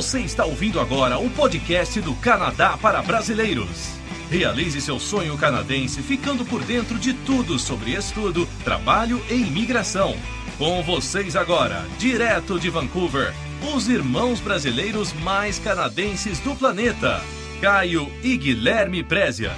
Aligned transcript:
Você 0.00 0.20
está 0.20 0.46
ouvindo 0.46 0.80
agora 0.80 1.18
o 1.18 1.28
podcast 1.28 2.00
do 2.00 2.14
Canadá 2.14 2.74
para 2.80 3.02
Brasileiros. 3.02 3.90
Realize 4.30 4.80
seu 4.80 4.98
sonho 4.98 5.36
canadense 5.36 6.00
ficando 6.00 6.42
por 6.42 6.62
dentro 6.62 6.98
de 6.98 7.12
tudo 7.12 7.58
sobre 7.58 7.90
estudo, 7.90 8.48
trabalho 8.64 9.22
e 9.28 9.34
imigração. 9.34 10.16
Com 10.56 10.82
vocês 10.82 11.36
agora, 11.36 11.84
direto 11.98 12.58
de 12.58 12.70
Vancouver, 12.70 13.34
os 13.74 13.90
irmãos 13.90 14.40
brasileiros 14.40 15.12
mais 15.12 15.58
canadenses 15.58 16.40
do 16.40 16.54
planeta, 16.54 17.20
Caio 17.60 18.10
e 18.22 18.38
Guilherme 18.38 19.04
Prézia. 19.04 19.52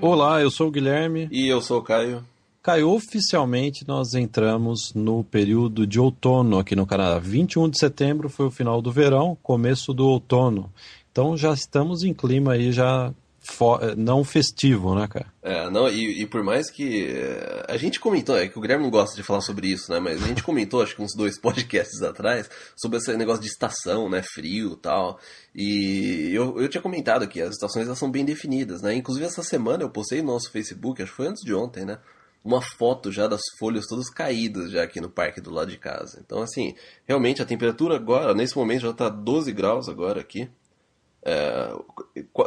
Olá, 0.00 0.40
eu 0.40 0.48
sou 0.48 0.68
o 0.68 0.70
Guilherme. 0.70 1.26
E 1.32 1.48
eu 1.48 1.60
sou 1.60 1.80
o 1.80 1.82
Caio. 1.82 2.24
Caio, 2.64 2.88
oficialmente 2.92 3.86
nós 3.86 4.14
entramos 4.14 4.94
no 4.94 5.22
período 5.22 5.86
de 5.86 6.00
outono 6.00 6.58
aqui 6.58 6.74
no 6.74 6.86
Canadá. 6.86 7.18
21 7.18 7.68
de 7.68 7.78
setembro 7.78 8.30
foi 8.30 8.46
o 8.46 8.50
final 8.50 8.80
do 8.80 8.90
verão, 8.90 9.36
começo 9.42 9.92
do 9.92 10.08
outono. 10.08 10.72
Então 11.12 11.36
já 11.36 11.52
estamos 11.52 12.02
em 12.02 12.14
clima 12.14 12.54
aí 12.54 12.72
já 12.72 13.12
eh, 13.82 13.94
não 13.94 14.24
festivo, 14.24 14.94
né, 14.94 15.06
cara? 15.06 15.26
É, 15.42 15.68
não, 15.68 15.90
e, 15.90 16.22
e, 16.22 16.26
por 16.26 16.42
mais 16.42 16.70
que. 16.70 17.04
Eh, 17.10 17.66
a 17.68 17.76
gente 17.76 18.00
comentou, 18.00 18.34
é 18.34 18.48
que 18.48 18.58
o 18.58 18.62
Guilherme 18.62 18.84
não 18.84 18.90
gosta 18.90 19.14
de 19.14 19.22
falar 19.22 19.42
sobre 19.42 19.68
isso, 19.68 19.92
né? 19.92 20.00
Mas 20.00 20.24
a 20.24 20.26
gente 20.26 20.42
comentou, 20.42 20.80
acho 20.80 20.96
que 20.96 21.02
uns 21.02 21.14
dois 21.14 21.36
podcasts 21.38 22.00
atrás, 22.00 22.48
sobre 22.74 22.96
esse 22.96 23.14
negócio 23.14 23.42
de 23.42 23.48
estação, 23.48 24.08
né? 24.08 24.22
Frio 24.22 24.74
tal. 24.76 25.20
E 25.54 26.30
eu, 26.32 26.58
eu 26.58 26.68
tinha 26.70 26.80
comentado 26.80 27.28
que 27.28 27.42
as 27.42 27.50
estações 27.50 27.84
elas 27.86 27.98
são 27.98 28.10
bem 28.10 28.24
definidas, 28.24 28.80
né? 28.80 28.94
Inclusive 28.94 29.26
essa 29.26 29.42
semana 29.42 29.82
eu 29.82 29.90
postei 29.90 30.22
no 30.22 30.32
nosso 30.32 30.50
Facebook, 30.50 31.02
acho 31.02 31.10
que 31.12 31.16
foi 31.18 31.26
antes 31.26 31.44
de 31.44 31.52
ontem, 31.52 31.84
né? 31.84 31.98
Uma 32.44 32.60
foto 32.60 33.10
já 33.10 33.26
das 33.26 33.40
folhas 33.58 33.86
todas 33.86 34.10
caídas 34.10 34.70
já 34.70 34.82
aqui 34.82 35.00
no 35.00 35.08
parque 35.08 35.40
do 35.40 35.50
lado 35.50 35.70
de 35.70 35.78
casa. 35.78 36.20
Então, 36.24 36.42
assim, 36.42 36.74
realmente 37.06 37.40
a 37.40 37.46
temperatura 37.46 37.96
agora, 37.96 38.34
nesse 38.34 38.56
momento, 38.56 38.82
já 38.82 38.92
tá 38.92 39.08
12 39.08 39.50
graus 39.52 39.88
agora 39.88 40.20
aqui. 40.20 40.48
É, 41.24 41.72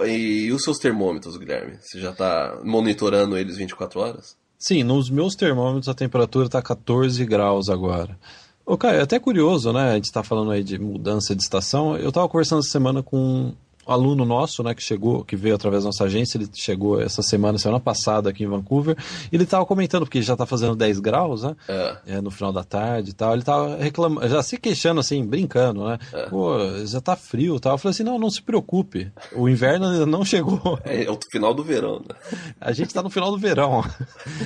e 0.07 0.51
os 0.51 0.61
seus 0.61 0.77
termômetros, 0.77 1.35
Guilherme? 1.35 1.79
Você 1.81 1.99
já 1.99 2.11
está 2.11 2.61
monitorando 2.63 3.35
eles 3.35 3.57
24 3.57 3.99
horas? 3.99 4.37
Sim, 4.59 4.83
nos 4.83 5.09
meus 5.09 5.35
termômetros 5.35 5.89
a 5.89 5.95
temperatura 5.95 6.45
está 6.45 6.61
14 6.61 7.25
graus 7.25 7.69
agora. 7.69 8.17
Ô, 8.65 8.77
Caio, 8.77 8.99
é 8.99 9.01
até 9.01 9.17
curioso, 9.17 9.71
né? 9.71 9.91
A 9.91 9.95
gente 9.95 10.05
está 10.05 10.21
falando 10.23 10.51
aí 10.51 10.63
de 10.63 10.77
mudança 10.77 11.35
de 11.35 11.41
estação. 11.41 11.97
Eu 11.97 12.09
estava 12.09 12.27
conversando 12.27 12.59
essa 12.59 12.69
semana 12.69 13.01
com 13.01 13.55
aluno 13.87 14.25
nosso, 14.25 14.61
né, 14.61 14.75
que 14.75 14.83
chegou, 14.83 15.23
que 15.23 15.35
veio 15.35 15.55
através 15.55 15.83
da 15.83 15.87
nossa 15.87 16.03
agência, 16.03 16.37
ele 16.37 16.49
chegou 16.53 17.01
essa 17.01 17.21
semana, 17.21 17.57
semana 17.57 17.79
passada 17.79 18.29
aqui 18.29 18.43
em 18.43 18.47
Vancouver, 18.47 18.97
e 19.31 19.35
ele 19.35 19.43
estava 19.43 19.65
comentando, 19.65 20.03
porque 20.03 20.21
já 20.21 20.33
está 20.33 20.45
fazendo 20.45 20.75
10 20.75 20.99
graus, 20.99 21.43
né, 21.43 21.55
é. 21.67 21.97
É, 22.07 22.21
no 22.21 22.29
final 22.29 22.51
da 22.51 22.63
tarde 22.63 23.11
e 23.11 23.13
tal, 23.13 23.31
ele 23.31 23.41
estava 23.41 23.77
reclamando, 23.77 24.27
já 24.27 24.43
se 24.43 24.57
queixando 24.57 24.99
assim, 24.99 25.25
brincando, 25.25 25.85
né, 25.85 25.97
é. 26.11 26.23
pô, 26.27 26.57
já 26.85 26.97
está 26.97 27.15
frio 27.15 27.55
e 27.55 27.59
tal, 27.59 27.73
eu 27.73 27.77
falei 27.77 27.91
assim, 27.91 28.03
não, 28.03 28.19
não 28.19 28.29
se 28.29 28.41
preocupe, 28.41 29.11
o 29.33 29.47
inverno 29.47 29.85
ainda 29.87 30.05
não 30.05 30.25
chegou. 30.25 30.79
É, 30.83 31.05
é 31.05 31.11
o 31.11 31.17
final 31.31 31.53
do 31.53 31.63
verão, 31.63 31.99
né. 31.99 32.15
A 32.59 32.71
gente 32.73 32.87
está 32.87 33.01
no 33.01 33.09
final 33.09 33.31
do 33.31 33.37
verão, 33.37 33.83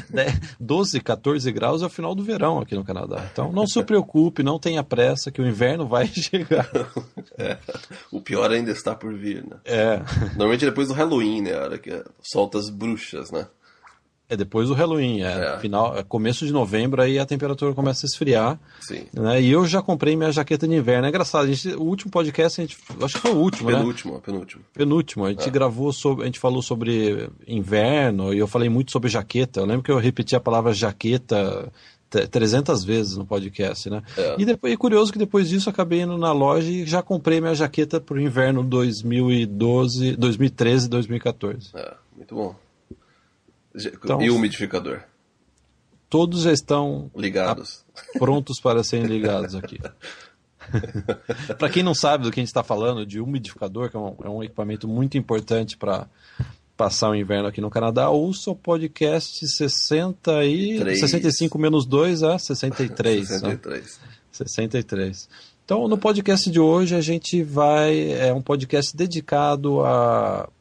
12, 0.60 1.00
14 1.02 1.52
graus 1.52 1.82
é 1.82 1.86
o 1.86 1.90
final 1.90 2.14
do 2.14 2.24
verão 2.24 2.60
aqui 2.60 2.76
no 2.76 2.84
Canadá, 2.84 3.26
então 3.32 3.52
não 3.52 3.66
se 3.66 3.82
preocupe, 3.84 4.44
não 4.44 4.60
tenha 4.60 4.84
pressa, 4.84 5.32
que 5.32 5.42
o 5.42 5.48
inverno 5.48 5.88
vai 5.88 6.06
chegar. 6.14 6.70
É. 7.38 7.58
O 8.12 8.22
pior 8.22 8.52
ainda 8.52 8.72
está 8.72 8.94
por 8.94 9.14
vir 9.14 9.31
né? 9.36 9.58
É. 9.66 9.98
Normalmente 10.30 10.66
é 10.66 10.70
depois 10.70 10.88
do 10.88 10.94
Halloween, 10.94 11.42
né? 11.42 11.54
A 11.54 11.64
hora 11.64 11.78
que 11.78 12.04
solta 12.22 12.58
as 12.58 12.70
bruxas, 12.70 13.32
né? 13.32 13.48
É 14.32 14.38
depois 14.38 14.70
do 14.70 14.74
Halloween, 14.74 15.24
é, 15.24 15.56
é. 15.56 15.60
Final, 15.60 15.98
é 15.98 16.04
começo 16.04 16.46
de 16.46 16.54
novembro 16.54 17.02
aí 17.02 17.20
a 17.20 17.26
temperatura 17.26 17.74
começa 17.74 18.06
a 18.06 18.08
esfriar. 18.08 18.58
Sim. 18.80 19.06
Né? 19.14 19.42
E 19.42 19.52
eu 19.52 19.68
já 19.68 19.82
comprei 19.82 20.16
minha 20.16 20.32
jaqueta 20.32 20.66
de 20.66 20.74
inverno. 20.74 21.06
É 21.06 21.10
engraçado, 21.10 21.44
a 21.44 21.48
gente, 21.48 21.76
o 21.76 21.84
último 21.84 22.10
podcast, 22.10 22.62
a 22.62 22.64
gente, 22.64 22.78
acho 23.04 23.16
que 23.16 23.20
foi 23.20 23.32
o 23.32 23.36
último, 23.36 23.70
penúltimo, 23.70 24.14
né? 24.14 24.22
Penúltimo, 24.24 24.64
penúltimo. 24.74 25.26
A 25.26 25.32
gente 25.32 25.50
é. 25.50 25.52
gravou 25.52 25.92
sobre, 25.92 26.24
a 26.24 26.26
gente 26.28 26.40
falou 26.40 26.62
sobre 26.62 27.30
inverno 27.46 28.34
e 28.34 28.38
eu 28.38 28.48
falei 28.48 28.70
muito 28.70 28.94
sobre 28.94 29.10
jaqueta. 29.10 29.60
Eu 29.60 29.66
lembro 29.66 29.84
que 29.84 29.92
eu 29.92 29.98
repeti 29.98 30.34
a 30.34 30.40
palavra 30.40 30.72
jaqueta 30.72 31.70
300 32.12 32.84
vezes 32.84 33.16
no 33.16 33.26
podcast, 33.26 33.90
né? 33.90 34.04
É. 34.18 34.36
E 34.38 34.46
depois, 34.46 34.74
é 34.74 34.78
curioso 34.78 35.12
que 35.12 35.20
depois 35.20 35.48
disso 35.48 35.70
acabei 35.70 36.02
indo 36.02 36.18
na 36.18 36.32
loja 36.32 36.70
e 36.70 36.86
já 36.86 37.02
comprei 37.02 37.40
minha 37.40 37.56
jaqueta 37.56 38.02
para 38.02 38.16
o 38.16 38.22
inverno 38.22 38.64
2012, 38.64 40.18
2013, 40.18 40.90
2014. 40.90 41.70
É, 41.74 41.94
muito 42.16 42.36
bom. 42.36 42.56
Então, 43.74 44.22
e 44.22 44.30
o 44.30 44.36
umidificador? 44.36 45.02
Todos 46.10 46.42
já 46.42 46.52
estão 46.52 47.10
ligados, 47.16 47.86
prontos 48.20 48.60
para 48.60 48.84
serem 48.84 49.08
ligados 49.08 49.56
aqui. 49.56 49.80
para 51.58 51.70
quem 51.70 51.82
não 51.82 51.94
sabe 51.94 52.26
do 52.26 52.32
que 52.32 52.40
a 52.40 52.44
gente 52.44 52.50
está 52.50 52.64
falando, 52.64 53.06
de 53.06 53.22
umidificador, 53.22 53.90
que 53.90 53.96
é 53.96 54.00
um, 54.00 54.16
é 54.24 54.30
um 54.30 54.44
equipamento 54.44 54.88
muito 54.88 55.18
importante 55.18 55.78
para 55.78 56.08
passar 56.82 57.12
o 57.12 57.16
inverno 57.16 57.48
aqui 57.48 57.62
no 57.62 57.70
Canadá, 57.70 58.10
ouça 58.10 58.50
o 58.50 58.56
podcast 58.56 59.48
60 59.48 60.44
e 60.46 60.80
3. 60.80 61.00
65 61.00 61.60
menos 61.60 61.86
2 61.86 62.24
a 62.24 62.40
63. 62.40 63.28
63. 63.28 63.84
Né? 63.84 64.10
63. 64.32 65.30
Então, 65.64 65.88
no 65.88 65.96
podcast 65.96 66.50
de 66.50 66.60
hoje, 66.60 66.96
a 66.96 67.02
gente 67.02 67.44
vai. 67.44 68.14
É 68.14 68.34
um 68.34 68.42
podcast 68.42 68.98
dedicado 68.98 69.82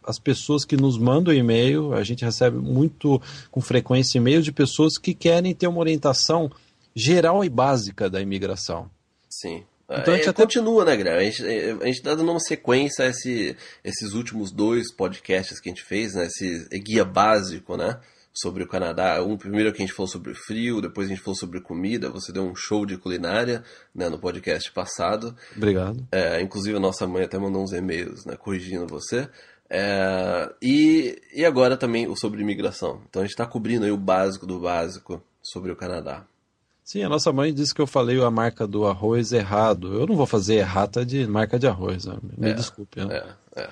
às 0.04 0.18
pessoas 0.18 0.66
que 0.66 0.76
nos 0.76 0.98
mandam 0.98 1.32
e-mail. 1.32 1.94
A 1.94 2.04
gente 2.04 2.22
recebe 2.22 2.58
muito, 2.58 3.18
com 3.50 3.62
frequência, 3.62 4.18
e-mail 4.18 4.42
de 4.42 4.52
pessoas 4.52 4.98
que 4.98 5.14
querem 5.14 5.54
ter 5.54 5.68
uma 5.68 5.80
orientação 5.80 6.50
geral 6.94 7.42
e 7.42 7.48
básica 7.48 8.10
da 8.10 8.20
imigração. 8.20 8.90
Sim. 9.26 9.62
Então 9.90 10.14
a 10.14 10.16
gente 10.16 10.26
é, 10.26 10.30
até... 10.30 10.42
continua, 10.42 10.84
né, 10.84 10.96
Guilherme? 10.96 11.20
A 11.20 11.30
gente, 11.30 11.44
a 11.44 11.86
gente 11.86 12.02
tá 12.02 12.14
dando 12.14 12.30
uma 12.30 12.40
sequência 12.40 13.04
a 13.04 13.08
esse, 13.08 13.56
esses 13.82 14.12
últimos 14.12 14.52
dois 14.52 14.94
podcasts 14.94 15.58
que 15.58 15.68
a 15.68 15.72
gente 15.72 15.82
fez, 15.82 16.14
né? 16.14 16.26
Esse 16.26 16.68
guia 16.78 17.04
básico, 17.04 17.76
né? 17.76 17.98
Sobre 18.32 18.62
o 18.62 18.68
Canadá. 18.68 19.20
Um 19.24 19.36
primeiro 19.36 19.72
que 19.72 19.82
a 19.82 19.86
gente 19.86 19.94
falou 19.94 20.06
sobre 20.06 20.32
frio, 20.34 20.80
depois 20.80 21.08
a 21.08 21.10
gente 21.10 21.20
falou 21.20 21.34
sobre 21.34 21.60
comida. 21.60 22.08
Você 22.10 22.32
deu 22.32 22.44
um 22.44 22.54
show 22.54 22.86
de 22.86 22.96
culinária 22.96 23.64
né, 23.92 24.08
no 24.08 24.20
podcast 24.20 24.70
passado. 24.70 25.34
Obrigado. 25.56 26.06
É, 26.12 26.40
inclusive 26.40 26.76
a 26.76 26.80
nossa 26.80 27.08
mãe 27.08 27.24
até 27.24 27.36
mandou 27.36 27.62
uns 27.62 27.72
e-mails 27.72 28.24
né, 28.24 28.36
corrigindo 28.36 28.86
você. 28.86 29.28
É, 29.68 30.52
e, 30.62 31.20
e 31.34 31.44
agora 31.44 31.76
também 31.76 32.06
o 32.06 32.16
sobre 32.16 32.40
imigração. 32.40 33.02
Então 33.08 33.22
a 33.22 33.24
gente 33.24 33.32
está 33.32 33.46
cobrindo 33.46 33.84
aí 33.84 33.90
o 33.90 33.96
básico 33.96 34.46
do 34.46 34.60
básico 34.60 35.20
sobre 35.42 35.72
o 35.72 35.76
Canadá. 35.76 36.24
Sim, 36.90 37.04
a 37.04 37.08
nossa 37.08 37.32
mãe 37.32 37.54
disse 37.54 37.72
que 37.72 37.80
eu 37.80 37.86
falei 37.86 38.20
a 38.20 38.32
marca 38.32 38.66
do 38.66 38.84
arroz 38.84 39.30
errado. 39.30 39.94
Eu 39.94 40.08
não 40.08 40.16
vou 40.16 40.26
fazer 40.26 40.56
errata 40.56 41.06
de 41.06 41.24
marca 41.24 41.56
de 41.56 41.68
arroz, 41.68 42.04
né? 42.04 42.16
me 42.36 42.50
é, 42.50 42.52
desculpe. 42.52 43.04
Né? 43.04 43.32
É, 43.54 43.60
é. 43.60 43.70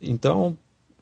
Então, 0.00 0.56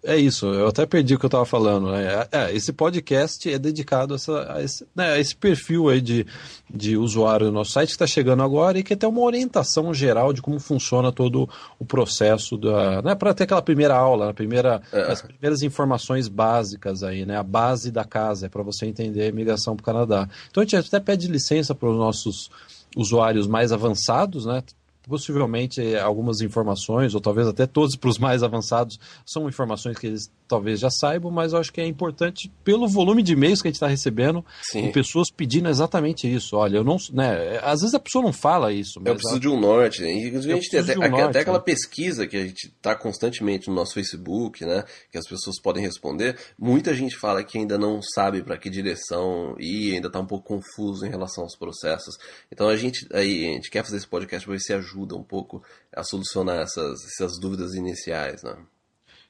é 0.04 0.18
isso, 0.18 0.46
eu 0.46 0.68
até 0.68 0.84
perdi 0.84 1.14
o 1.14 1.18
que 1.18 1.24
eu 1.24 1.28
estava 1.28 1.46
falando. 1.46 1.90
Né? 1.90 2.26
É, 2.30 2.54
esse 2.54 2.72
podcast 2.74 3.50
é 3.50 3.58
dedicado 3.58 4.12
a, 4.12 4.16
essa, 4.16 4.52
a, 4.52 4.62
esse, 4.62 4.86
né, 4.94 5.12
a, 5.12 5.18
esse, 5.18 5.34
perfil 5.34 5.88
aí 5.88 6.00
de, 6.00 6.26
de 6.72 6.96
usuário 6.96 7.46
do 7.46 7.52
nosso 7.52 7.72
site 7.72 7.88
que 7.88 7.94
está 7.94 8.06
chegando 8.06 8.42
agora 8.42 8.78
e 8.78 8.82
que 8.82 8.94
tem 8.94 9.08
uma 9.08 9.22
orientação 9.22 9.94
geral 9.94 10.32
de 10.34 10.42
como 10.42 10.60
funciona 10.60 11.10
todo 11.10 11.48
o 11.78 11.84
processo 11.86 12.58
da. 12.58 13.00
Né, 13.00 13.14
para 13.14 13.32
ter 13.32 13.44
aquela 13.44 13.62
primeira 13.62 13.96
aula, 13.96 14.28
a 14.28 14.34
primeira, 14.34 14.82
é. 14.92 15.10
as 15.10 15.22
primeiras 15.22 15.62
informações 15.62 16.28
básicas 16.28 17.02
aí, 17.02 17.24
né? 17.24 17.38
A 17.38 17.42
base 17.42 17.90
da 17.90 18.04
casa, 18.04 18.46
é 18.46 18.48
para 18.48 18.62
você 18.62 18.84
entender 18.84 19.28
a 19.28 19.32
migração 19.32 19.74
para 19.74 19.82
o 19.82 19.86
Canadá. 19.86 20.28
Então 20.50 20.62
a 20.62 20.66
gente 20.66 20.76
até 20.76 21.00
pede 21.00 21.28
licença 21.28 21.74
para 21.74 21.88
os 21.88 21.96
nossos 21.96 22.50
usuários 22.94 23.46
mais 23.46 23.72
avançados, 23.72 24.44
né? 24.44 24.62
Possivelmente 25.08 25.80
eh, 25.80 26.00
algumas 26.00 26.40
informações, 26.40 27.14
ou 27.14 27.20
talvez 27.20 27.46
até 27.46 27.66
todos 27.66 27.96
para 27.96 28.10
os 28.10 28.18
mais 28.18 28.42
avançados, 28.42 28.98
são 29.24 29.48
informações 29.48 29.98
que 29.98 30.06
eles 30.06 30.30
talvez 30.48 30.80
já 30.80 30.90
saibam, 30.90 31.30
mas 31.30 31.52
eu 31.52 31.58
acho 31.58 31.72
que 31.72 31.80
é 31.80 31.86
importante 31.86 32.50
pelo 32.64 32.88
volume 32.88 33.22
de 33.22 33.32
e-mails 33.34 33.60
que 33.60 33.68
a 33.68 33.70
gente 33.70 33.76
está 33.76 33.86
recebendo, 33.86 34.44
Sim. 34.70 34.90
pessoas 34.92 35.30
pedindo 35.30 35.68
exatamente 35.68 36.32
isso. 36.32 36.56
Olha, 36.56 36.78
eu 36.78 36.84
não. 36.84 36.96
Né, 37.12 37.58
às 37.62 37.80
vezes 37.80 37.94
a 37.94 38.00
pessoa 38.00 38.24
não 38.24 38.32
fala 38.32 38.72
isso. 38.72 39.00
eu 39.04 39.14
preciso 39.14 39.40
de 39.40 39.48
um 39.48 39.58
norte, 39.58 40.02
né? 40.02 40.08
a 40.08 40.40
gente 40.40 40.70
tem 40.70 40.80
até, 40.80 40.96
um 40.96 41.10
norte, 41.10 41.22
até 41.22 41.40
aquela 41.40 41.58
né? 41.58 41.64
pesquisa 41.64 42.26
que 42.26 42.36
a 42.36 42.44
gente 42.44 42.66
está 42.66 42.94
constantemente 42.94 43.68
no 43.68 43.74
nosso 43.74 43.94
Facebook, 43.94 44.64
né? 44.64 44.84
Que 45.10 45.18
as 45.18 45.26
pessoas 45.28 45.60
podem 45.60 45.82
responder. 45.82 46.36
Muita 46.58 46.94
gente 46.94 47.16
fala 47.16 47.44
que 47.44 47.58
ainda 47.58 47.78
não 47.78 48.00
sabe 48.02 48.42
para 48.42 48.56
que 48.56 48.70
direção 48.70 49.54
ir, 49.58 49.94
ainda 49.94 50.08
está 50.08 50.20
um 50.20 50.26
pouco 50.26 50.46
confuso 50.46 51.06
em 51.06 51.10
relação 51.10 51.44
aos 51.44 51.56
processos. 51.56 52.16
Então 52.50 52.68
a 52.68 52.76
gente 52.76 53.06
aí 53.12 53.50
a 53.50 53.52
gente 53.54 53.70
quer 53.70 53.84
fazer 53.84 53.98
esse 53.98 54.08
podcast 54.08 54.46
para 54.46 54.54
ver 54.54 54.60
se 54.60 54.72
ajuda 54.72 54.94
ajuda 54.94 55.16
um 55.16 55.22
pouco 55.22 55.62
a 55.92 56.02
solucionar 56.02 56.60
essas, 56.60 57.04
essas 57.04 57.38
dúvidas 57.38 57.74
iniciais, 57.74 58.42
né? 58.42 58.56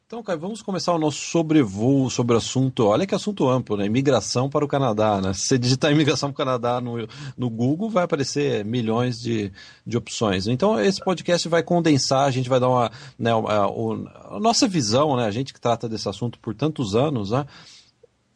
Então, 0.07 0.23
Caio, 0.23 0.39
vamos 0.39 0.61
começar 0.61 0.93
o 0.93 0.99
nosso 0.99 1.17
sobrevoo 1.17 2.11
sobre 2.11 2.35
o 2.35 2.37
assunto. 2.37 2.85
Olha 2.85 3.07
que 3.07 3.15
assunto 3.15 3.49
amplo, 3.49 3.75
né? 3.75 3.87
Imigração 3.87 4.51
para 4.51 4.63
o 4.63 4.69
Canadá, 4.69 5.19
né? 5.19 5.33
Se 5.33 5.47
você 5.47 5.59
digitar 5.59 5.91
imigração 5.93 6.31
para 6.31 6.43
o 6.43 6.47
Canadá 6.47 6.79
no, 6.79 7.09
no 7.39 7.49
Google, 7.49 7.89
vai 7.89 8.05
aparecer 8.05 8.67
milhões 8.67 9.19
de, 9.19 9.51
de 9.85 9.97
opções. 9.97 10.47
Então, 10.47 10.79
esse 10.79 11.03
podcast 11.03 11.49
vai 11.49 11.63
condensar, 11.63 12.27
a 12.27 12.31
gente 12.31 12.51
vai 12.51 12.61
dar 12.61 12.69
uma. 12.69 12.93
Né, 13.19 13.31
a, 13.33 13.37
a, 13.37 14.37
a 14.37 14.41
nossa 14.41 14.69
visão, 14.69 15.17
né? 15.17 15.25
A 15.25 15.31
gente 15.31 15.55
que 15.55 15.61
trata 15.61 15.89
desse 15.89 16.07
assunto 16.07 16.39
por 16.39 16.55
tantos 16.55 16.95
anos, 16.95 17.31
né? 17.31 17.47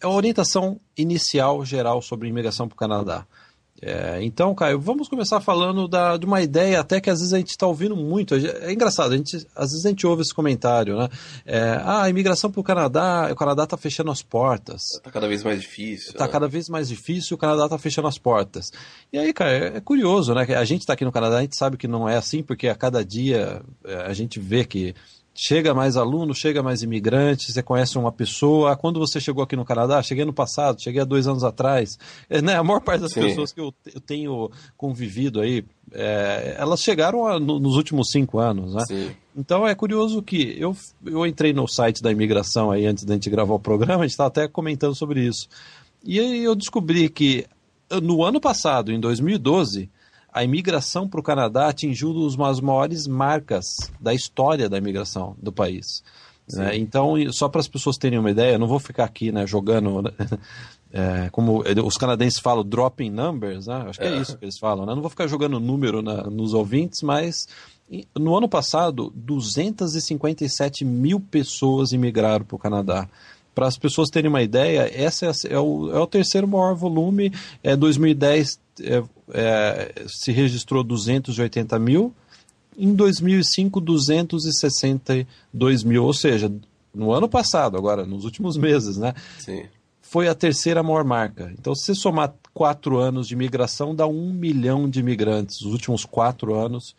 É 0.03 0.07
a 0.07 0.11
orientação 0.11 0.81
inicial 0.97 1.63
geral 1.67 2.01
sobre 2.01 2.29
imigração 2.29 2.67
para 2.67 2.77
o 2.77 2.79
Canadá. 2.79 3.27
É, 3.81 4.19
então, 4.23 4.55
Caio, 4.55 4.81
vamos 4.81 5.09
começar 5.09 5.41
falando 5.41 5.87
da, 5.87 6.17
de 6.17 6.27
uma 6.27 6.43
ideia 6.43 6.81
até 6.81 7.01
que 7.01 7.09
às 7.09 7.21
vezes 7.21 7.33
a 7.33 7.39
gente 7.39 7.51
está 7.51 7.67
ouvindo 7.67 7.95
muito. 7.95 8.35
É 8.35 8.73
engraçado, 8.73 9.13
a 9.13 9.17
gente, 9.17 9.37
às 9.55 9.71
vezes 9.71 9.87
a 9.87 9.89
gente 9.89 10.07
ouve 10.07 10.23
esse 10.23 10.35
comentário, 10.35 10.99
né? 10.99 11.09
É, 11.47 11.81
ah, 11.85 12.03
a 12.03 12.11
imigração 12.11 12.51
para 12.51 12.61
o 12.61 12.65
Canadá, 12.65 13.29
o 13.31 13.37
Canadá 13.37 13.65
está 13.65 13.77
fechando 13.77 14.11
as 14.11 14.21
portas. 14.21 14.83
Está 14.95 15.11
cada 15.11 15.29
vez 15.29 15.45
mais 15.45 15.61
difícil. 15.61 16.11
Está 16.11 16.27
né? 16.27 16.33
cada 16.33 16.49
vez 16.49 16.69
mais 16.69 16.89
difícil, 16.89 17.37
o 17.37 17.39
Canadá 17.39 17.65
está 17.65 17.79
fechando 17.79 18.09
as 18.09 18.19
portas. 18.19 18.73
E 19.13 19.19
aí, 19.19 19.33
cara, 19.33 19.53
é, 19.53 19.77
é 19.77 19.81
curioso, 19.81 20.35
né? 20.35 20.43
A 20.57 20.65
gente 20.65 20.81
está 20.81 20.95
aqui 20.95 21.05
no 21.05 21.13
Canadá, 21.13 21.39
a 21.39 21.43
gente 21.43 21.57
sabe 21.57 21.77
que 21.77 21.87
não 21.87 22.09
é 22.09 22.17
assim, 22.17 22.43
porque 22.43 22.69
a 22.69 22.75
cada 22.75 23.05
dia 23.05 23.63
é, 23.85 23.95
a 24.03 24.13
gente 24.13 24.41
vê 24.41 24.65
que 24.65 24.95
chega 25.41 25.73
mais 25.73 25.97
aluno, 25.97 26.35
chega 26.35 26.65
mais 26.65 26.83
imigrante, 26.83 27.53
você 27.53 27.63
conhece 27.63 27.97
uma 27.97 28.11
pessoa. 28.11 28.77
Quando 28.77 28.99
você 28.99 29.21
chegou 29.21 29.45
aqui 29.45 29.55
no 29.55 29.65
Canadá? 29.65 30.03
Cheguei 30.03 30.25
no 30.25 30.33
passado, 30.33 30.83
cheguei 30.83 31.01
há 31.01 31.05
dois 31.05 31.29
anos 31.29 31.45
atrás. 31.45 31.97
É, 32.29 32.43
né? 32.43 32.57
A 32.57 32.65
maior 32.65 32.81
parte 32.81 33.03
das 33.03 33.13
Sim. 33.13 33.21
pessoas 33.21 33.53
que 33.53 33.61
eu, 33.61 33.73
eu, 33.95 34.01
tenho 34.01 34.51
convivido 34.77 35.41
aí, 35.41 35.65
é, 35.93 36.57
elas 36.59 36.83
chegaram 36.83 37.25
a, 37.25 37.39
no, 37.39 37.61
nos 37.61 37.77
últimos 37.77 38.11
cinco 38.11 38.41
anos, 38.41 38.75
né? 38.75 38.83
Sim. 38.89 39.11
Então 39.37 39.65
é 39.65 39.77
curioso 39.77 40.21
que 40.25 40.57
eu, 40.59 40.77
eu 41.07 41.25
entrei 41.25 41.53
no 41.53 41.69
site 41.69 42.03
da 42.03 42.11
imigração 42.11 42.73
aí 42.73 42.85
antes 42.85 43.05
da 43.05 43.15
gente 43.15 43.31
gravar 43.31 43.55
o 43.55 43.61
programa, 43.61 44.03
a 44.03 44.07
gente 44.07 44.15
estava 44.15 44.29
até 44.29 44.49
comentando 44.49 44.97
sobre 44.97 45.25
isso. 45.25 45.49
E 46.05 46.19
aí 46.19 46.43
eu 46.43 46.57
descobri 46.57 47.09
que 47.09 47.47
no 48.03 48.25
ano 48.25 48.41
passado, 48.41 48.91
em 48.91 48.99
2012, 48.99 49.89
a 50.33 50.45
imigração 50.45 51.09
para 51.09 51.21
o 51.21 51.23
Canadá 51.23 51.69
atingiu 51.69 52.11
uma 52.11 52.49
das 52.49 52.61
maiores 52.61 53.07
marcas 53.07 53.91
da 54.01 54.15
história 54.15 54.69
da 54.69 54.79
imigração 54.79 55.37
do 55.41 55.53
país. 55.53 56.03
Né? 56.53 56.77
Então, 56.77 57.15
só 57.33 57.49
para 57.49 57.61
as 57.61 57.69
pessoas 57.69 57.99
terem 57.99 58.19
uma 58.19 58.31
ideia, 58.31 58.55
eu 58.55 58.59
não 58.59 58.67
vou 58.67 58.79
ficar 58.79 59.05
aqui 59.05 59.31
né, 59.31 59.47
jogando, 59.47 60.13
é, 60.93 61.29
como 61.31 61.63
os 61.85 61.97
canadenses 61.97 62.39
falam, 62.39 62.65
dropping 62.65 63.11
numbers, 63.11 63.67
né? 63.67 63.85
acho 63.89 63.99
que 63.99 64.07
é, 64.07 64.15
é 64.15 64.21
isso 64.21 64.37
que 64.37 64.45
eles 64.45 64.59
falam. 64.59 64.87
Né? 64.87 64.95
Não 64.95 65.03
vou 65.03 65.11
ficar 65.11 65.27
jogando 65.27 65.61
número 65.61 66.01
na, 66.01 66.25
nos 66.25 66.55
ouvintes, 66.55 67.03
mas 67.03 67.47
no 68.19 68.37
ano 68.37 68.49
passado, 68.49 69.13
257 69.15 70.85
mil 70.85 71.21
pessoas 71.21 71.93
imigraram 71.93 72.45
para 72.45 72.57
o 72.57 72.59
Canadá. 72.59 73.09
Para 73.59 73.67
as 73.67 73.77
pessoas 73.77 74.09
terem 74.09 74.29
uma 74.29 74.41
ideia, 74.41 74.89
esse 74.95 75.27
é, 75.27 75.33
é, 75.51 75.59
o, 75.59 75.91
é 75.91 75.99
o 75.99 76.07
terceiro 76.07 76.47
maior 76.47 76.77
volume. 76.77 77.33
É, 77.61 77.75
2010 77.75 78.61
é, 78.83 79.03
é, 79.33 80.05
se 80.07 80.31
registrou 80.31 80.85
280 80.85 81.77
mil, 81.81 82.15
em 82.79 82.95
2005 82.95 83.81
262 83.81 85.83
mil, 85.83 86.05
ou 86.05 86.15
seja, 86.15 86.53
no 86.95 87.11
ano 87.11 87.29
passado, 87.29 87.77
agora 87.77 88.07
nos 88.07 88.25
últimos 88.25 88.57
meses, 88.57 88.97
né? 88.97 89.13
Sim. 89.41 89.65
Foi 90.01 90.29
a 90.29 90.37
terceira 90.37 90.81
maior 90.81 91.03
marca. 91.03 91.53
Então, 91.59 91.75
se 91.75 91.97
somar 91.97 92.33
quatro 92.55 92.97
anos 92.97 93.27
de 93.27 93.35
imigração, 93.35 93.93
dá 93.93 94.07
um 94.07 94.33
milhão 94.33 94.89
de 94.89 95.01
imigrantes. 95.01 95.63
Os 95.63 95.73
últimos 95.73 96.05
quatro 96.05 96.55
anos, 96.55 96.95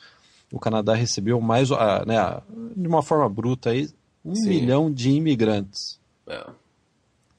o 0.51 0.59
Canadá 0.59 0.93
recebeu 0.93 1.39
mais, 1.39 1.69
né, 2.05 2.41
de 2.75 2.85
uma 2.85 3.01
forma 3.01 3.29
bruta 3.29 3.69
aí, 3.69 3.87
um 4.25 4.35
Sim. 4.35 4.49
milhão 4.49 4.91
de 4.91 5.11
imigrantes. 5.11 5.98
É. 6.29 6.45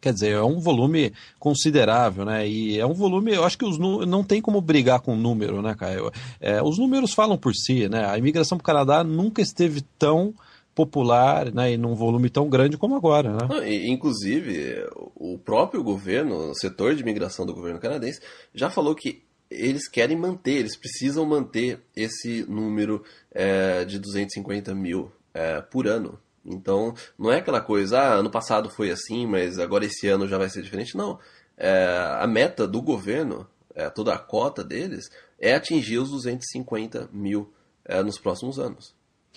Quer 0.00 0.14
dizer, 0.14 0.32
é 0.32 0.42
um 0.42 0.58
volume 0.58 1.12
considerável, 1.38 2.24
né? 2.24 2.48
E 2.48 2.78
é 2.78 2.86
um 2.86 2.94
volume, 2.94 3.34
eu 3.34 3.44
acho 3.44 3.58
que 3.58 3.66
os 3.66 3.78
não 3.78 4.24
tem 4.24 4.40
como 4.40 4.60
brigar 4.60 5.00
com 5.00 5.12
o 5.12 5.16
número, 5.16 5.60
né, 5.60 5.74
Caio? 5.74 6.10
É, 6.40 6.62
os 6.62 6.78
números 6.78 7.12
falam 7.12 7.36
por 7.36 7.54
si, 7.54 7.86
né? 7.88 8.06
A 8.06 8.16
imigração 8.16 8.56
para 8.56 8.62
o 8.62 8.66
Canadá 8.66 9.04
nunca 9.04 9.42
esteve 9.42 9.82
tão 9.98 10.34
popular 10.74 11.52
né, 11.52 11.72
e 11.72 11.76
num 11.76 11.94
volume 11.94 12.30
tão 12.30 12.48
grande 12.48 12.78
como 12.78 12.96
agora. 12.96 13.32
Né? 13.32 13.48
Não, 13.48 13.66
inclusive, 13.66 14.86
o 15.14 15.36
próprio 15.36 15.82
governo, 15.82 16.50
o 16.50 16.54
setor 16.54 16.94
de 16.94 17.02
imigração 17.02 17.44
do 17.44 17.52
governo 17.52 17.80
canadense, 17.80 18.20
já 18.54 18.70
falou 18.70 18.94
que 18.94 19.22
eles 19.50 19.88
querem 19.88 20.16
manter, 20.16 20.52
eles 20.52 20.76
precisam 20.76 21.26
manter 21.26 21.80
esse 21.94 22.44
número 22.48 23.02
é, 23.32 23.84
de 23.84 23.98
250 23.98 24.74
mil 24.74 25.10
é, 25.34 25.60
por 25.60 25.86
ano. 25.86 26.18
Então, 26.44 26.94
não 27.18 27.30
é 27.30 27.38
aquela 27.38 27.60
coisa, 27.60 27.98
ah, 28.00 28.14
ano 28.14 28.30
passado 28.30 28.70
foi 28.70 28.90
assim, 28.90 29.26
mas 29.26 29.58
agora 29.58 29.84
esse 29.84 30.08
ano 30.08 30.26
já 30.26 30.38
vai 30.38 30.48
ser 30.48 30.62
diferente. 30.62 30.96
Não. 30.96 31.18
É, 31.56 32.16
a 32.18 32.26
meta 32.26 32.66
do 32.66 32.80
governo, 32.80 33.46
é, 33.74 33.90
toda 33.90 34.14
a 34.14 34.18
cota 34.18 34.64
deles, 34.64 35.10
é 35.38 35.54
atingir 35.54 35.98
os 35.98 36.10
250 36.10 37.08
mil 37.12 37.52
é, 37.84 38.02
nos 38.02 38.18
próximos 38.18 38.58
anos. 38.58 38.94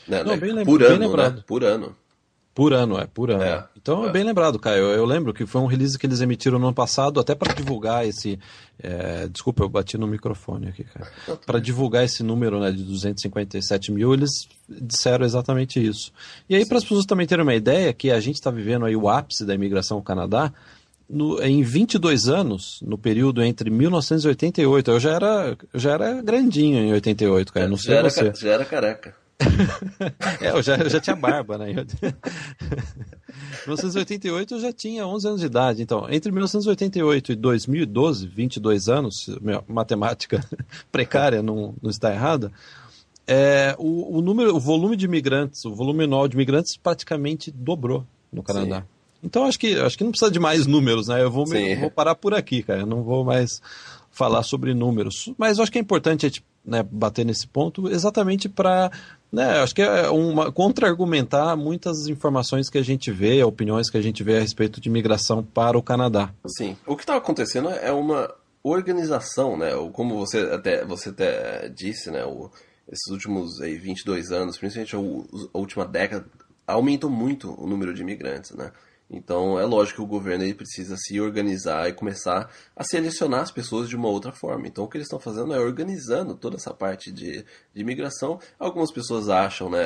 Né, 0.07 0.23
não, 0.23 0.35
né? 0.35 0.65
Por 0.65 0.83
ano, 0.83 1.17
né? 1.17 1.43
Por 1.45 1.63
ano. 1.63 1.95
Por 2.53 2.71
ano, 2.71 2.99
é, 2.99 3.07
por 3.07 3.31
ano. 3.31 3.43
É, 3.43 3.65
então 3.75 4.05
é. 4.05 4.09
é 4.09 4.11
bem 4.11 4.23
lembrado, 4.23 4.59
Caio. 4.59 4.83
Eu, 4.85 5.05
lembro 5.05 5.33
que 5.33 5.43
foi 5.45 5.59
um 5.59 5.65
release 5.65 5.97
que 5.97 6.05
eles 6.05 6.21
emitiram 6.21 6.59
no 6.59 6.67
ano 6.67 6.75
passado, 6.75 7.19
até 7.19 7.33
para 7.33 7.51
divulgar 7.53 8.07
esse. 8.07 8.39
É, 8.81 9.27
desculpa, 9.27 9.63
eu 9.63 9.69
bati 9.69 9.97
no 9.97 10.05
microfone 10.05 10.67
aqui, 10.67 10.83
cara. 10.83 11.11
Para 11.45 11.59
divulgar 11.59 12.03
esse 12.03 12.21
número 12.21 12.59
né, 12.59 12.71
de 12.71 12.83
257 12.83 13.91
mil, 13.91 14.13
eles 14.13 14.47
disseram 14.67 15.25
exatamente 15.25 15.83
isso. 15.83 16.11
E 16.49 16.55
aí, 16.55 16.65
para 16.65 16.77
as 16.77 16.83
pessoas 16.83 17.05
também 17.05 17.25
terem 17.25 17.43
uma 17.43 17.55
ideia, 17.55 17.93
que 17.93 18.11
a 18.11 18.19
gente 18.19 18.35
está 18.35 18.51
vivendo 18.51 18.85
aí 18.85 18.95
o 18.95 19.07
ápice 19.07 19.45
da 19.45 19.53
imigração 19.53 19.97
ao 19.97 20.03
Canadá, 20.03 20.51
no, 21.09 21.41
em 21.41 21.61
22 21.63 22.27
anos, 22.27 22.79
no 22.81 22.97
período 22.97 23.43
entre 23.43 23.69
1988, 23.69 24.91
eu 24.91 24.99
já 24.99 25.11
era, 25.13 25.57
já 25.73 25.91
era 25.91 26.21
grandinho 26.21 26.79
em 26.79 26.93
88, 26.93 27.53
cara. 27.53 27.67
Não 27.67 27.77
sei 27.77 27.95
já 27.95 28.01
você. 28.03 28.33
já 28.35 28.51
era 28.51 28.65
careca 28.65 29.22
é, 30.41 30.49
eu 30.51 30.61
já, 30.61 30.77
eu 30.77 30.89
já 30.89 30.99
tinha 30.99 31.15
barba, 31.15 31.57
né? 31.57 31.71
Em 31.71 31.75
1988 33.65 34.53
eu 34.55 34.59
já 34.59 34.71
tinha 34.71 35.07
11 35.07 35.27
anos 35.27 35.39
de 35.41 35.45
idade. 35.47 35.81
Então, 35.81 36.07
entre 36.09 36.31
1988 36.31 37.31
e 37.31 37.35
2012, 37.35 38.27
22 38.27 38.89
anos, 38.89 39.29
matemática 39.67 40.43
precária 40.91 41.41
não, 41.41 41.73
não 41.81 41.89
está 41.89 42.13
errada, 42.13 42.51
é, 43.25 43.75
o, 43.77 44.17
o, 44.17 44.21
número, 44.21 44.55
o 44.55 44.59
volume 44.59 44.95
de 44.95 45.05
imigrantes, 45.05 45.63
o 45.65 45.73
volume 45.73 46.03
anual 46.03 46.27
de 46.27 46.35
imigrantes 46.35 46.75
praticamente 46.75 47.51
dobrou 47.51 48.05
no 48.31 48.43
Canadá. 48.43 48.81
Sim. 48.81 48.87
Então 49.23 49.45
acho 49.45 49.57
que 49.57 49.79
acho 49.79 49.97
que 49.97 50.03
não 50.03 50.11
precisa 50.11 50.29
de 50.29 50.39
mais 50.39 50.67
números, 50.67 51.07
né? 51.07 51.23
Eu 51.23 51.31
vou, 51.31 51.47
me, 51.47 51.75
vou 51.77 51.89
parar 51.89 52.13
por 52.13 52.33
aqui, 52.33 52.61
cara. 52.61 52.81
Eu 52.81 52.85
não 52.85 53.03
vou 53.03 53.23
mais 53.23 53.61
falar 54.11 54.43
sobre 54.43 54.73
números. 54.73 55.31
Mas 55.37 55.59
acho 55.59 55.71
que 55.71 55.77
é 55.77 55.81
importante 55.81 56.25
a 56.25 56.29
gente 56.29 56.43
né, 56.65 56.83
bater 56.83 57.25
nesse 57.25 57.47
ponto 57.47 57.89
exatamente 57.89 58.47
para 58.47 58.89
né, 59.31 59.61
acho 59.61 59.73
que 59.73 59.81
é 59.81 60.09
uma 60.09 60.51
contra-argumentar 60.51 61.55
muitas 61.57 62.07
informações 62.07 62.69
que 62.69 62.77
a 62.77 62.83
gente 62.83 63.11
vê, 63.11 63.43
opiniões 63.43 63.89
que 63.89 63.97
a 63.97 64.01
gente 64.01 64.23
vê 64.23 64.37
a 64.37 64.39
respeito 64.39 64.79
de 64.79 64.91
migração 64.91 65.43
para 65.43 65.75
o 65.75 65.81
Canadá. 65.81 66.31
Sim. 66.45 66.77
O 66.85 66.95
que 66.95 67.01
está 67.01 67.17
acontecendo 67.17 67.69
é 67.69 67.91
uma 67.91 68.31
organização, 68.63 69.57
né? 69.57 69.71
Como 69.91 70.15
você 70.17 70.39
até, 70.39 70.85
você 70.85 71.09
até 71.09 71.67
disse, 71.69 72.11
né? 72.11 72.23
O, 72.23 72.51
esses 72.87 73.07
últimos 73.11 73.59
aí, 73.59 73.75
22 73.75 74.31
anos, 74.31 74.57
principalmente 74.57 74.95
a, 74.95 74.99
a 74.99 75.57
última 75.57 75.85
década, 75.85 76.25
aumentou 76.67 77.09
muito 77.09 77.59
o 77.59 77.67
número 77.67 77.93
de 77.93 78.03
imigrantes, 78.03 78.51
né? 78.51 78.71
Então 79.13 79.59
é 79.59 79.65
lógico 79.65 79.97
que 79.97 80.03
o 80.03 80.07
governo 80.07 80.43
ele 80.43 80.53
precisa 80.53 80.95
se 80.97 81.21
organizar 81.21 81.87
e 81.87 81.93
começar 81.93 82.49
a 82.75 82.83
selecionar 82.83 83.41
as 83.41 83.51
pessoas 83.51 83.87
de 83.87 83.95
uma 83.95 84.07
outra 84.07 84.31
forma. 84.31 84.67
Então 84.67 84.83
o 84.83 84.87
que 84.87 84.97
eles 84.97 85.05
estão 85.05 85.19
fazendo 85.19 85.53
é 85.53 85.59
organizando 85.59 86.35
toda 86.35 86.55
essa 86.55 86.73
parte 86.73 87.11
de, 87.11 87.45
de 87.73 87.81
imigração. 87.81 88.39
Algumas 88.57 88.91
pessoas 88.91 89.29
acham, 89.29 89.69
né, 89.69 89.79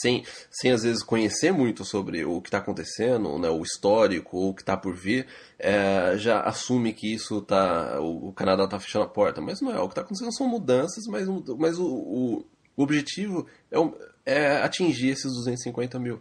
sem, 0.00 0.24
sem 0.50 0.72
às 0.72 0.82
vezes 0.82 1.02
conhecer 1.02 1.52
muito 1.52 1.84
sobre 1.84 2.24
o 2.24 2.40
que 2.40 2.48
está 2.48 2.58
acontecendo, 2.58 3.38
né, 3.38 3.50
o 3.50 3.62
histórico, 3.62 4.48
o 4.48 4.54
que 4.54 4.62
está 4.62 4.76
por 4.76 4.94
vir, 4.94 5.26
é, 5.58 6.16
já 6.16 6.40
assume 6.40 6.92
que 6.92 7.12
isso 7.12 7.42
tá, 7.42 8.00
o, 8.00 8.28
o 8.28 8.32
Canadá 8.32 8.64
está 8.64 8.80
fechando 8.80 9.04
a 9.04 9.08
porta. 9.08 9.40
Mas 9.40 9.60
não 9.60 9.72
é, 9.72 9.78
o 9.78 9.88
que 9.88 9.92
está 9.92 10.00
acontecendo 10.00 10.34
são 10.34 10.48
mudanças, 10.48 11.04
mas, 11.08 11.28
mas 11.58 11.78
o, 11.78 11.86
o, 11.86 12.44
o 12.76 12.82
objetivo 12.82 13.46
é, 13.70 13.78
é 14.24 14.56
atingir 14.62 15.10
esses 15.10 15.32
250 15.32 15.98
mil. 15.98 16.20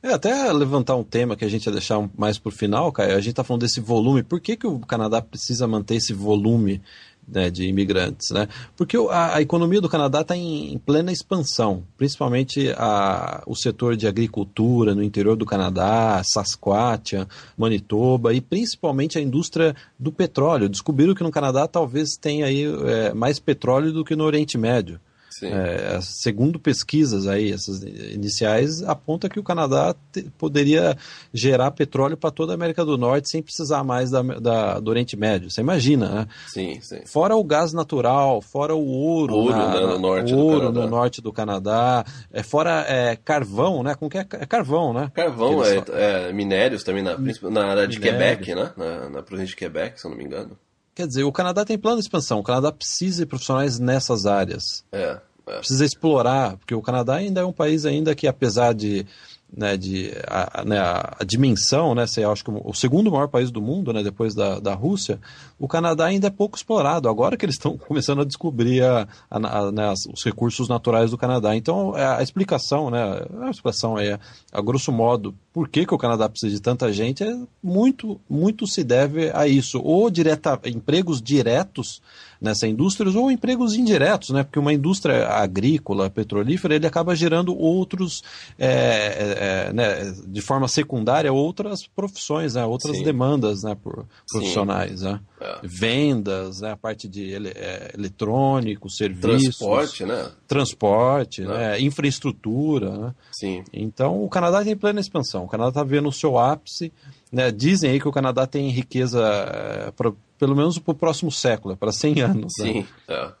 É, 0.00 0.12
até 0.12 0.52
levantar 0.52 0.94
um 0.94 1.02
tema 1.02 1.34
que 1.34 1.44
a 1.44 1.48
gente 1.48 1.66
ia 1.66 1.72
deixar 1.72 2.08
mais 2.16 2.38
para 2.38 2.50
o 2.50 2.52
final, 2.52 2.92
Caio, 2.92 3.16
a 3.16 3.20
gente 3.20 3.30
está 3.30 3.42
falando 3.42 3.62
desse 3.62 3.80
volume. 3.80 4.22
Por 4.22 4.40
que, 4.40 4.56
que 4.56 4.66
o 4.66 4.78
Canadá 4.78 5.20
precisa 5.20 5.66
manter 5.66 5.96
esse 5.96 6.12
volume 6.12 6.80
né, 7.26 7.50
de 7.50 7.64
imigrantes? 7.64 8.30
Né? 8.30 8.48
Porque 8.76 8.96
a, 8.96 9.34
a 9.34 9.42
economia 9.42 9.80
do 9.80 9.88
Canadá 9.88 10.20
está 10.20 10.36
em, 10.36 10.72
em, 10.72 10.78
plena 10.78 11.10
expansão, 11.10 11.82
principalmente 11.96 12.72
a, 12.76 13.42
o 13.44 13.56
setor 13.56 13.96
de 13.96 14.06
agricultura 14.06 14.94
no 14.94 15.02
interior 15.02 15.36
do 15.36 15.44
Canadá, 15.44 16.22
Saskatchewan, 16.24 17.26
Manitoba 17.56 18.32
e 18.32 18.40
principalmente 18.40 19.18
a 19.18 19.20
indústria 19.20 19.74
do 19.98 20.12
petróleo. 20.12 20.68
Descobriram 20.68 21.12
que 21.12 21.24
no 21.24 21.32
Canadá 21.32 21.66
talvez 21.66 22.10
tenha 22.16 22.46
aí, 22.46 22.64
é, 22.86 23.12
mais 23.12 23.40
petróleo 23.40 23.92
do 23.92 24.04
que 24.04 24.14
no 24.14 24.22
Oriente 24.22 24.56
Médio. 24.56 25.00
É, 25.46 26.00
segundo 26.00 26.58
pesquisas 26.58 27.26
aí, 27.26 27.52
essas 27.52 27.82
iniciais, 27.82 28.82
aponta 28.82 29.28
que 29.28 29.38
o 29.38 29.42
Canadá 29.42 29.94
te, 30.12 30.22
poderia 30.36 30.96
gerar 31.32 31.70
petróleo 31.70 32.16
para 32.16 32.30
toda 32.30 32.52
a 32.52 32.54
América 32.54 32.84
do 32.84 32.98
Norte 32.98 33.30
sem 33.30 33.42
precisar 33.42 33.84
mais 33.84 34.10
da, 34.10 34.22
da, 34.22 34.80
do 34.80 34.90
Oriente 34.90 35.16
Médio. 35.16 35.50
Você 35.50 35.60
imagina, 35.60 36.08
né? 36.08 36.28
Sim, 36.48 36.80
sim. 36.80 37.00
Fora 37.06 37.36
o 37.36 37.44
gás 37.44 37.72
natural, 37.72 38.40
fora 38.40 38.74
o 38.74 38.86
ouro, 38.86 39.34
ouro, 39.34 39.50
na, 39.50 39.74
né, 39.74 39.80
no, 39.80 39.98
norte 39.98 40.34
ouro 40.34 40.72
no 40.72 40.86
norte 40.86 41.20
do 41.20 41.32
Canadá, 41.32 42.04
é, 42.32 42.42
fora 42.42 42.84
é, 42.88 43.16
carvão, 43.16 43.82
né? 43.82 43.94
Como 43.94 44.10
que 44.10 44.18
é? 44.18 44.26
é 44.32 44.46
carvão, 44.46 44.92
né? 44.92 45.10
Carvão, 45.14 45.64
é, 45.64 45.84
é, 45.92 46.32
minérios 46.32 46.82
também, 46.82 47.02
na, 47.02 47.16
na 47.16 47.66
área 47.66 47.88
de 47.88 47.98
Minério. 47.98 48.38
Quebec, 48.38 48.54
né? 48.54 48.72
Na, 48.76 49.08
na 49.08 49.22
província 49.22 49.50
de 49.50 49.56
Quebec, 49.56 50.00
se 50.00 50.06
eu 50.06 50.10
não 50.10 50.18
me 50.18 50.24
engano. 50.24 50.56
Quer 50.98 51.06
dizer, 51.06 51.22
o 51.22 51.30
Canadá 51.30 51.64
tem 51.64 51.78
plano 51.78 51.98
de 51.98 52.02
expansão. 52.02 52.40
O 52.40 52.42
Canadá 52.42 52.72
precisa 52.72 53.22
de 53.22 53.26
profissionais 53.26 53.78
nessas 53.78 54.26
áreas. 54.26 54.84
É. 54.90 55.20
Precisa 55.56 55.84
explorar, 55.84 56.56
porque 56.56 56.74
o 56.74 56.82
Canadá 56.82 57.16
ainda 57.16 57.40
é 57.40 57.44
um 57.44 57.52
país 57.52 57.84
ainda 57.84 58.14
que, 58.14 58.26
apesar 58.26 58.74
de 58.74 59.06
né, 59.54 59.76
de 59.76 60.12
a, 60.26 60.64
né, 60.64 60.78
a, 60.78 61.24
dimensão, 61.24 61.94
né, 61.94 62.06
ser, 62.06 62.26
acho 62.26 62.44
que 62.44 62.50
o 62.50 62.74
segundo 62.74 63.10
maior 63.10 63.28
país 63.28 63.50
do 63.50 63.62
mundo, 63.62 63.92
né, 63.92 64.02
depois 64.02 64.34
da, 64.34 64.60
da 64.60 64.74
Rússia, 64.74 65.18
o 65.58 65.66
Canadá 65.66 66.06
ainda 66.06 66.26
é 66.26 66.30
pouco 66.30 66.56
explorado. 66.56 67.08
Agora 67.08 67.36
que 67.36 67.44
eles 67.44 67.54
estão 67.54 67.76
começando 67.78 68.20
a 68.20 68.24
descobrir 68.24 68.82
a, 68.84 69.08
a, 69.30 69.72
né, 69.72 69.92
os 70.12 70.24
recursos 70.24 70.68
naturais 70.68 71.10
do 71.10 71.18
Canadá. 71.18 71.56
Então, 71.56 71.96
é, 71.96 72.04
a 72.04 72.22
explicação, 72.22 72.90
né, 72.90 73.22
a 73.42 73.50
explicação 73.50 73.98
é, 73.98 74.18
a 74.52 74.60
grosso 74.60 74.92
modo, 74.92 75.34
por 75.58 75.68
que, 75.68 75.84
que 75.84 75.92
o 75.92 75.98
Canadá 75.98 76.28
precisa 76.28 76.54
de 76.54 76.62
tanta 76.62 76.92
gente, 76.92 77.24
é 77.24 77.36
muito, 77.60 78.20
muito 78.30 78.64
se 78.64 78.84
deve 78.84 79.32
a 79.34 79.48
isso. 79.48 79.80
Ou 79.82 80.08
direta, 80.08 80.56
empregos 80.66 81.20
diretos 81.20 82.00
nessa 82.40 82.68
indústria 82.68 83.10
ou 83.18 83.28
empregos 83.28 83.74
indiretos, 83.74 84.30
né? 84.30 84.44
Porque 84.44 84.60
uma 84.60 84.72
indústria 84.72 85.26
agrícola, 85.26 86.08
petrolífera, 86.08 86.76
ele 86.76 86.86
acaba 86.86 87.16
gerando 87.16 87.58
outros, 87.58 88.22
é, 88.56 88.68
é, 88.68 89.68
é 89.68 89.72
né, 89.72 90.14
de 90.28 90.40
forma 90.40 90.68
secundária, 90.68 91.32
outras 91.32 91.88
profissões, 91.88 92.54
né? 92.54 92.64
outras 92.64 92.96
Sim. 92.96 93.02
demandas 93.02 93.64
né, 93.64 93.76
por 93.82 94.06
profissionais. 94.30 95.02
Né? 95.02 95.18
É. 95.40 95.60
Vendas, 95.62 96.60
né? 96.60 96.72
a 96.72 96.76
parte 96.76 97.08
de 97.08 97.22
ele, 97.22 97.48
é, 97.48 97.92
eletrônico, 97.94 98.90
serviços. 98.90 99.58
Transporte, 99.58 100.04
né? 100.04 100.30
Transporte, 100.46 101.42
né? 101.42 101.80
infraestrutura. 101.80 102.90
Né? 102.90 103.14
Sim. 103.32 103.64
Então 103.72 104.22
o 104.22 104.28
Canadá 104.28 104.64
tem 104.64 104.76
plena 104.76 105.00
expansão. 105.00 105.44
O 105.44 105.48
Canadá 105.48 105.68
está 105.68 105.84
vendo 105.84 106.08
o 106.08 106.12
seu 106.12 106.38
ápice. 106.38 106.92
Né? 107.30 107.50
Dizem 107.50 107.90
aí 107.90 108.00
que 108.00 108.08
o 108.08 108.12
Canadá 108.12 108.46
tem 108.46 108.68
riqueza 108.70 109.22
é, 109.22 109.92
pelo 110.38 110.56
menos 110.56 110.78
para 110.78 110.92
o 110.92 110.94
próximo 110.94 111.30
século, 111.30 111.76
para 111.76 111.92
100 111.92 112.20
anos. 112.22 112.52
Né? 112.58 112.64
Sim, 112.72 112.86
é. 113.08 113.32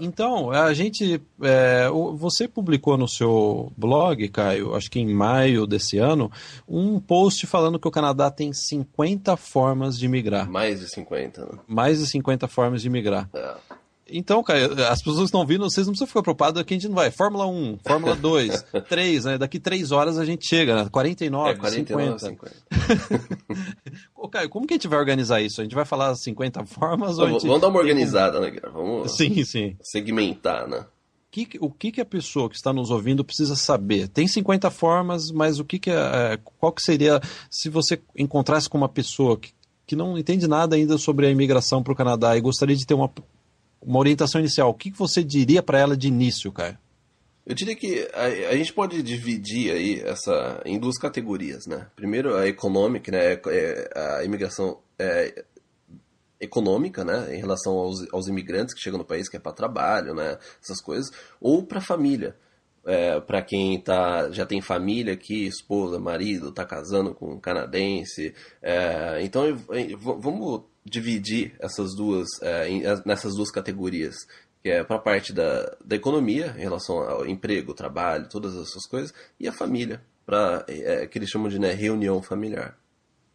Então, 0.00 0.50
a 0.50 0.72
gente. 0.72 1.20
É, 1.42 1.88
você 2.16 2.46
publicou 2.46 2.96
no 2.96 3.08
seu 3.08 3.72
blog, 3.76 4.28
Caio, 4.28 4.74
acho 4.74 4.90
que 4.90 5.00
em 5.00 5.12
maio 5.12 5.66
desse 5.66 5.98
ano, 5.98 6.30
um 6.68 7.00
post 7.00 7.46
falando 7.46 7.78
que 7.78 7.88
o 7.88 7.90
Canadá 7.90 8.30
tem 8.30 8.52
50 8.52 9.36
formas 9.36 9.98
de 9.98 10.06
migrar. 10.08 10.48
Mais 10.48 10.80
de 10.80 10.88
50, 10.88 11.44
né? 11.44 11.58
Mais 11.66 11.98
de 11.98 12.06
50 12.06 12.46
formas 12.46 12.80
de 12.80 12.88
migrar. 12.88 13.28
É. 13.34 13.54
Então, 14.12 14.42
cara, 14.42 14.88
as 14.88 14.98
pessoas 14.98 15.18
que 15.18 15.24
estão 15.24 15.46
vindo, 15.46 15.64
vocês 15.64 15.86
não 15.86 15.92
precisam 15.92 16.06
ficar 16.06 16.22
preocupados 16.22 16.62
que 16.62 16.74
a 16.74 16.76
gente 16.76 16.88
não 16.88 16.94
vai. 16.94 17.10
Fórmula 17.10 17.46
1, 17.46 17.78
Fórmula 17.86 18.14
2, 18.16 18.64
3, 18.88 19.24
né? 19.24 19.38
Daqui 19.38 19.58
3 19.58 19.90
horas 19.90 20.18
a 20.18 20.24
gente 20.24 20.46
chega, 20.46 20.76
né? 20.76 20.88
49, 20.90 21.50
é, 21.50 21.54
49 21.54 22.18
50. 22.18 22.28
50. 22.28 22.56
Ô, 24.14 24.28
Caio, 24.28 24.48
como 24.48 24.66
que 24.66 24.74
a 24.74 24.76
gente 24.76 24.88
vai 24.88 24.98
organizar 24.98 25.40
isso? 25.40 25.60
A 25.60 25.64
gente 25.64 25.74
vai 25.74 25.84
falar 25.84 26.14
50 26.14 26.64
formas 26.66 27.18
ou 27.18 27.28
gente... 27.28 27.46
Vamos 27.46 27.60
dar 27.60 27.68
uma 27.68 27.78
organizada, 27.78 28.38
né, 28.38 28.52
Vamos 28.72 29.16
sim, 29.16 29.42
sim. 29.44 29.76
segmentar, 29.82 30.68
né? 30.68 30.84
Que, 31.30 31.48
o 31.60 31.70
que, 31.70 31.90
que 31.90 32.00
a 32.00 32.04
pessoa 32.04 32.50
que 32.50 32.56
está 32.56 32.74
nos 32.74 32.90
ouvindo 32.90 33.24
precisa 33.24 33.56
saber? 33.56 34.06
Tem 34.06 34.28
50 34.28 34.70
formas, 34.70 35.30
mas 35.30 35.58
o 35.58 35.64
que, 35.64 35.78
que 35.78 35.90
é, 35.90 35.94
é, 35.94 36.38
qual 36.58 36.70
que 36.70 36.82
seria 36.82 37.22
se 37.50 37.70
você 37.70 37.98
encontrasse 38.14 38.68
com 38.68 38.76
uma 38.76 38.88
pessoa 38.88 39.38
que, 39.38 39.50
que 39.86 39.96
não 39.96 40.18
entende 40.18 40.46
nada 40.46 40.76
ainda 40.76 40.98
sobre 40.98 41.26
a 41.26 41.30
imigração 41.30 41.82
para 41.82 41.94
o 41.94 41.96
Canadá 41.96 42.36
e 42.36 42.40
gostaria 42.42 42.76
de 42.76 42.84
ter 42.84 42.92
uma 42.92 43.10
uma 43.82 43.98
orientação 43.98 44.40
inicial, 44.40 44.70
o 44.70 44.74
que 44.74 44.90
você 44.90 45.22
diria 45.22 45.62
para 45.62 45.78
ela 45.78 45.96
de 45.96 46.08
início, 46.08 46.52
Caio? 46.52 46.78
Eu 47.44 47.54
diria 47.56 47.74
que 47.74 48.08
a, 48.14 48.50
a, 48.50 48.56
gente 48.56 48.72
pode 48.72 49.02
dividir 49.02 49.72
aí 49.72 50.00
essa 50.00 50.62
em 50.64 50.78
duas 50.78 50.96
categorias, 50.96 51.66
né? 51.66 51.88
Primeiro 51.96 52.36
a 52.36 52.46
econômica, 52.46 53.10
né? 53.10 53.32
É, 53.48 53.90
a 54.18 54.24
imigração 54.24 54.78
é, 54.96 55.44
econômica, 56.40 57.04
né? 57.04 57.34
Em 57.34 57.40
relação 57.40 57.72
aos, 57.72 58.06
aos 58.12 58.28
imigrantes 58.28 58.72
que 58.72 58.80
chegam 58.80 58.98
no 58.98 59.04
país, 59.04 59.28
que 59.28 59.36
é 59.36 59.40
para 59.40 59.52
trabalho, 59.52 60.14
né? 60.14 60.38
Essas 60.62 60.80
coisas, 60.80 61.10
ou 61.40 61.64
para 61.64 61.80
família. 61.80 62.36
É, 62.84 63.20
para 63.20 63.40
quem 63.42 63.80
tá, 63.80 64.30
já 64.32 64.44
tem 64.44 64.60
família 64.60 65.14
aqui, 65.14 65.46
esposa, 65.46 66.00
marido, 66.00 66.48
está 66.48 66.64
casando 66.64 67.14
com 67.14 67.32
um 67.32 67.40
canadense. 67.40 68.34
É, 68.60 69.22
então, 69.22 69.44
vamos 69.96 70.62
dividir 70.84 71.54
essas 71.60 71.94
duas 71.94 72.26
é, 72.42 72.66
nessas 73.06 73.36
duas 73.36 73.50
categorias, 73.50 74.16
que 74.62 74.70
é 74.70 74.82
para 74.82 74.96
a 74.96 75.00
parte 75.00 75.32
da, 75.32 75.76
da 75.84 75.96
economia, 75.96 76.54
em 76.56 76.62
relação 76.62 76.98
ao 76.98 77.26
emprego, 77.26 77.74
trabalho, 77.74 78.28
todas 78.28 78.56
essas 78.56 78.86
coisas, 78.86 79.14
e 79.38 79.46
a 79.46 79.52
família, 79.52 80.02
para 80.26 80.64
é, 80.68 81.06
que 81.06 81.18
eles 81.18 81.30
chamam 81.30 81.48
de 81.48 81.58
né, 81.58 81.72
reunião 81.72 82.20
familiar. 82.20 82.76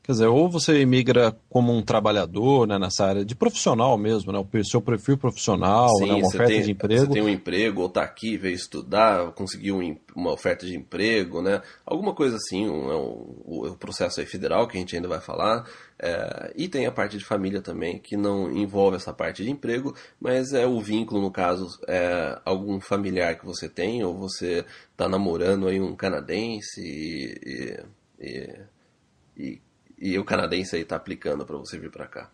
Quer 0.08 0.14
dizer, 0.14 0.28
ou 0.28 0.50
você 0.50 0.86
migra 0.86 1.36
como 1.50 1.74
um 1.74 1.82
trabalhador 1.82 2.66
né, 2.66 2.80
nessa 2.80 3.06
área 3.06 3.26
de 3.26 3.36
profissional 3.36 3.98
mesmo, 3.98 4.32
né, 4.32 4.40
o 4.40 4.64
seu 4.64 4.82
perfil 4.82 5.18
profissional, 5.18 5.90
Sim, 5.98 6.08
né, 6.08 6.14
uma 6.14 6.28
oferta 6.28 6.48
tem, 6.48 6.62
de 6.62 6.72
emprego. 6.72 7.06
Você 7.08 7.12
tem 7.12 7.22
um 7.22 7.28
emprego, 7.28 7.82
ou 7.82 7.88
está 7.88 8.04
aqui, 8.04 8.38
veio 8.38 8.56
estudar, 8.56 9.34
conseguiu 9.34 9.80
um, 9.80 9.98
uma 10.16 10.32
oferta 10.32 10.66
de 10.66 10.78
emprego, 10.78 11.42
né, 11.42 11.62
alguma 11.86 12.16
coisa 12.16 12.38
assim, 12.38 12.70
um, 12.70 12.90
um, 12.90 13.68
o 13.68 13.76
processo 13.76 14.26
federal 14.26 14.66
que 14.66 14.78
a 14.78 14.80
gente 14.80 14.96
ainda 14.96 15.10
vai 15.10 15.20
falar. 15.20 15.70
É, 16.00 16.54
e 16.56 16.70
tem 16.70 16.86
a 16.86 16.92
parte 16.92 17.18
de 17.18 17.26
família 17.26 17.62
também, 17.62 18.00
que 18.00 18.16
não 18.16 18.50
envolve 18.50 18.96
essa 18.96 19.12
parte 19.12 19.44
de 19.44 19.52
emprego, 19.52 19.94
mas 20.22 20.54
é 20.54 20.66
o 20.66 20.80
vínculo, 20.80 21.22
no 21.22 21.32
caso, 21.32 21.68
é 21.86 22.40
algum 22.46 22.80
familiar 22.80 23.38
que 23.38 23.46
você 23.46 23.68
tem, 23.68 24.02
ou 24.06 24.18
você 24.18 24.64
está 24.90 25.10
namorando 25.10 25.68
aí 25.68 25.82
um 25.82 25.94
canadense 25.98 26.80
e, 26.82 27.78
e, 28.22 28.26
e 28.26 28.68
e 29.40 29.62
o 30.18 30.24
canadense 30.24 30.76
aí 30.76 30.82
está 30.84 30.96
aplicando 30.96 31.46
para 31.46 31.58
você 31.58 31.78
vir 31.80 31.92
para 31.92 32.08
cá. 32.08 32.30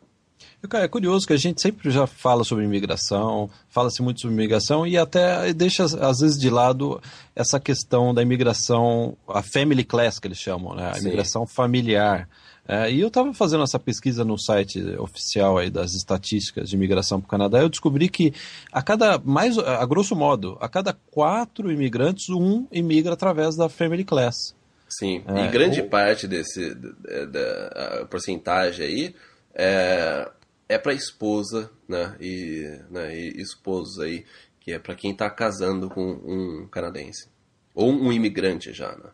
É 0.74 0.88
curioso 0.88 1.27
que 1.27 1.34
a 1.34 1.38
gente 1.38 1.62
sempre 1.62 1.91
já 1.91 2.08
fala 2.08 2.43
sobre 2.43 2.63
imigração, 2.63 3.50
fala-se 3.70 4.01
muito 4.01 4.22
sobre 4.22 4.36
imigração 4.36 4.88
e 4.88 4.98
até 4.98 5.53
deixa 5.53 5.84
às 5.84 6.20
vezes 6.20 6.39
de 6.39 6.50
lado 6.50 7.01
essa 7.36 7.60
questão 7.60 8.13
da 8.13 8.22
imigração, 8.22 9.17
a 9.27 9.43
family 9.43 9.84
class 9.84 10.20
que 10.20 10.27
eles 10.27 10.38
chamam, 10.38 10.74
né? 10.74 10.89
a 10.89 10.93
Sim. 10.93 11.01
imigração 11.01 11.46
familiar. 11.46 12.29
É, 12.65 12.89
e 12.89 13.01
eu 13.01 13.10
estava 13.10 13.34
fazendo 13.34 13.63
essa 13.63 13.77
pesquisa 13.77 14.24
no 14.24 14.38
site 14.38 14.82
oficial 14.98 15.58
aí 15.58 15.70
das 15.70 15.93
estatísticas 15.96 16.70
de 16.70 16.77
imigração 16.77 17.20
para 17.20 17.27
o 17.27 17.29
Canadá, 17.29 17.60
eu 17.60 17.67
descobri 17.67 18.08
que 18.08 18.34
a 18.72 18.82
cada, 18.82 19.17
mais, 19.17 19.58
a 19.58 19.86
grosso 19.86 20.15
modo, 20.15 20.58
a 20.62 20.70
cada 20.70 20.93
quatro 21.12 21.70
imigrantes, 21.70 22.29
um 22.29 22.65
imigra 22.72 23.13
através 23.13 23.58
da 23.58 23.67
family 23.67 24.05
class. 24.05 24.55
Sim, 24.98 25.24
é, 25.28 25.46
e 25.46 25.48
grande 25.50 25.82
o... 25.82 25.90
parte 25.90 26.28
desse 26.28 26.74
da, 26.76 28.06
porcentagem 28.10 28.86
aí 28.86 29.16
é, 29.54 30.30
é 30.68 30.78
para 30.78 30.94
esposa, 30.94 31.72
né? 31.88 32.16
E, 32.20 32.80
né, 32.90 33.16
e 33.16 33.42
esposos 33.42 34.00
aí, 34.00 34.26
que 34.60 34.72
é 34.72 34.80
para 34.80 34.96
quem 34.96 35.12
está 35.12 35.30
casando 35.30 35.90
com 35.90 36.02
um 36.02 36.68
canadense 36.68 37.30
ou 37.74 37.92
um 37.92 38.12
imigrante 38.12 38.72
já, 38.74 38.96
né? 38.96 39.10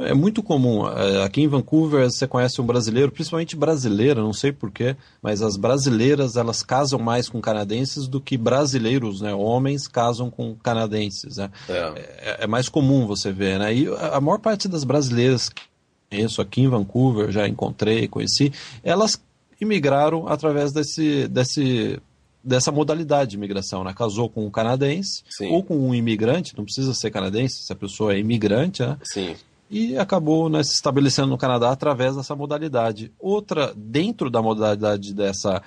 É 0.00 0.14
muito 0.14 0.42
comum. 0.42 0.88
É, 0.88 1.22
aqui 1.24 1.42
em 1.42 1.48
Vancouver 1.48 2.10
você 2.10 2.26
conhece 2.26 2.60
um 2.60 2.66
brasileiro, 2.66 3.10
principalmente 3.10 3.56
brasileira, 3.56 4.20
não 4.20 4.32
sei 4.32 4.52
porquê, 4.52 4.96
mas 5.22 5.42
as 5.42 5.56
brasileiras 5.56 6.36
elas 6.36 6.62
casam 6.62 6.98
mais 6.98 7.28
com 7.28 7.40
canadenses 7.40 8.06
do 8.06 8.20
que 8.20 8.36
brasileiros, 8.36 9.20
né? 9.20 9.34
Homens 9.34 9.88
casam 9.88 10.30
com 10.30 10.54
canadenses. 10.54 11.36
Né? 11.36 11.50
É. 11.68 11.74
é, 11.74 12.36
é 12.44 12.46
mais 12.46 12.68
comum 12.68 13.06
você 13.06 13.32
ver, 13.32 13.58
né? 13.58 13.74
E 13.74 13.88
a 13.88 14.20
maior 14.20 14.38
parte 14.38 14.68
das 14.68 14.84
brasileiras 14.84 15.48
que 15.48 15.62
conheço 16.10 16.40
aqui 16.40 16.62
em 16.62 16.68
Vancouver, 16.68 17.30
já 17.30 17.46
encontrei, 17.46 18.08
conheci, 18.08 18.52
elas 18.82 19.20
imigraram 19.60 20.28
através 20.28 20.72
desse, 20.72 21.28
desse 21.28 22.00
dessa 22.42 22.72
modalidade 22.72 23.32
de 23.32 23.36
imigração, 23.36 23.84
né? 23.84 23.92
Casou 23.92 24.30
com 24.30 24.46
um 24.46 24.50
canadense 24.50 25.22
Sim. 25.28 25.50
ou 25.50 25.62
com 25.62 25.76
um 25.76 25.94
imigrante, 25.94 26.56
não 26.56 26.64
precisa 26.64 26.94
ser 26.94 27.10
canadense, 27.10 27.64
se 27.64 27.72
a 27.72 27.76
pessoa 27.76 28.14
é 28.14 28.18
imigrante, 28.18 28.80
né? 28.80 28.96
Sim 29.02 29.34
e 29.70 29.98
acabou 29.98 30.48
né, 30.48 30.62
se 30.62 30.72
estabelecendo 30.72 31.28
no 31.28 31.38
Canadá 31.38 31.70
através 31.70 32.16
dessa 32.16 32.34
modalidade. 32.34 33.12
Outra, 33.18 33.72
dentro 33.76 34.30
da 34.30 34.40
modalidade 34.40 35.14
dessa 35.14 35.62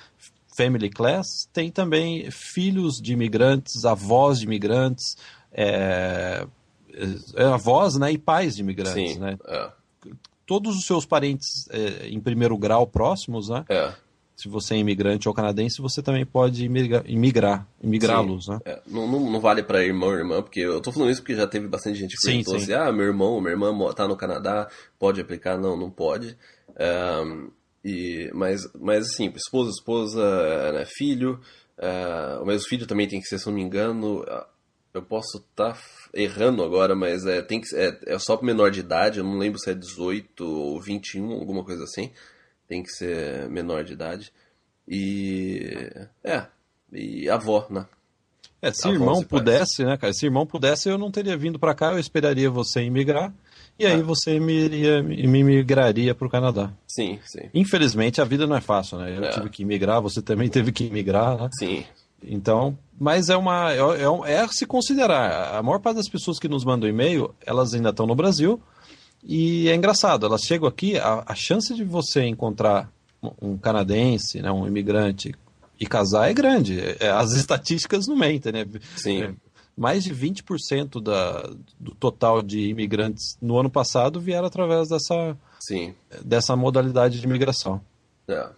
family 0.55 0.89
class, 0.89 1.47
tem 1.53 1.71
também 1.71 2.29
filhos 2.31 2.99
de 2.99 3.13
imigrantes, 3.13 3.85
avós 3.85 4.39
de 4.39 4.45
imigrantes, 4.45 5.15
é, 5.51 6.45
é, 7.35 7.43
avós 7.45 7.95
né, 7.95 8.11
e 8.11 8.17
pais 8.17 8.55
de 8.55 8.61
imigrantes. 8.61 9.13
Sim, 9.13 9.19
né? 9.19 9.37
É. 9.47 9.69
Todos 10.45 10.75
os 10.75 10.85
seus 10.85 11.05
parentes 11.05 11.69
é, 11.69 12.07
em 12.07 12.19
primeiro 12.19 12.57
grau 12.57 12.85
próximos, 12.85 13.49
né? 13.49 13.63
Se 14.41 14.49
você 14.49 14.73
é 14.73 14.77
imigrante 14.77 15.29
ou 15.29 15.35
canadense, 15.35 15.83
você 15.83 16.01
também 16.01 16.25
pode 16.25 16.65
imigrar, 16.65 17.67
imigrá-los, 17.79 18.47
né? 18.47 18.57
É, 18.65 18.81
não, 18.87 19.07
não, 19.07 19.39
vale 19.39 19.61
para 19.61 19.83
irmão 19.83 20.09
ou 20.09 20.15
irmã, 20.15 20.41
porque 20.41 20.61
eu 20.61 20.81
tô 20.81 20.91
falando 20.91 21.11
isso 21.11 21.21
porque 21.21 21.35
já 21.35 21.45
teve 21.45 21.67
bastante 21.67 21.99
gente 21.99 22.17
que 22.17 22.25
perguntou 22.25 22.55
assim, 22.55 22.73
ah, 22.73 22.91
meu 22.91 23.05
irmão 23.05 23.33
ou 23.33 23.39
minha 23.39 23.51
irmã 23.53 23.93
tá 23.93 24.07
no 24.07 24.17
Canadá, 24.17 24.67
pode 24.97 25.21
aplicar? 25.21 25.59
Não, 25.59 25.77
não 25.77 25.91
pode. 25.91 26.35
Um, 27.23 27.51
e, 27.85 28.31
mas, 28.33 28.67
mas 28.73 29.05
assim, 29.11 29.31
esposa, 29.35 29.69
esposa, 29.69 30.71
né, 30.71 30.85
filho, 30.87 31.39
uh, 31.77 32.43
mas 32.43 32.63
o 32.63 32.67
filho 32.67 32.87
também 32.87 33.07
tem 33.07 33.19
que 33.21 33.27
ser, 33.27 33.37
se 33.37 33.45
não 33.45 33.53
me 33.53 33.61
engano, 33.61 34.25
eu 34.91 35.03
posso 35.03 35.37
estar 35.37 35.73
tá 35.73 35.79
errando 36.15 36.63
agora, 36.63 36.95
mas 36.95 37.27
é, 37.27 37.43
tem 37.43 37.61
que, 37.61 37.75
é, 37.75 37.95
é 38.07 38.17
só 38.17 38.35
para 38.35 38.47
menor 38.47 38.71
de 38.71 38.79
idade, 38.79 39.19
eu 39.19 39.23
não 39.23 39.37
lembro 39.37 39.59
se 39.59 39.69
é 39.69 39.75
18 39.75 40.43
ou 40.43 40.81
21, 40.81 41.31
alguma 41.31 41.63
coisa 41.63 41.83
assim 41.83 42.11
tem 42.71 42.81
que 42.81 42.91
ser 42.91 43.49
menor 43.49 43.83
de 43.83 43.91
idade. 43.91 44.31
E. 44.87 45.75
É. 46.23 46.45
E 46.93 47.29
avó, 47.29 47.67
né? 47.69 47.85
É, 48.61 48.71
se 48.71 48.87
irmão 48.87 49.21
pudesse, 49.23 49.83
né, 49.83 49.97
cara? 49.97 50.13
Se 50.13 50.25
irmão 50.25 50.45
pudesse, 50.45 50.87
eu 50.87 50.97
não 50.97 51.11
teria 51.11 51.35
vindo 51.35 51.59
para 51.59 51.75
cá, 51.75 51.91
eu 51.91 51.99
esperaria 51.99 52.49
você 52.49 52.81
imigrar. 52.81 53.33
E 53.77 53.85
aí 53.85 53.99
ah. 53.99 54.03
você 54.03 54.39
me, 54.39 54.53
iria, 54.53 55.03
me 55.03 55.43
migraria 55.43 56.15
para 56.15 56.27
o 56.27 56.29
Canadá. 56.29 56.71
Sim, 56.87 57.19
sim. 57.25 57.49
Infelizmente 57.53 58.21
a 58.21 58.25
vida 58.25 58.47
não 58.47 58.55
é 58.55 58.61
fácil, 58.61 58.99
né? 58.99 59.17
Eu 59.17 59.25
é. 59.25 59.29
tive 59.31 59.49
que 59.49 59.63
imigrar, 59.63 60.01
você 60.01 60.21
também 60.21 60.47
teve 60.47 60.71
que 60.71 60.85
imigrar, 60.85 61.37
né? 61.37 61.49
Sim. 61.59 61.83
Então, 62.23 62.77
mas 62.97 63.29
é 63.29 63.35
uma 63.35 63.73
é, 63.73 63.79
é, 63.79 64.33
é 64.33 64.47
se 64.47 64.65
considerar. 64.65 65.57
A 65.57 65.61
maior 65.61 65.79
parte 65.79 65.97
das 65.97 66.07
pessoas 66.07 66.39
que 66.39 66.47
nos 66.47 66.63
mandam 66.63 66.87
e-mail, 66.87 67.35
elas 67.45 67.73
ainda 67.73 67.89
estão 67.89 68.07
no 68.07 68.15
Brasil. 68.15 68.61
E 69.23 69.69
é 69.69 69.75
engraçado, 69.75 70.25
elas 70.25 70.41
chegam 70.41 70.67
aqui, 70.67 70.97
a, 70.97 71.23
a 71.25 71.35
chance 71.35 71.73
de 71.73 71.83
você 71.83 72.23
encontrar 72.23 72.91
um 73.41 73.57
canadense, 73.57 74.41
né, 74.41 74.51
um 74.51 74.65
imigrante 74.65 75.35
e 75.79 75.85
casar 75.85 76.29
é 76.29 76.33
grande. 76.33 76.79
É, 76.99 77.09
as 77.09 77.33
estatísticas 77.37 78.07
não 78.07 78.15
mentem, 78.15 78.51
né? 78.51 78.65
Sim. 78.95 79.23
É, 79.23 79.33
mais 79.77 80.03
de 80.03 80.13
20% 80.13 81.01
da, 81.01 81.49
do 81.79 81.95
total 81.95 82.41
de 82.41 82.69
imigrantes 82.69 83.37
no 83.41 83.57
ano 83.57 83.69
passado 83.69 84.19
vieram 84.19 84.47
através 84.47 84.89
dessa, 84.89 85.37
Sim. 85.59 85.95
dessa 86.23 86.55
modalidade 86.55 87.19
de 87.19 87.25
imigração. 87.25 87.81
É. 88.27 88.49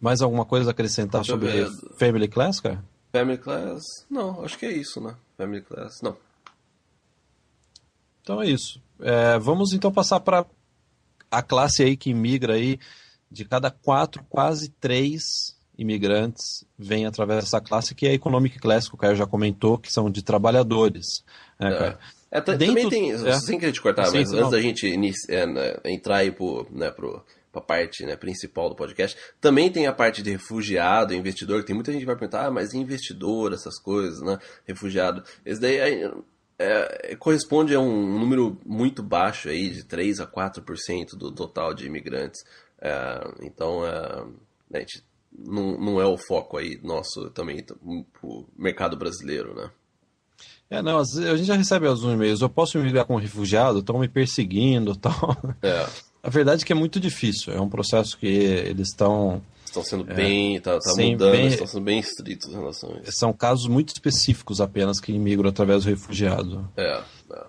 Mais 0.00 0.20
alguma 0.20 0.44
coisa 0.44 0.70
a 0.70 0.72
acrescentar 0.72 1.22
Deixa 1.22 1.32
sobre 1.32 1.66
Family 1.98 2.28
Class, 2.28 2.60
cara? 2.60 2.82
Family 3.12 3.38
Class, 3.38 3.82
não, 4.10 4.44
acho 4.44 4.58
que 4.58 4.66
é 4.66 4.72
isso, 4.72 5.00
né? 5.00 5.14
Family 5.36 5.62
Class, 5.62 6.00
não. 6.02 6.16
Então 8.28 8.42
é 8.42 8.46
isso. 8.46 8.78
É, 9.00 9.38
vamos 9.38 9.72
então 9.72 9.90
passar 9.90 10.20
para 10.20 10.44
a 11.30 11.42
classe 11.42 11.82
aí 11.82 11.96
que 11.96 12.10
imigra 12.10 12.56
aí, 12.56 12.78
de 13.30 13.42
cada 13.42 13.70
quatro, 13.70 14.22
quase 14.28 14.68
três 14.68 15.56
imigrantes 15.78 16.62
vêm 16.78 17.06
através 17.06 17.44
dessa 17.44 17.58
classe, 17.58 17.94
que 17.94 18.06
é 18.06 18.10
a 18.10 18.14
Economic 18.14 18.58
Class, 18.58 18.86
que 18.86 18.94
o 18.94 18.98
Caio 18.98 19.16
já 19.16 19.26
comentou, 19.26 19.78
que 19.78 19.90
são 19.90 20.10
de 20.10 20.22
trabalhadores. 20.22 21.24
Né, 21.58 21.72
é. 21.72 21.98
É, 22.30 22.40
Dentro, 22.42 22.66
também 22.66 22.90
tem, 22.90 23.12
é, 23.12 23.32
sem 23.40 23.58
querer 23.58 23.72
te 23.72 23.80
cortar, 23.80 24.04
sim, 24.04 24.18
mas 24.18 24.30
antes 24.34 24.50
da 24.50 24.60
gente 24.60 24.86
inicia, 24.86 25.34
é, 25.34 25.46
né, 25.46 25.76
entrar 25.86 26.16
aí 26.16 26.30
pro, 26.30 26.66
né, 26.70 26.90
pro, 26.90 27.24
pra 27.50 27.62
parte 27.62 28.04
né, 28.04 28.14
principal 28.14 28.68
do 28.68 28.76
podcast, 28.76 29.16
também 29.40 29.72
tem 29.72 29.86
a 29.86 29.92
parte 29.94 30.22
de 30.22 30.32
refugiado, 30.32 31.14
investidor, 31.14 31.60
que 31.60 31.68
tem 31.68 31.74
muita 31.74 31.92
gente 31.92 32.02
que 32.02 32.06
vai 32.06 32.16
perguntar, 32.16 32.44
ah, 32.44 32.50
mas 32.50 32.74
investidor, 32.74 33.54
essas 33.54 33.78
coisas, 33.80 34.20
né, 34.20 34.38
refugiado. 34.66 35.24
Esse 35.46 35.58
daí 35.58 35.80
é, 36.58 37.14
corresponde 37.16 37.74
a 37.74 37.80
um 37.80 38.18
número 38.18 38.58
muito 38.66 39.02
baixo 39.02 39.48
aí, 39.48 39.70
de 39.70 39.84
3 39.84 40.20
a 40.20 40.26
4% 40.26 41.10
do 41.16 41.30
total 41.30 41.72
de 41.72 41.86
imigrantes. 41.86 42.44
É, 42.80 43.20
então, 43.42 43.86
é, 43.86 44.24
a 44.74 44.78
gente 44.80 45.04
não, 45.36 45.78
não 45.78 46.00
é 46.00 46.06
o 46.06 46.16
foco 46.16 46.56
aí 46.56 46.80
nosso 46.82 47.30
também 47.30 47.64
pro 48.12 48.46
mercado 48.56 48.96
brasileiro, 48.96 49.54
né? 49.54 49.70
É, 50.70 50.82
não, 50.82 50.98
a 50.98 51.04
gente 51.04 51.44
já 51.44 51.54
recebe 51.54 51.86
alguns 51.86 52.04
e-mails, 52.04 52.42
eu 52.42 52.48
posso 52.48 52.78
me 52.78 52.84
ligar 52.84 53.06
como 53.06 53.18
refugiado, 53.18 53.78
estão 53.78 53.98
me 53.98 54.08
perseguindo 54.08 54.94
tal. 54.98 55.36
É. 55.62 55.86
A 56.22 56.28
verdade 56.28 56.62
é 56.62 56.66
que 56.66 56.72
é 56.72 56.76
muito 56.76 57.00
difícil, 57.00 57.52
é 57.52 57.60
um 57.60 57.68
processo 57.68 58.18
que 58.18 58.26
eles 58.26 58.88
estão... 58.88 59.40
Estão 59.68 59.84
sendo 59.84 60.10
é, 60.10 60.14
bem, 60.14 60.60
tá, 60.60 60.78
tá 60.78 60.94
mudando, 60.96 61.32
bem, 61.32 61.46
estão 61.46 61.66
sendo 61.66 61.84
bem 61.84 61.98
estritos 61.98 62.48
em 62.48 62.54
relação 62.54 62.90
a 62.90 63.00
isso. 63.00 63.12
São 63.12 63.32
casos 63.32 63.66
muito 63.66 63.90
específicos 63.90 64.60
apenas 64.60 64.98
que 64.98 65.12
imigram 65.12 65.50
através 65.50 65.84
do 65.84 65.90
refugiado. 65.90 66.68
É, 66.76 67.02
é. 67.32 67.44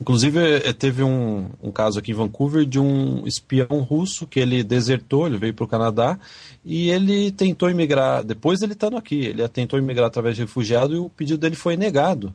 Inclusive, 0.00 0.38
eh, 0.38 0.72
teve 0.72 1.02
um, 1.02 1.50
um, 1.62 1.70
caso 1.70 1.98
aqui 1.98 2.10
em 2.10 2.14
Vancouver 2.14 2.64
de 2.64 2.78
um 2.80 3.26
espião 3.26 3.80
russo 3.80 4.26
que 4.26 4.40
ele 4.40 4.62
desertou, 4.64 5.26
ele 5.26 5.38
veio 5.38 5.54
para 5.54 5.64
o 5.64 5.68
Canadá 5.68 6.18
e 6.64 6.90
ele 6.90 7.30
tentou 7.30 7.70
imigrar, 7.70 8.24
depois 8.24 8.60
ele 8.60 8.72
estando 8.72 8.96
aqui, 8.96 9.26
ele 9.26 9.48
tentou 9.48 9.78
imigrar 9.78 10.06
através 10.06 10.34
de 10.34 10.42
refugiado 10.42 10.94
e 10.94 10.98
o 10.98 11.08
pedido 11.08 11.38
dele 11.38 11.54
foi 11.54 11.76
negado. 11.76 12.34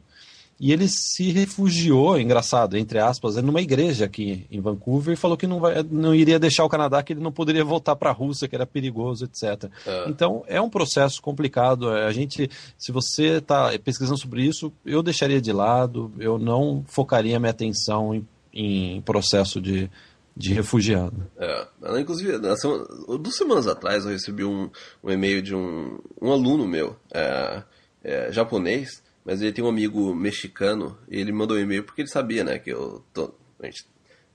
E 0.59 0.73
ele 0.73 0.89
se 0.89 1.31
refugiou, 1.31 2.19
engraçado, 2.19 2.77
entre 2.77 2.99
aspas, 2.99 3.37
numa 3.37 3.61
igreja 3.61 4.03
aqui 4.03 4.45
em 4.51 4.59
Vancouver 4.59 5.13
e 5.13 5.17
falou 5.17 5.37
que 5.37 5.47
não, 5.47 5.59
vai, 5.59 5.81
não 5.83 6.13
iria 6.13 6.37
deixar 6.37 6.65
o 6.65 6.69
Canadá, 6.69 7.01
que 7.01 7.13
ele 7.13 7.21
não 7.21 7.31
poderia 7.31 7.63
voltar 7.63 7.95
para 7.95 8.09
a 8.09 8.13
Rússia, 8.13 8.45
que 8.47 8.55
era 8.55 8.65
perigoso, 8.65 9.23
etc. 9.23 9.71
É. 9.85 10.09
Então 10.09 10.43
é 10.47 10.59
um 10.59 10.69
processo 10.69 11.21
complicado. 11.21 11.95
É, 11.95 12.05
a 12.05 12.11
gente, 12.11 12.49
se 12.77 12.91
você 12.91 13.37
está 13.37 13.71
pesquisando 13.79 14.19
sobre 14.19 14.43
isso, 14.43 14.71
eu 14.85 15.01
deixaria 15.01 15.39
de 15.39 15.53
lado, 15.53 16.11
eu 16.19 16.37
não 16.37 16.83
focaria 16.87 17.39
minha 17.39 17.51
atenção 17.51 18.13
em, 18.13 18.27
em 18.53 19.01
processo 19.01 19.61
de, 19.61 19.89
de 20.35 20.53
refugiado. 20.53 21.25
É, 21.37 21.67
inclusive, 22.01 22.33
semana, 22.57 22.85
duas 23.17 23.35
semanas 23.37 23.65
atrás 23.65 24.03
eu 24.03 24.11
recebi 24.11 24.43
um, 24.43 24.69
um 25.01 25.09
e-mail 25.09 25.41
de 25.41 25.55
um, 25.55 25.99
um 26.21 26.33
aluno 26.33 26.67
meu, 26.67 26.97
é, 27.13 27.63
é, 28.03 28.31
japonês, 28.31 29.01
mas 29.25 29.41
ele 29.41 29.51
tem 29.51 29.63
um 29.63 29.69
amigo 29.69 30.13
mexicano 30.15 30.97
e 31.09 31.19
ele 31.19 31.31
mandou 31.31 31.57
um 31.57 31.59
e-mail 31.59 31.83
porque 31.83 32.01
ele 32.01 32.09
sabia, 32.09 32.43
né, 32.43 32.59
que 32.59 32.71
eu 32.71 33.03
tô, 33.13 33.33
a 33.59 33.65
gente 33.65 33.85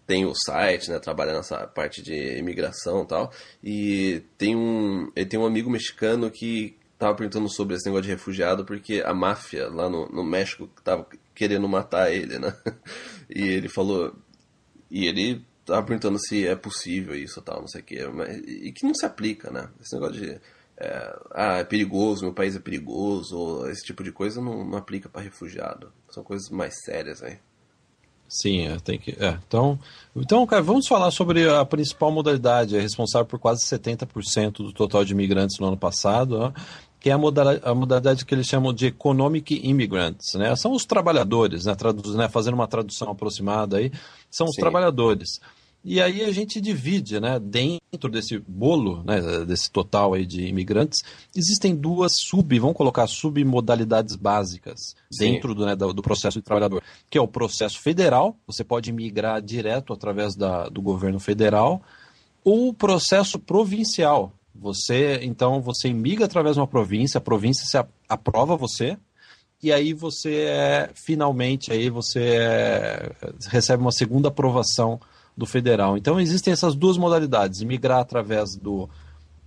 tem 0.06 0.26
o 0.26 0.34
site, 0.34 0.90
né, 0.90 0.98
trabalha 0.98 1.32
nessa 1.32 1.66
parte 1.66 2.02
de 2.02 2.38
imigração 2.38 3.02
e 3.02 3.06
tal, 3.06 3.32
e 3.62 4.22
tem 4.36 4.54
um, 4.54 5.10
ele 5.16 5.26
tem 5.26 5.40
um 5.40 5.46
amigo 5.46 5.70
mexicano 5.70 6.30
que 6.30 6.76
tava 6.98 7.16
perguntando 7.16 7.48
sobre 7.48 7.74
esse 7.76 7.86
negócio 7.86 8.04
de 8.04 8.10
refugiado 8.10 8.64
porque 8.64 9.02
a 9.04 9.12
máfia 9.12 9.68
lá 9.68 9.88
no, 9.88 10.06
no 10.08 10.22
México 10.22 10.68
tava 10.82 11.06
querendo 11.34 11.68
matar 11.68 12.12
ele, 12.12 12.38
né, 12.38 12.54
e 13.28 13.42
ele 13.42 13.68
falou, 13.68 14.14
e 14.90 15.06
ele 15.06 15.44
tava 15.64 15.82
perguntando 15.86 16.18
se 16.18 16.46
é 16.46 16.54
possível 16.54 17.14
isso 17.14 17.40
tal, 17.40 17.60
não 17.60 17.68
sei 17.68 17.80
o 17.80 17.84
que, 17.84 18.06
mas, 18.08 18.36
e 18.46 18.70
que 18.72 18.84
não 18.84 18.94
se 18.94 19.06
aplica, 19.06 19.50
né, 19.50 19.70
esse 19.80 19.94
negócio 19.94 20.20
de 20.20 20.40
é, 20.76 21.18
ah, 21.32 21.58
é 21.58 21.64
perigoso, 21.64 22.24
meu 22.24 22.34
país 22.34 22.56
é 22.56 22.60
perigoso, 22.60 23.66
esse 23.68 23.84
tipo 23.84 24.02
de 24.02 24.10
coisa 24.10 24.40
não, 24.40 24.64
não 24.64 24.78
aplica 24.78 25.08
para 25.08 25.22
refugiado. 25.22 25.92
São 26.08 26.24
coisas 26.24 26.50
mais 26.50 26.74
sérias 26.84 27.22
aí. 27.22 27.38
Sim, 28.28 28.66
é, 28.66 28.78
tem 28.78 28.98
que. 28.98 29.12
É, 29.12 29.38
então, 29.46 29.78
então, 30.16 30.44
cara, 30.46 30.62
vamos 30.62 30.88
falar 30.88 31.10
sobre 31.10 31.48
a 31.48 31.64
principal 31.64 32.10
modalidade, 32.10 32.76
é 32.76 32.80
responsável 32.80 33.26
por 33.26 33.38
quase 33.38 33.64
70% 33.64 34.56
do 34.56 34.72
total 34.72 35.04
de 35.04 35.12
imigrantes 35.12 35.58
no 35.60 35.68
ano 35.68 35.76
passado, 35.76 36.38
ó, 36.38 36.52
que 36.98 37.10
é 37.10 37.12
a 37.12 37.18
modalidade, 37.18 37.60
a 37.64 37.74
modalidade 37.74 38.24
que 38.24 38.34
eles 38.34 38.46
chamam 38.46 38.72
de 38.72 38.86
Economic 38.86 39.60
Immigrants, 39.62 40.34
né? 40.34 40.56
São 40.56 40.72
os 40.72 40.84
trabalhadores, 40.84 41.66
né? 41.66 41.74
Traduz, 41.74 42.16
né? 42.16 42.28
Fazendo 42.28 42.54
uma 42.54 42.66
tradução 42.66 43.10
aproximada 43.10 43.76
aí, 43.76 43.92
são 44.30 44.46
os 44.46 44.54
Sim. 44.56 44.62
trabalhadores. 44.62 45.38
E 45.84 46.00
aí 46.00 46.24
a 46.24 46.32
gente 46.32 46.62
divide, 46.62 47.20
né, 47.20 47.38
dentro 47.38 48.10
desse 48.10 48.38
bolo, 48.38 49.02
né, 49.04 49.44
desse 49.44 49.70
total 49.70 50.14
aí 50.14 50.24
de 50.24 50.46
imigrantes, 50.46 51.02
existem 51.36 51.76
duas 51.76 52.12
sub, 52.16 52.58
vamos 52.58 52.76
colocar 52.76 53.06
submodalidades 53.06 54.16
básicas 54.16 54.96
Sim. 55.12 55.32
dentro 55.32 55.54
do, 55.54 55.66
né, 55.66 55.76
do, 55.76 56.02
processo 56.02 56.38
de 56.38 56.44
trabalhador, 56.44 56.82
que 57.10 57.18
é 57.18 57.20
o 57.20 57.28
processo 57.28 57.78
federal, 57.80 58.34
você 58.46 58.64
pode 58.64 58.90
migrar 58.92 59.42
direto 59.42 59.92
através 59.92 60.34
da, 60.34 60.70
do 60.70 60.80
governo 60.80 61.20
federal, 61.20 61.82
ou 62.42 62.68
o 62.68 62.74
processo 62.74 63.38
provincial. 63.38 64.32
Você, 64.54 65.20
então, 65.22 65.60
você 65.60 65.88
imigra 65.88 66.24
através 66.24 66.54
de 66.54 66.60
uma 66.60 66.66
província, 66.66 67.18
a 67.18 67.20
província 67.20 67.66
se 67.66 67.76
aprova 68.08 68.56
você, 68.56 68.96
e 69.62 69.70
aí 69.72 69.92
você 69.92 70.44
é, 70.46 70.90
finalmente 70.94 71.72
aí 71.72 71.90
você 71.90 72.20
é, 72.20 73.12
recebe 73.48 73.82
uma 73.82 73.92
segunda 73.92 74.28
aprovação 74.28 75.00
do 75.36 75.46
federal. 75.46 75.96
Então 75.96 76.20
existem 76.20 76.52
essas 76.52 76.74
duas 76.74 76.96
modalidades: 76.96 77.62
migrar 77.62 78.00
através 78.00 78.56
do 78.56 78.88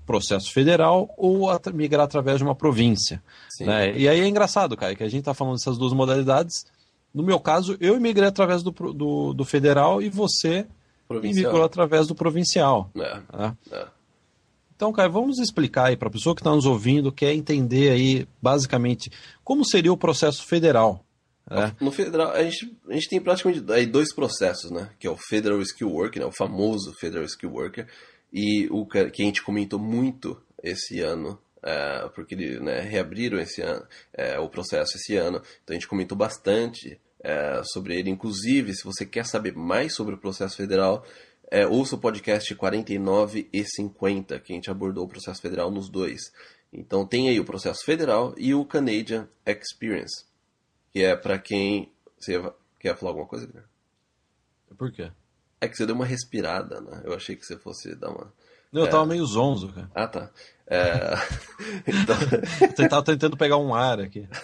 processo 0.06 0.52
federal 0.54 1.14
ou 1.18 1.50
migrar 1.74 2.06
através 2.06 2.38
de 2.38 2.44
uma 2.44 2.56
província. 2.56 3.22
Né? 3.60 3.98
E 3.98 4.08
aí 4.08 4.22
é 4.22 4.28
engraçado, 4.28 4.78
cara, 4.78 4.96
que 4.96 5.04
a 5.04 5.10
gente 5.10 5.20
está 5.20 5.34
falando 5.34 5.56
dessas 5.56 5.78
duas 5.78 5.94
modalidades. 5.94 6.66
No 7.14 7.24
meu 7.24 7.40
caso, 7.40 7.76
eu 7.80 8.00
migrei 8.00 8.28
através 8.28 8.64
do, 8.64 8.72
do, 8.72 9.34
do 9.34 9.46
federal 9.46 10.02
e 10.02 10.10
você 10.10 10.66
migrou 11.10 11.64
através 11.64 12.08
do 12.08 12.16
provincial. 12.16 12.90
É, 12.96 13.20
né? 13.38 13.58
é. 13.72 13.88
Então, 14.76 14.94
cara, 14.94 15.10
vamos 15.10 15.40
explicar 15.40 15.86
aí 15.86 15.98
para 15.98 16.08
a 16.08 16.12
pessoa 16.12 16.36
que 16.36 16.42
está 16.42 16.52
nos 16.52 16.66
ouvindo, 16.66 17.12
quer 17.12 17.34
entender 17.34 17.90
aí, 17.90 18.28
basicamente, 18.40 19.12
como 19.44 19.66
seria 19.66 19.92
o 19.92 19.98
processo 19.98 20.46
federal. 20.46 21.04
É. 21.50 21.72
No 21.80 21.92
federal, 21.92 22.32
a 22.32 22.44
gente, 22.44 22.78
a 22.90 22.94
gente 22.94 23.10
tem 23.10 23.22
praticamente 23.22 23.64
aí 23.72 23.86
dois 23.86 24.14
processos, 24.14 24.70
né? 24.70 24.90
Que 25.00 25.08
é 25.08 25.10
o 25.10 25.18
Federal 25.18 25.62
Skill 25.62 25.90
Worker, 25.90 26.22
né? 26.22 26.28
o 26.28 26.32
famoso 26.32 26.94
Federal 27.00 27.24
Skill 27.26 27.52
Worker, 27.52 27.88
e 28.32 28.68
o 28.70 28.86
que 28.86 29.00
a 29.00 29.26
gente 29.26 29.42
comentou 29.42 29.80
muito 29.80 30.42
esse 30.62 31.00
ano, 31.00 31.40
é, 31.64 32.10
porque 32.14 32.36
né, 32.36 32.82
reabriram 32.82 33.40
esse 33.40 33.62
ano, 33.62 33.86
é, 34.14 34.38
o 34.38 34.50
processo 34.50 34.98
esse 34.98 35.16
ano, 35.16 35.42
então 35.64 35.74
a 35.74 35.74
gente 35.74 35.88
comentou 35.88 36.18
bastante 36.18 37.00
é, 37.24 37.62
sobre 37.64 37.98
ele. 37.98 38.10
Inclusive, 38.10 38.76
se 38.76 38.84
você 38.84 39.06
quer 39.06 39.26
saber 39.26 39.56
mais 39.56 39.96
sobre 39.96 40.16
o 40.16 40.18
processo 40.18 40.58
federal, 40.58 41.06
é, 41.50 41.66
ouça 41.66 41.96
o 41.96 42.00
podcast 42.00 42.54
49 42.54 43.48
e 43.54 43.64
50, 43.64 44.40
que 44.40 44.52
a 44.52 44.56
gente 44.56 44.70
abordou 44.70 45.06
o 45.06 45.10
processo 45.10 45.42
federal 45.42 45.72
nos 45.72 45.90
dois. 45.90 46.20
Então 46.74 47.08
tem 47.08 47.30
aí 47.30 47.40
o 47.40 47.46
processo 47.46 47.86
federal 47.86 48.36
e 48.38 48.54
o 48.54 48.66
Canadian 48.66 49.30
Experience 49.46 50.28
que 50.98 51.04
é 51.04 51.16
para 51.16 51.38
quem. 51.38 51.92
Você 52.18 52.42
quer 52.80 52.98
falar 52.98 53.12
alguma 53.12 53.28
coisa, 53.28 53.46
Guilherme? 53.46 53.70
Por 54.76 54.92
quê? 54.92 55.12
É 55.62 55.68
que 55.68 55.78
você 55.78 55.86
deu 55.86 55.94
uma 55.94 56.06
respirada, 56.06 56.82
né? 56.82 57.04
Eu 57.06 57.14
achei 57.14 57.36
que 57.36 57.46
você 57.46 57.56
fosse 57.56 57.94
dar 57.96 58.10
uma. 58.10 58.34
Não, 58.72 58.82
eu 58.82 58.90
tava 58.90 59.06
meio 59.06 59.24
zonzo, 59.26 59.72
cara. 59.72 59.92
Ah, 59.94 60.08
tá. 60.08 60.32
É... 60.66 61.14
então... 61.88 62.16
Você 62.76 62.90
tava 62.90 63.02
tentando 63.02 63.38
pegar 63.38 63.56
um 63.58 63.74
ar 63.74 64.02
aqui. 64.02 64.28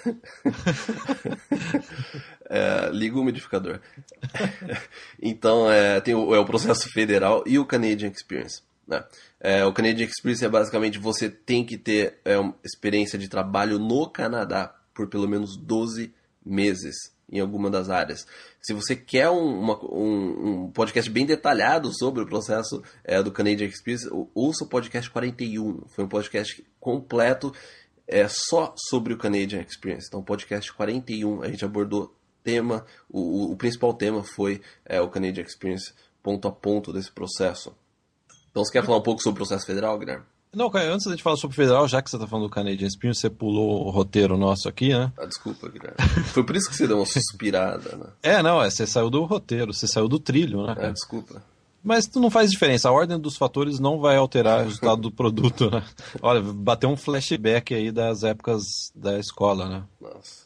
É, 2.49 2.89
liga 2.91 3.17
o 3.17 3.21
umidificador. 3.21 3.79
então, 5.19 5.71
é, 5.71 5.99
tem 5.99 6.13
o, 6.13 6.35
é 6.35 6.39
o 6.39 6.45
processo 6.45 6.87
federal 6.91 7.43
e 7.47 7.57
o 7.57 7.65
Canadian 7.65 8.11
Experience. 8.11 8.61
Né? 8.87 9.03
É, 9.39 9.65
o 9.65 9.73
Canadian 9.73 10.05
Experience 10.05 10.45
é 10.45 10.49
basicamente 10.49 10.99
você 10.99 11.31
tem 11.31 11.65
que 11.65 11.79
ter 11.79 12.19
é, 12.23 12.37
uma 12.37 12.53
experiência 12.63 13.17
de 13.17 13.27
trabalho 13.27 13.79
no 13.79 14.07
Canadá 14.07 14.75
por 14.93 15.07
pelo 15.07 15.27
menos 15.27 15.57
12 15.57 16.13
meses 16.45 16.95
em 17.31 17.39
alguma 17.39 17.69
das 17.69 17.89
áreas. 17.89 18.25
Se 18.61 18.73
você 18.73 18.95
quer 18.95 19.29
um, 19.29 19.59
uma, 19.59 19.83
um, 19.85 20.65
um 20.65 20.71
podcast 20.71 21.09
bem 21.09 21.25
detalhado 21.25 21.91
sobre 21.97 22.21
o 22.21 22.27
processo 22.27 22.83
é, 23.03 23.21
do 23.23 23.31
Canadian 23.31 23.67
Experience, 23.67 24.07
ouça 24.35 24.63
o 24.63 24.67
podcast 24.67 25.09
41. 25.09 25.87
Foi 25.87 26.03
um 26.03 26.09
podcast 26.09 26.63
completo 26.79 27.53
é, 28.07 28.27
só 28.27 28.73
sobre 28.77 29.13
o 29.13 29.17
Canadian 29.17 29.61
Experience. 29.61 30.07
Então, 30.07 30.23
podcast 30.23 30.71
41, 30.73 31.41
a 31.41 31.47
gente 31.47 31.65
abordou 31.65 32.15
tema, 32.43 32.85
o, 33.09 33.51
o 33.51 33.55
principal 33.55 33.93
tema 33.93 34.23
foi 34.23 34.61
é, 34.85 34.99
o 35.01 35.09
Canadian 35.09 35.43
Experience 35.43 35.93
ponto 36.21 36.47
a 36.47 36.51
ponto 36.51 36.93
desse 36.93 37.11
processo. 37.11 37.75
Então 38.51 38.63
você 38.63 38.71
quer 38.71 38.85
falar 38.85 38.97
um 38.97 39.03
pouco 39.03 39.21
sobre 39.21 39.41
o 39.41 39.45
processo 39.45 39.65
federal, 39.65 39.97
Guilherme? 39.97 40.32
Não, 40.53 40.71
antes 40.73 41.05
da 41.05 41.11
gente 41.11 41.23
falar 41.23 41.35
sobre 41.35 41.55
o 41.55 41.57
federal, 41.57 41.87
já 41.87 42.01
que 42.01 42.09
você 42.09 42.15
está 42.15 42.27
falando 42.27 42.45
do 42.45 42.51
Canadian 42.51 42.87
Experience, 42.87 43.19
você 43.19 43.29
pulou 43.29 43.87
o 43.87 43.89
roteiro 43.89 44.37
nosso 44.37 44.69
aqui, 44.69 44.89
né? 44.89 45.11
Ah, 45.17 45.25
desculpa, 45.25 45.67
Guilherme. 45.67 45.97
Foi 46.25 46.43
por 46.43 46.55
isso 46.55 46.69
que 46.69 46.75
você 46.75 46.87
deu 46.87 46.97
uma 46.97 47.05
suspirada, 47.05 47.95
né? 47.97 48.05
É, 48.21 48.43
não, 48.43 48.61
é, 48.61 48.69
você 48.69 48.85
saiu 48.85 49.09
do 49.09 49.23
roteiro, 49.23 49.73
você 49.73 49.87
saiu 49.87 50.07
do 50.07 50.19
trilho, 50.19 50.65
né? 50.67 50.75
É, 50.77 50.91
desculpa. 50.91 51.41
Mas 51.83 52.09
não 52.15 52.29
faz 52.29 52.51
diferença, 52.51 52.87
a 52.87 52.91
ordem 52.91 53.19
dos 53.19 53.35
fatores 53.35 53.79
não 53.79 53.99
vai 53.99 54.15
alterar 54.15 54.61
o 54.61 54.63
resultado 54.69 55.01
do 55.01 55.11
produto, 55.11 55.71
né? 55.71 55.83
Olha, 56.21 56.41
bateu 56.41 56.89
um 56.89 56.95
flashback 56.95 57.73
aí 57.73 57.91
das 57.91 58.23
épocas 58.23 58.63
da 58.95 59.17
escola, 59.17 59.67
né? 59.67 59.83
Nossa. 59.99 60.43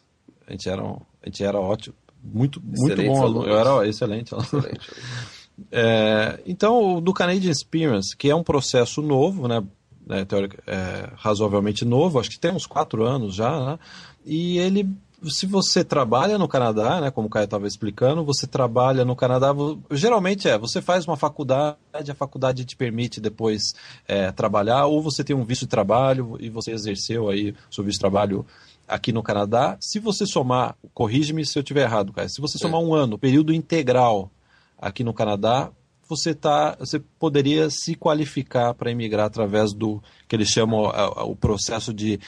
A 0.47 0.51
gente 0.51 0.69
era, 0.69 0.81
a 0.83 1.25
gente 1.25 1.43
era 1.43 1.59
ótimo, 1.59 1.95
muito, 2.23 2.61
muito 2.63 3.03
bom 3.03 3.21
aluno. 3.21 3.47
Eu 3.47 3.59
era 3.59 3.87
excelente 3.87 4.33
aluno. 4.33 4.47
Excelente. 4.47 4.87
É, 5.71 6.39
então, 6.45 7.01
do 7.01 7.11
Canadian 7.11 7.49
Experience, 7.49 8.15
que 8.15 8.29
é 8.29 8.35
um 8.35 8.43
processo 8.43 9.01
novo, 9.01 9.47
né, 9.47 9.63
né 10.07 10.25
teórico, 10.25 10.55
é, 10.65 11.09
razoavelmente 11.15 11.83
novo, 11.85 12.19
acho 12.19 12.29
que 12.29 12.39
tem 12.39 12.51
uns 12.51 12.65
quatro 12.65 13.05
anos 13.05 13.35
já, 13.35 13.59
né, 13.65 13.79
e 14.25 14.57
ele, 14.57 14.89
se 15.23 15.45
você 15.45 15.83
trabalha 15.83 16.37
no 16.37 16.47
Canadá, 16.47 17.01
né, 17.01 17.11
como 17.11 17.27
o 17.27 17.29
Caio 17.29 17.45
estava 17.45 17.67
explicando, 17.67 18.23
você 18.23 18.47
trabalha 18.47 19.05
no 19.05 19.15
Canadá, 19.15 19.53
geralmente 19.91 20.47
é, 20.47 20.57
você 20.57 20.81
faz 20.81 21.05
uma 21.05 21.17
faculdade, 21.17 21.77
a 22.09 22.15
faculdade 22.15 22.65
te 22.65 22.75
permite 22.75 23.19
depois 23.19 23.73
é, 24.07 24.31
trabalhar, 24.31 24.85
ou 24.85 25.01
você 25.01 25.23
tem 25.23 25.35
um 25.35 25.43
visto 25.43 25.61
de 25.61 25.67
trabalho 25.67 26.37
e 26.39 26.49
você 26.49 26.71
exerceu 26.71 27.29
aí 27.29 27.51
o 27.51 27.75
seu 27.75 27.83
visto 27.83 27.97
de 27.97 28.01
trabalho 28.01 28.45
aqui 28.87 29.11
no 29.11 29.21
Canadá. 29.21 29.77
Se 29.81 29.99
você 29.99 30.25
somar, 30.25 30.75
corrige-me 30.93 31.45
se 31.45 31.57
eu 31.57 31.61
estiver 31.61 31.83
errado, 31.83 32.13
Caio, 32.13 32.29
se 32.29 32.39
você 32.39 32.57
somar 32.57 32.79
um 32.79 32.93
ano, 32.93 33.17
período 33.17 33.53
integral 33.53 34.31
aqui 34.77 35.03
no 35.03 35.13
Canadá, 35.13 35.71
você, 36.07 36.33
tá, 36.33 36.75
você 36.79 36.99
poderia 36.99 37.69
se 37.69 37.95
qualificar 37.95 38.73
para 38.73 38.91
emigrar 38.91 39.25
através 39.25 39.73
do 39.73 40.01
que 40.27 40.35
eles 40.35 40.49
chamam 40.49 40.83
o 41.25 41.35
processo 41.35 41.93
de 41.93 42.19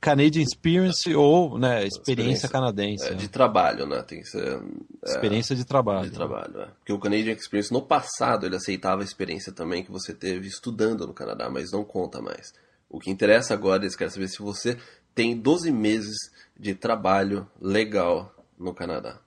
Canadian 0.00 0.42
Experience 0.42 1.14
ou 1.14 1.58
né, 1.58 1.84
experiência, 1.86 2.00
experiência 2.00 2.48
canadense. 2.48 3.06
É, 3.06 3.14
de 3.14 3.28
trabalho, 3.28 3.86
né? 3.86 4.02
Tem 4.02 4.20
que 4.20 4.28
ser. 4.28 4.60
É, 5.04 5.10
experiência 5.10 5.54
de 5.54 5.64
trabalho. 5.64 6.08
De 6.08 6.16
trabalho, 6.16 6.60
é. 6.62 6.66
Porque 6.78 6.92
o 6.92 6.98
Canadian 6.98 7.34
Experience, 7.34 7.72
no 7.72 7.82
passado, 7.82 8.46
ele 8.46 8.56
aceitava 8.56 9.02
a 9.02 9.04
experiência 9.04 9.52
também 9.52 9.84
que 9.84 9.92
você 9.92 10.14
teve 10.14 10.48
estudando 10.48 11.06
no 11.06 11.12
Canadá, 11.12 11.50
mas 11.50 11.70
não 11.70 11.84
conta 11.84 12.20
mais. 12.22 12.54
O 12.88 12.98
que 12.98 13.10
interessa 13.10 13.52
agora, 13.52 13.82
eles 13.82 13.94
querem 13.94 14.12
saber 14.12 14.28
se 14.28 14.38
você 14.38 14.78
tem 15.14 15.36
12 15.36 15.70
meses 15.70 16.16
de 16.58 16.74
trabalho 16.74 17.46
legal 17.60 18.34
no 18.58 18.72
Canadá 18.72 19.20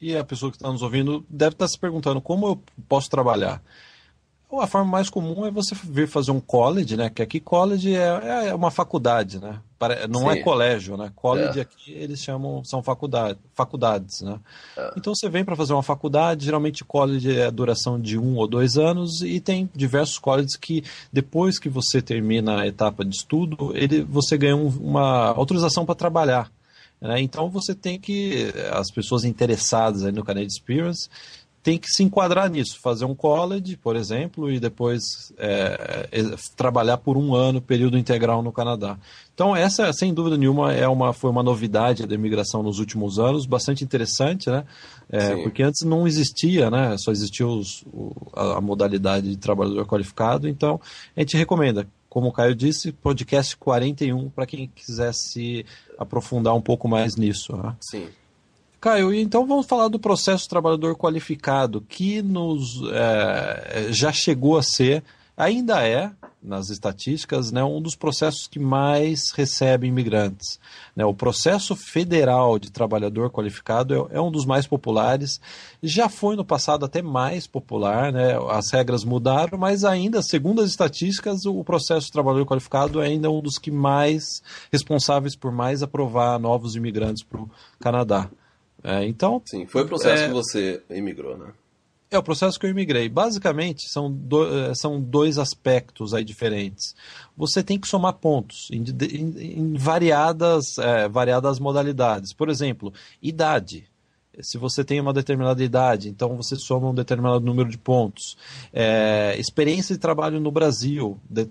e 0.00 0.16
a 0.16 0.24
pessoa 0.24 0.50
que 0.50 0.56
está 0.56 0.70
nos 0.70 0.82
ouvindo 0.82 1.24
deve 1.28 1.54
estar 1.54 1.64
tá 1.64 1.68
se 1.68 1.78
perguntando 1.78 2.20
como 2.20 2.46
eu 2.46 2.62
posso 2.88 3.08
trabalhar. 3.08 3.62
A 4.52 4.66
forma 4.68 4.88
mais 4.88 5.10
comum 5.10 5.44
é 5.44 5.50
você 5.50 5.74
vir 5.82 6.06
fazer 6.06 6.30
um 6.30 6.38
college, 6.38 6.96
né? 6.96 7.10
Que 7.10 7.22
aqui 7.22 7.40
college 7.40 7.94
é, 7.94 8.48
é 8.48 8.54
uma 8.54 8.70
faculdade, 8.70 9.40
né? 9.40 9.58
Não 10.08 10.30
é 10.30 10.34
Sim. 10.34 10.40
é 10.40 10.42
colégio, 10.42 10.96
né? 10.96 11.12
College 11.14 11.58
é. 11.58 11.62
aqui 11.62 11.92
eles 11.92 12.20
chamam, 12.20 12.64
são 12.64 12.82
faculdade, 12.82 13.38
faculdades, 13.52 14.20
né? 14.20 14.38
É. 14.76 14.92
Então 14.96 15.14
você 15.14 15.28
vem 15.28 15.44
para 15.44 15.56
fazer 15.56 15.72
uma 15.72 15.82
faculdade, 15.82 16.44
geralmente 16.44 16.84
college 16.84 17.36
é 17.36 17.46
a 17.46 17.50
duração 17.50 18.00
de 18.00 18.16
um 18.16 18.36
ou 18.36 18.46
dois 18.46 18.76
anos 18.76 19.22
e 19.22 19.40
tem 19.40 19.68
diversos 19.74 20.18
colleges 20.18 20.56
que 20.56 20.84
depois 21.12 21.58
que 21.58 21.68
você 21.68 22.00
termina 22.00 22.60
a 22.62 22.66
etapa 22.66 23.04
de 23.04 23.16
estudo, 23.16 23.72
ele, 23.74 24.02
você 24.02 24.38
ganha 24.38 24.56
um, 24.56 24.68
uma 24.68 25.28
autorização 25.30 25.84
para 25.84 25.94
trabalhar. 25.94 26.50
Né? 27.04 27.20
Então 27.20 27.50
você 27.50 27.74
tem 27.74 28.00
que, 28.00 28.50
as 28.72 28.90
pessoas 28.90 29.24
interessadas 29.24 30.02
no 30.12 30.24
Canadian 30.24 30.48
Experience, 30.48 31.08
tem 31.62 31.78
que 31.78 31.88
se 31.88 32.02
enquadrar 32.02 32.50
nisso, 32.50 32.78
fazer 32.78 33.06
um 33.06 33.14
college, 33.14 33.78
por 33.78 33.96
exemplo, 33.96 34.52
e 34.52 34.60
depois 34.60 35.32
é, 35.38 36.08
é, 36.12 36.22
trabalhar 36.54 36.98
por 36.98 37.16
um 37.16 37.34
ano, 37.34 37.60
período 37.60 37.96
integral 37.96 38.42
no 38.42 38.52
Canadá. 38.52 38.98
Então 39.32 39.56
essa, 39.56 39.90
sem 39.94 40.12
dúvida 40.12 40.36
nenhuma, 40.36 40.74
é 40.74 40.86
uma, 40.86 41.14
foi 41.14 41.30
uma 41.30 41.42
novidade 41.42 42.06
da 42.06 42.14
imigração 42.14 42.62
nos 42.62 42.78
últimos 42.78 43.18
anos, 43.18 43.46
bastante 43.46 43.82
interessante, 43.82 44.50
né? 44.50 44.64
É, 45.08 45.36
porque 45.42 45.62
antes 45.62 45.86
não 45.86 46.06
existia, 46.06 46.70
né? 46.70 46.96
Só 46.98 47.10
existia 47.10 47.46
os, 47.46 47.82
o, 47.92 48.12
a, 48.34 48.58
a 48.58 48.60
modalidade 48.60 49.30
de 49.30 49.36
trabalhador 49.36 49.86
qualificado. 49.86 50.46
Então 50.46 50.78
a 51.16 51.20
gente 51.20 51.36
recomenda 51.36 51.86
como 52.14 52.28
o 52.28 52.32
Caio 52.32 52.54
disse, 52.54 52.92
podcast 52.92 53.56
41 53.56 54.30
para 54.30 54.46
quem 54.46 54.70
quiser 54.72 55.12
se 55.12 55.66
aprofundar 55.98 56.54
um 56.54 56.60
pouco 56.60 56.88
mais 56.88 57.16
nisso. 57.16 57.56
Né? 57.56 57.74
Sim. 57.80 58.08
Caio, 58.80 59.14
então 59.14 59.46
vamos 59.46 59.66
falar 59.66 59.88
do 59.88 59.98
processo 59.98 60.48
trabalhador 60.48 60.94
qualificado, 60.94 61.80
que 61.80 62.20
nos 62.20 62.82
é, 62.92 63.86
já 63.90 64.12
chegou 64.12 64.58
a 64.58 64.62
ser, 64.62 65.02
ainda 65.36 65.86
é, 65.86 66.10
nas 66.42 66.68
estatísticas, 66.68 67.50
né, 67.50 67.64
um 67.64 67.80
dos 67.80 67.96
processos 67.96 68.46
que 68.46 68.58
mais 68.58 69.32
recebe 69.34 69.86
imigrantes. 69.86 70.60
Né? 70.94 71.04
O 71.04 71.14
processo 71.14 71.74
federal 71.74 72.58
de 72.58 72.70
trabalhador 72.70 73.30
qualificado 73.30 74.08
é, 74.12 74.16
é, 74.16 74.20
um 74.20 74.30
dos 74.30 74.44
mais 74.44 74.66
populares. 74.66 75.40
Já 75.82 76.08
foi 76.08 76.36
no 76.36 76.44
passado 76.44 76.84
até 76.84 77.00
mais 77.00 77.46
popular, 77.46 78.12
né? 78.12 78.36
as 78.50 78.70
regras 78.70 79.04
mudaram, 79.04 79.58
mas 79.58 79.84
ainda, 79.84 80.22
segundo 80.22 80.60
as 80.60 80.68
estatísticas, 80.68 81.46
o 81.46 81.64
processo 81.64 82.06
de 82.06 82.12
trabalhador 82.12 82.46
qualificado 82.46 83.00
é 83.00 83.06
ainda 83.06 83.30
um 83.30 83.40
dos 83.40 83.58
que 83.58 83.70
mais 83.70 84.42
responsáveis 84.70 85.34
por 85.34 85.50
mais 85.50 85.82
aprovar 85.82 86.38
novos 86.38 86.76
imigrantes 86.76 87.22
para 87.22 87.40
o 87.40 87.50
Canadá. 87.80 88.28
É, 88.82 89.06
então, 89.06 89.40
Sim, 89.46 89.64
foi 89.66 89.82
o 89.82 89.86
processo 89.86 90.24
é, 90.24 90.26
que 90.26 90.34
você 90.34 90.82
imigrou, 90.90 91.38
né? 91.38 91.46
É 92.14 92.18
o 92.18 92.22
processo 92.22 92.60
que 92.60 92.66
eu 92.66 92.70
imigrei. 92.70 93.08
Basicamente, 93.08 93.88
são, 93.88 94.08
do, 94.08 94.46
eh, 94.46 94.74
são 94.74 95.00
dois 95.00 95.36
aspectos 95.36 96.14
aí 96.14 96.24
diferentes. 96.24 96.94
Você 97.36 97.60
tem 97.60 97.76
que 97.76 97.88
somar 97.88 98.12
pontos 98.12 98.68
em, 98.70 98.84
em, 99.10 99.58
em 99.58 99.74
variadas, 99.74 100.78
é, 100.78 101.08
variadas 101.08 101.58
modalidades. 101.58 102.32
Por 102.32 102.48
exemplo, 102.48 102.92
idade. 103.20 103.88
Se 104.40 104.58
você 104.58 104.84
tem 104.84 105.00
uma 105.00 105.12
determinada 105.12 105.62
idade, 105.62 106.08
então 106.08 106.36
você 106.36 106.54
soma 106.54 106.90
um 106.90 106.94
determinado 106.94 107.40
número 107.40 107.68
de 107.68 107.78
pontos. 107.78 108.36
É, 108.72 109.34
experiência 109.38 109.94
de 109.94 110.00
trabalho 110.00 110.38
no 110.38 110.52
Brasil, 110.52 111.18
de, 111.28 111.48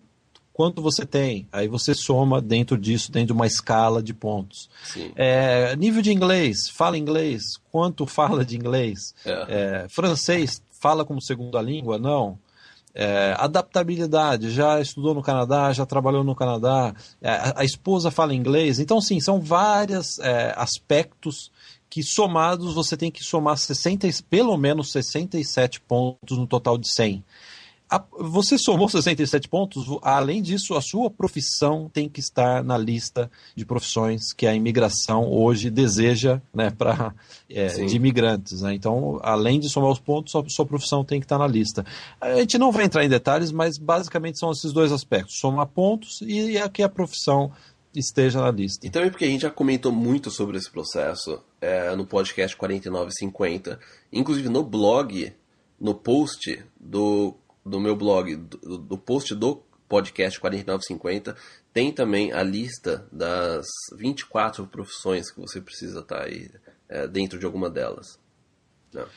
quanto 0.53 0.81
você 0.81 1.05
tem. 1.05 1.47
Aí 1.51 1.67
você 1.67 1.93
soma 1.95 2.39
dentro 2.39 2.77
disso, 2.77 3.11
dentro 3.11 3.27
de 3.27 3.33
uma 3.33 3.47
escala 3.47 4.01
de 4.01 4.13
pontos. 4.13 4.69
É, 5.15 5.75
nível 5.75 6.01
de 6.01 6.11
inglês, 6.11 6.69
fala 6.69 6.97
inglês, 6.97 7.57
quanto 7.71 8.05
fala 8.05 8.45
de 8.45 8.55
inglês. 8.55 9.15
É. 9.25 9.31
É, 9.49 9.89
francês, 9.89 10.61
fala 10.79 11.03
como 11.03 11.21
segunda 11.21 11.61
língua? 11.61 11.97
Não. 11.97 12.37
É, 12.95 13.33
adaptabilidade, 13.39 14.51
já 14.51 14.79
estudou 14.79 15.15
no 15.15 15.23
Canadá, 15.23 15.73
já 15.73 15.83
trabalhou 15.83 16.23
no 16.23 16.35
Canadá, 16.35 16.93
é, 17.19 17.29
a, 17.29 17.53
a, 17.61 17.65
esposa 17.65 18.11
fala 18.11 18.35
inglês. 18.35 18.77
Então, 18.77 19.01
sim, 19.01 19.19
são 19.19 19.41
vários 19.41 20.19
é, 20.19 20.53
aspectos 20.55 21.51
que 21.89 22.03
somados 22.03 22.75
você 22.75 22.95
tem 22.95 23.09
que 23.09 23.23
somar 23.23 23.57
60, 23.57 24.07
pelo 24.29 24.55
menos 24.57 24.91
67 24.91 25.81
pontos 25.81 26.37
no 26.37 26.45
total 26.45 26.77
de 26.77 26.87
100 26.91 27.23
você 28.11 28.57
somou 28.57 28.87
67 28.87 29.47
pontos, 29.47 29.85
além 30.01 30.41
disso, 30.41 30.75
a 30.75 30.81
sua 30.81 31.09
profissão 31.09 31.89
tem 31.91 32.07
que 32.07 32.19
estar 32.19 32.63
na 32.63 32.77
lista 32.77 33.29
de 33.55 33.65
profissões 33.65 34.33
que 34.33 34.47
a 34.47 34.55
imigração 34.55 35.31
hoje 35.31 35.69
deseja 35.69 36.41
né, 36.53 36.69
para 36.69 37.13
é, 37.49 37.67
de 37.67 37.95
imigrantes. 37.95 38.61
Né? 38.61 38.73
Então, 38.73 39.19
além 39.21 39.59
de 39.59 39.69
somar 39.69 39.91
os 39.91 39.99
pontos, 39.99 40.35
a 40.35 40.43
sua 40.47 40.65
profissão 40.65 41.03
tem 41.03 41.19
que 41.19 41.25
estar 41.25 41.37
na 41.37 41.47
lista. 41.47 41.85
A 42.19 42.35
gente 42.35 42.57
não 42.57 42.71
vai 42.71 42.85
entrar 42.85 43.03
em 43.03 43.09
detalhes, 43.09 43.51
mas 43.51 43.77
basicamente 43.77 44.39
são 44.39 44.51
esses 44.51 44.71
dois 44.71 44.91
aspectos: 44.91 45.37
somar 45.39 45.67
pontos 45.67 46.21
e 46.21 46.57
a 46.57 46.69
que 46.69 46.83
a 46.83 46.89
profissão 46.89 47.51
esteja 47.93 48.41
na 48.41 48.51
lista. 48.51 48.85
E 48.85 48.89
também 48.89 49.09
porque 49.09 49.25
a 49.25 49.27
gente 49.27 49.41
já 49.41 49.51
comentou 49.51 49.91
muito 49.91 50.31
sobre 50.31 50.57
esse 50.57 50.69
processo 50.69 51.39
é, 51.61 51.95
no 51.95 52.05
podcast 52.05 52.55
4950, 52.57 53.79
inclusive 54.11 54.49
no 54.49 54.63
blog, 54.63 55.31
no 55.79 55.93
post 55.93 56.63
do 56.79 57.35
do 57.65 57.79
meu 57.79 57.95
blog, 57.95 58.35
do, 58.35 58.77
do 58.77 58.97
post 58.97 59.33
do 59.35 59.63
podcast 59.87 60.39
4950, 60.39 61.35
tem 61.71 61.91
também 61.91 62.31
a 62.31 62.41
lista 62.41 63.07
das 63.11 63.65
24 63.95 64.65
profissões 64.67 65.31
que 65.31 65.39
você 65.39 65.61
precisa 65.61 65.99
estar 65.99 66.19
tá 66.19 66.23
aí 66.23 66.49
é, 66.89 67.07
dentro 67.07 67.37
de 67.39 67.45
alguma 67.45 67.69
delas. 67.69 68.19
Não. 68.93 69.07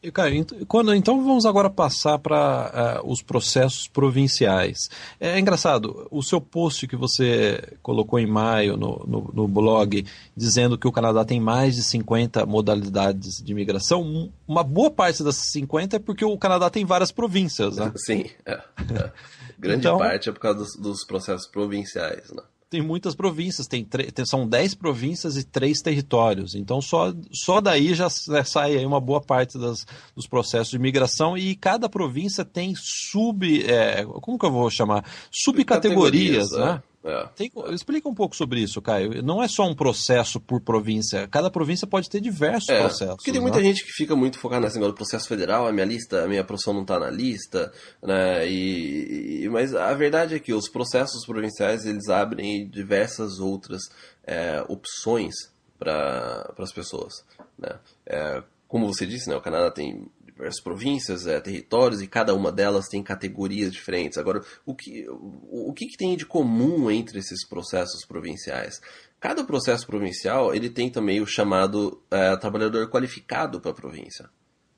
E, 0.00 0.12
cara, 0.12 0.30
quando, 0.68 0.94
então 0.94 1.24
vamos 1.24 1.44
agora 1.44 1.68
passar 1.68 2.20
para 2.20 2.36
uh, 2.36 2.78
é, 2.78 3.00
os 3.04 3.20
processos 3.20 3.88
provinciais. 3.88 4.88
É, 5.18 5.30
é, 5.30 5.38
engraçado, 5.40 6.06
o 6.08 6.22
seu 6.22 6.40
post 6.40 6.86
que 6.86 6.94
você 6.94 7.76
colocou 7.82 8.20
em 8.20 8.26
maio 8.26 8.76
no, 8.76 9.04
no, 9.08 9.30
no, 9.34 9.48
blog, 9.48 10.06
dizendo 10.36 10.78
que 10.78 10.86
o 10.86 10.92
Canadá 10.92 11.24
tem 11.24 11.40
mais 11.40 11.74
de 11.74 11.82
50 11.82 12.46
modalidades 12.46 13.42
de 13.42 13.50
imigração, 13.50 14.30
uma 14.46 14.62
boa 14.62 14.90
parte 14.90 15.24
dessas 15.24 15.50
50 15.50 15.96
é 15.96 15.98
porque 15.98 16.24
o 16.24 16.38
Canadá 16.38 16.70
tem 16.70 16.84
várias 16.84 17.10
províncias, 17.10 17.76
né? 17.76 17.92
Sim, 17.96 18.26
é, 18.46 18.52
é. 18.52 19.12
grande 19.58 19.80
então, 19.80 19.98
parte 19.98 20.28
é 20.28 20.32
por 20.32 20.38
causa 20.38 20.60
dos, 20.60 20.76
dos 20.76 21.04
processos 21.04 21.48
provinciais, 21.48 22.30
né? 22.30 22.42
Tem 22.70 22.82
muitas 22.82 23.14
províncias, 23.14 23.66
tem, 23.66 23.84
tem 23.84 24.26
são 24.26 24.46
10 24.46 24.74
províncias 24.74 25.36
e 25.36 25.44
3 25.44 25.80
territórios. 25.80 26.54
Então 26.54 26.80
só, 26.82 27.12
só 27.32 27.60
daí 27.60 27.94
já, 27.94 28.08
sai 28.10 28.84
uma 28.84 29.00
boa 29.00 29.20
parte 29.20 29.58
das, 29.58 29.86
dos 30.14 30.26
processos 30.26 30.70
de 30.70 30.76
imigração 30.76 31.36
e 31.36 31.54
cada 31.56 31.88
província 31.88 32.44
tem 32.44 32.74
sub. 32.76 33.64
É, 33.64 34.04
como 34.04 34.38
que 34.38 34.44
eu 34.44 34.52
vou 34.52 34.70
chamar? 34.70 35.04
Subcategorias, 35.30 36.50
né? 36.50 36.82
É. 37.08 37.28
Tem, 37.34 37.50
explica 37.70 38.08
um 38.08 38.14
pouco 38.14 38.36
sobre 38.36 38.60
isso, 38.60 38.82
Caio. 38.82 39.22
Não 39.22 39.42
é 39.42 39.48
só 39.48 39.66
um 39.66 39.74
processo 39.74 40.38
por 40.38 40.60
província. 40.60 41.26
Cada 41.28 41.50
província 41.50 41.86
pode 41.86 42.10
ter 42.10 42.20
diversos 42.20 42.68
é, 42.68 42.80
processos. 42.80 43.16
Porque 43.16 43.32
tem 43.32 43.40
muita 43.40 43.58
né? 43.58 43.64
gente 43.64 43.84
que 43.84 43.92
fica 43.92 44.14
muito 44.14 44.38
focada 44.38 44.62
nesse 44.62 44.76
negócio 44.76 44.92
do 44.92 44.96
processo 44.96 45.26
federal. 45.26 45.66
A 45.66 45.72
minha 45.72 45.86
lista, 45.86 46.24
a 46.24 46.28
minha 46.28 46.44
profissão 46.44 46.74
não 46.74 46.82
está 46.82 46.98
na 46.98 47.10
lista, 47.10 47.72
né? 48.02 48.46
E, 48.46 49.44
e, 49.44 49.48
mas 49.48 49.74
a 49.74 49.92
verdade 49.94 50.34
é 50.34 50.38
que 50.38 50.52
os 50.52 50.68
processos 50.68 51.24
provinciais 51.24 51.86
eles 51.86 52.08
abrem 52.08 52.68
diversas 52.68 53.40
outras 53.40 53.82
é, 54.26 54.62
opções 54.68 55.34
para 55.78 56.52
as 56.58 56.72
pessoas, 56.72 57.24
né? 57.58 57.78
É, 58.04 58.42
como 58.68 58.86
você 58.86 59.06
disse, 59.06 59.30
né, 59.30 59.34
o 59.34 59.40
Canadá 59.40 59.70
tem 59.70 60.06
diversas 60.38 60.62
províncias, 60.62 61.26
é, 61.26 61.40
territórios, 61.40 62.00
e 62.00 62.06
cada 62.06 62.32
uma 62.32 62.52
delas 62.52 62.86
tem 62.88 63.02
categorias 63.02 63.72
diferentes. 63.72 64.16
Agora, 64.16 64.42
o 64.64 64.74
que, 64.74 65.06
o, 65.08 65.70
o 65.70 65.72
que, 65.74 65.86
que 65.86 65.96
tem 65.96 66.16
de 66.16 66.24
comum 66.24 66.90
entre 66.90 67.18
esses 67.18 67.46
processos 67.46 68.06
provinciais? 68.06 68.80
Cada 69.20 69.44
processo 69.44 69.84
provincial 69.86 70.54
ele 70.54 70.70
tem 70.70 70.88
também 70.88 71.20
o 71.20 71.26
chamado 71.26 72.00
é, 72.10 72.36
trabalhador 72.36 72.88
qualificado 72.88 73.60
para 73.60 73.72
a 73.72 73.74
província. 73.74 74.30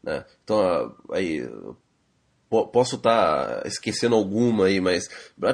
Né? 0.02 0.24
Então, 0.42 0.96
aí, 1.12 1.46
posso 2.48 2.96
estar 2.96 3.60
tá 3.60 3.68
esquecendo 3.68 4.14
alguma 4.16 4.64
aí, 4.64 4.80
mas 4.80 5.08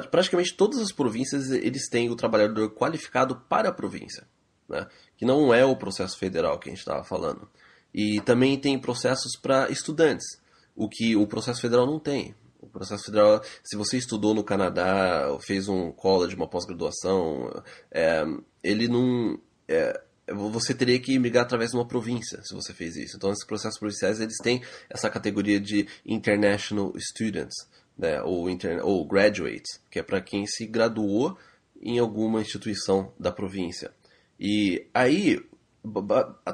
praticamente 0.09 0.55
todas 0.55 0.79
as 0.79 0.93
províncias 0.93 1.51
eles 1.51 1.89
têm 1.89 2.09
o 2.09 2.15
trabalhador 2.15 2.69
qualificado 2.71 3.35
para 3.49 3.69
a 3.69 3.73
província, 3.73 4.25
né? 4.69 4.87
que 5.17 5.25
não 5.25 5.53
é 5.53 5.65
o 5.65 5.75
processo 5.75 6.17
federal 6.17 6.57
que 6.57 6.69
a 6.69 6.71
gente 6.71 6.79
estava 6.79 7.03
falando. 7.03 7.49
E 7.97 8.21
também 8.21 8.59
tem 8.59 8.77
processos 8.77 9.31
para 9.41 9.71
estudantes, 9.71 10.39
o 10.75 10.87
que 10.87 11.15
o 11.15 11.25
processo 11.25 11.59
federal 11.59 11.87
não 11.87 11.99
tem. 11.99 12.35
O 12.61 12.67
processo 12.67 13.05
federal, 13.05 13.41
se 13.63 13.75
você 13.75 13.97
estudou 13.97 14.35
no 14.35 14.43
Canadá, 14.43 15.35
fez 15.41 15.67
um 15.67 15.91
college, 15.91 16.35
uma 16.35 16.47
pós-graduação, 16.47 17.51
é, 17.89 18.23
ele 18.63 18.87
não. 18.87 19.39
É, 19.67 19.99
você 20.31 20.75
teria 20.75 20.99
que 20.99 21.17
migrar 21.17 21.45
através 21.45 21.71
de 21.71 21.77
uma 21.77 21.87
província, 21.87 22.39
se 22.43 22.53
você 22.53 22.71
fez 22.71 22.95
isso. 22.97 23.17
Então, 23.17 23.31
esses 23.31 23.45
processos 23.45 23.79
provinciais, 23.79 24.19
eles 24.19 24.37
têm 24.43 24.61
essa 24.87 25.09
categoria 25.09 25.59
de 25.59 25.87
International 26.05 26.93
Students, 26.99 27.67
né, 27.97 28.21
ou, 28.21 28.45
ou 28.83 29.07
Graduates, 29.07 29.81
que 29.89 29.97
é 29.97 30.03
para 30.03 30.21
quem 30.21 30.45
se 30.45 30.67
graduou 30.67 31.35
em 31.81 31.97
alguma 31.97 32.41
instituição 32.41 33.11
da 33.19 33.31
província. 33.31 33.91
E 34.39 34.85
aí, 34.93 35.41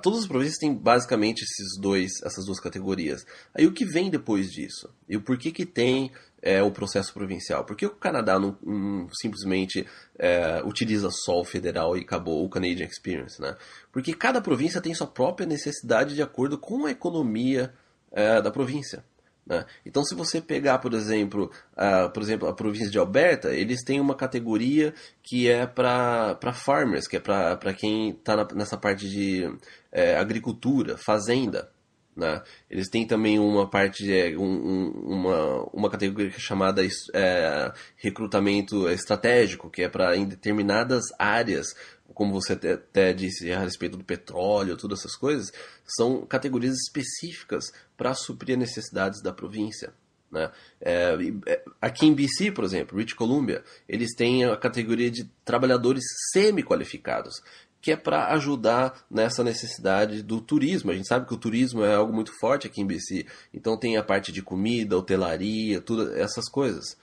todas 0.02 0.20
as 0.20 0.28
províncias 0.28 0.58
têm 0.58 0.74
basicamente 0.74 1.44
esses 1.44 1.80
dois, 1.80 2.12
essas 2.24 2.46
duas 2.46 2.60
categorias. 2.60 3.26
Aí 3.54 3.66
o 3.66 3.74
que 3.74 3.86
vem 3.86 4.10
depois 4.10 4.52
disso? 4.52 4.90
E 5.08 5.16
o 5.16 5.22
porquê 5.22 5.52
que 5.52 5.66
tem 5.66 6.12
é, 6.42 6.62
o 6.62 6.72
processo 6.72 7.14
provincial? 7.14 7.64
Por 7.64 7.76
que 7.76 7.86
o 7.86 7.96
Canadá 7.96 8.38
não, 8.38 8.58
não 8.62 9.08
simplesmente 9.14 9.88
é, 10.18 10.62
utiliza 10.66 11.10
só 11.10 11.40
o 11.40 11.46
federal 11.46 11.98
e 11.98 12.02
acabou 12.02 12.46
o 12.46 12.50
Canadian 12.50 12.86
Experience? 12.86 13.42
Né? 13.42 13.56
Porque 13.92 14.14
cada 14.14 14.42
província 14.42 14.82
tem 14.82 14.94
sua 14.94 15.08
própria 15.08 15.48
necessidade 15.48 16.16
de 16.16 16.22
acordo 16.22 16.58
com 16.58 16.86
a 16.86 16.92
economia 16.92 17.74
é, 18.12 18.42
da 18.42 18.52
província. 18.52 19.04
Né? 19.46 19.66
Então, 19.86 20.04
se 20.04 20.16
você 20.16 20.40
pegar, 20.40 20.80
por 20.80 20.94
exemplo, 20.94 21.52
a, 21.76 22.08
por 22.10 22.24
exemplo, 22.24 22.48
a 22.48 22.54
província 22.54 22.90
de 22.90 22.98
Alberta, 22.98 23.54
eles 23.54 23.84
têm 23.84 24.00
uma 24.00 24.16
categoria 24.16 24.94
que 25.22 25.50
é 25.50 25.66
para 25.66 26.54
farmers, 26.54 27.08
que 27.08 27.18
é 27.18 27.20
para 27.20 27.74
quem 27.74 28.12
está 28.12 28.48
nessa 28.56 28.78
parte 28.78 29.10
de 29.10 29.54
é, 29.92 30.16
agricultura, 30.16 30.98
fazenda. 30.98 31.73
Né? 32.16 32.42
Eles 32.70 32.90
têm 32.90 33.08
também 33.08 33.40
uma 33.40 33.68
parte 33.68 34.12
é, 34.12 34.38
um, 34.38 34.92
uma, 34.92 35.64
uma 35.74 35.90
categoria 35.90 36.30
é 36.30 36.40
chamada 36.40 36.86
é, 36.86 37.74
recrutamento 37.98 38.88
estratégico, 38.90 39.70
que 39.70 39.82
é 39.82 39.90
para 39.90 40.16
em 40.16 40.26
determinadas 40.26 41.04
áreas 41.18 41.74
como 42.14 42.34
você 42.34 42.54
até 42.54 43.12
disse 43.12 43.52
a 43.52 43.60
respeito 43.60 43.98
do 43.98 44.04
petróleo, 44.04 44.78
todas 44.78 45.00
essas 45.00 45.16
coisas, 45.16 45.52
são 45.86 46.26
categorias 46.26 46.76
específicas 46.76 47.66
para 47.98 48.14
suprir 48.14 48.54
as 48.54 48.60
necessidades 48.60 49.22
da 49.22 49.34
província. 49.34 49.94
Né? 50.32 50.52
É, 50.82 51.16
é 51.48 51.64
aqui 51.82 52.06
em 52.06 52.14
BC, 52.14 52.52
por 52.52 52.64
exemplo, 52.64 52.96
British 52.96 53.16
Columbia, 53.16 53.64
eles 53.88 54.16
têm 54.16 54.46
a 54.46 54.58
categoria 54.58 55.10
de 55.10 55.26
trabalhadores 55.46 56.04
semi-qualificados, 56.32 57.42
que 57.84 57.92
é 57.92 57.98
para 57.98 58.34
ajudar 58.34 59.04
nessa 59.12 59.44
necessidade 59.44 60.24
do 60.24 60.40
turismo. 60.40 60.90
A 60.90 60.96
gente 60.96 61.06
sabe 61.06 61.28
que 61.28 61.34
o 61.34 61.38
turismo 61.38 61.84
é 61.84 61.94
algo 61.94 62.14
muito 62.14 62.32
forte 62.40 62.66
aqui 62.66 62.80
em 62.80 62.88
BC, 62.88 63.26
então 63.54 63.78
tem 63.78 63.98
a 63.98 64.04
parte 64.04 64.32
de 64.32 64.42
comida, 64.42 64.98
hotelaria, 64.98 65.82
tudo 65.82 66.16
essas 66.16 66.50
coisas. 66.50 66.98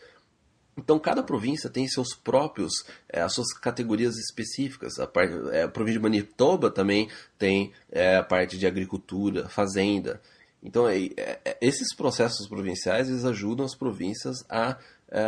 Então, 0.79 0.99
cada 0.99 1.23
província 1.23 1.69
tem 1.69 1.87
seus 1.87 2.15
próprios, 2.15 2.73
é, 3.11 3.21
as 3.21 3.35
suas 3.35 3.53
categorias 3.53 4.17
específicas. 4.17 4.99
A, 4.99 5.07
parte, 5.07 5.35
é, 5.51 5.65
a 5.65 5.69
província 5.69 5.99
de 5.99 6.03
Manitoba 6.03 6.71
também 6.71 7.11
tem 7.37 7.73
é, 7.93 8.17
a 8.17 8.23
parte 8.23 8.57
de 8.57 8.67
agricultura, 8.67 9.51
fazenda. 9.51 10.19
Então, 10.63 10.89
é, 10.89 11.11
é, 11.19 11.59
esses 11.61 11.95
processos 11.95 12.49
provinciais 12.49 13.11
eles 13.11 13.27
ajudam 13.27 13.67
as 13.67 13.75
províncias 13.75 14.43
a, 14.49 14.79
é, 15.11 15.21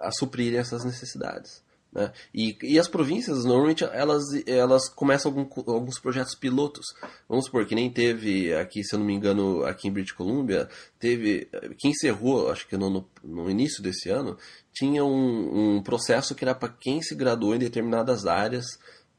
a 0.00 0.10
suprirem 0.10 0.58
essas 0.58 0.84
necessidades. 0.84 1.62
Né? 1.92 2.12
E, 2.32 2.56
e 2.62 2.78
as 2.78 2.88
províncias, 2.88 3.44
normalmente, 3.44 3.84
elas, 3.84 4.22
elas 4.46 4.88
começam 4.88 5.30
algum, 5.30 5.48
alguns 5.72 5.98
projetos 5.98 6.34
pilotos. 6.34 6.86
Vamos 7.28 7.46
supor, 7.46 7.66
que 7.66 7.74
nem 7.74 7.90
teve 7.90 8.54
aqui, 8.54 8.84
se 8.84 8.94
eu 8.94 8.98
não 8.98 9.06
me 9.06 9.14
engano, 9.14 9.64
aqui 9.64 9.88
em 9.88 9.92
British 9.92 10.12
Columbia, 10.12 10.68
teve, 10.98 11.48
que 11.78 11.88
encerrou, 11.88 12.50
acho 12.50 12.66
que 12.68 12.76
no, 12.76 12.90
no, 12.90 13.08
no 13.22 13.50
início 13.50 13.82
desse 13.82 14.08
ano, 14.08 14.36
tinha 14.72 15.04
um, 15.04 15.76
um 15.76 15.82
processo 15.82 16.34
que 16.34 16.44
era 16.44 16.54
para 16.54 16.68
quem 16.68 17.02
se 17.02 17.14
graduou 17.14 17.54
em 17.54 17.58
determinadas 17.58 18.26
áreas 18.26 18.64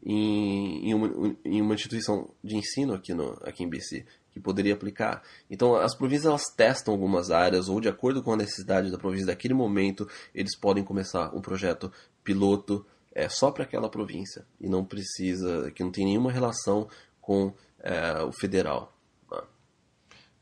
em, 0.04 0.90
em, 0.90 0.94
uma, 0.94 1.36
em 1.46 1.62
uma 1.62 1.76
instituição 1.76 2.30
de 2.44 2.56
ensino 2.56 2.94
aqui, 2.94 3.14
no, 3.14 3.38
aqui 3.44 3.64
em 3.64 3.70
BC 3.70 4.06
que 4.32 4.40
poderia 4.40 4.74
aplicar. 4.74 5.22
Então, 5.50 5.76
as 5.76 5.96
províncias 5.96 6.26
elas 6.26 6.50
testam 6.56 6.94
algumas 6.94 7.32
áreas 7.32 7.68
ou 7.68 7.82
de 7.82 7.90
acordo 7.90 8.24
com 8.24 8.34
a 8.34 8.38
necessidade 8.38 8.90
da 8.90 8.98
província 8.98 9.28
daquele 9.28 9.54
momento, 9.54 10.08
eles 10.34 10.58
podem 10.58 10.84
começar 10.84 11.36
um 11.36 11.42
projeto 11.42 11.92
piloto 12.24 12.86
é 13.14 13.28
só 13.28 13.52
para 13.52 13.64
aquela 13.64 13.90
província 13.90 14.46
e 14.60 14.68
não 14.68 14.86
precisa, 14.86 15.72
que 15.72 15.84
não 15.84 15.92
tem 15.92 16.06
nenhuma 16.06 16.32
relação 16.32 16.88
com 17.20 17.54
é, 17.80 18.24
o 18.24 18.32
federal. 18.32 18.94
Né? 19.32 19.42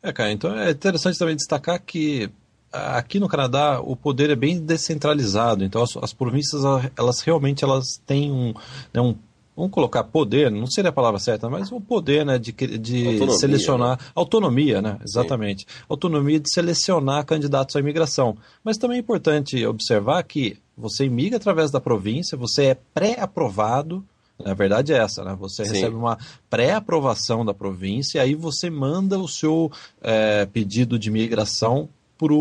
É, 0.04 0.14
cara, 0.14 0.32
então 0.32 0.56
é 0.58 0.72
interessante 0.72 1.18
também 1.18 1.36
destacar 1.36 1.82
que 1.82 2.32
aqui 2.72 3.20
no 3.20 3.28
Canadá 3.28 3.80
o 3.82 3.96
poder 3.96 4.30
é 4.30 4.36
bem 4.36 4.60
descentralizado, 4.60 5.64
então 5.64 5.82
as, 5.82 5.98
as 5.98 6.14
províncias 6.14 6.62
elas 6.96 7.22
realmente 7.22 7.64
elas 7.64 8.00
têm 8.06 8.32
um, 8.32 8.54
né, 8.94 9.02
um 9.02 9.16
vamos 9.60 9.74
colocar 9.74 10.06
poder, 10.06 10.50
não 10.50 10.66
seria 10.66 10.90
a 10.90 10.94
palavra 10.94 11.20
certa, 11.20 11.50
mas 11.50 11.70
o 11.70 11.82
poder 11.82 12.26
né, 12.26 12.40
de, 12.40 12.54
de 12.54 13.08
autonomia, 13.08 13.38
selecionar, 13.38 13.98
né? 13.98 14.06
autonomia, 14.16 14.82
né? 14.82 14.98
Exatamente. 15.04 15.64
Sim. 15.64 15.84
Autonomia 15.90 16.40
de 16.40 16.50
selecionar 16.50 17.26
candidatos 17.26 17.76
à 17.76 17.80
imigração. 17.82 18.38
Mas 18.64 18.78
também 18.78 18.98
é 18.98 19.00
importante 19.02 19.66
observar 19.66 20.24
que 20.24 20.58
você 20.78 21.06
imigra 21.06 21.36
através 21.36 21.72
da 21.72 21.82
província, 21.82 22.38
você 22.38 22.68
é 22.68 22.78
pré-aprovado, 22.94 24.02
na 24.42 24.54
verdade 24.54 24.94
é 24.94 24.98
essa, 24.98 25.26
né? 25.26 25.36
Você 25.38 25.66
Sim. 25.66 25.74
recebe 25.74 25.96
uma 25.98 26.18
pré-aprovação 26.50 27.44
da 27.44 27.54
província 27.54 28.20
e 28.20 28.22
aí 28.22 28.36
você 28.36 28.70
manda 28.70 29.20
o 29.20 29.28
seu 29.28 29.70
é, 30.02 30.46
pedido 30.46 30.98
de 30.98 31.10
imigração 31.10 31.90
para 32.18 32.34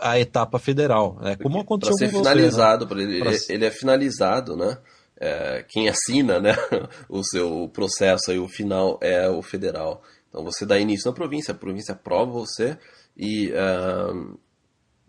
a 0.00 0.18
etapa 0.18 0.58
federal, 0.58 1.18
né? 1.20 1.36
Como 1.36 1.60
aconteceu 1.60 1.94
pra 1.98 2.06
ser 2.06 2.12
com 2.12 2.24
finalizado, 2.24 2.88
você, 2.88 2.94
né? 2.94 3.02
ele, 3.02 3.18
pra... 3.20 3.32
ele 3.50 3.64
é 3.66 3.70
finalizado, 3.70 4.56
né? 4.56 4.78
É, 5.20 5.64
quem 5.68 5.88
assina 5.88 6.40
né, 6.40 6.54
o 7.08 7.22
seu 7.24 7.68
processo 7.72 8.30
aí, 8.30 8.38
o 8.38 8.48
final 8.48 8.98
é 9.02 9.28
o 9.28 9.42
federal. 9.42 10.02
Então 10.28 10.44
você 10.44 10.64
dá 10.64 10.78
início 10.78 11.10
na 11.10 11.14
província, 11.14 11.52
a 11.52 11.56
província 11.56 11.92
aprova 11.92 12.30
você 12.30 12.78
e 13.16 13.50
uh, 13.50 14.38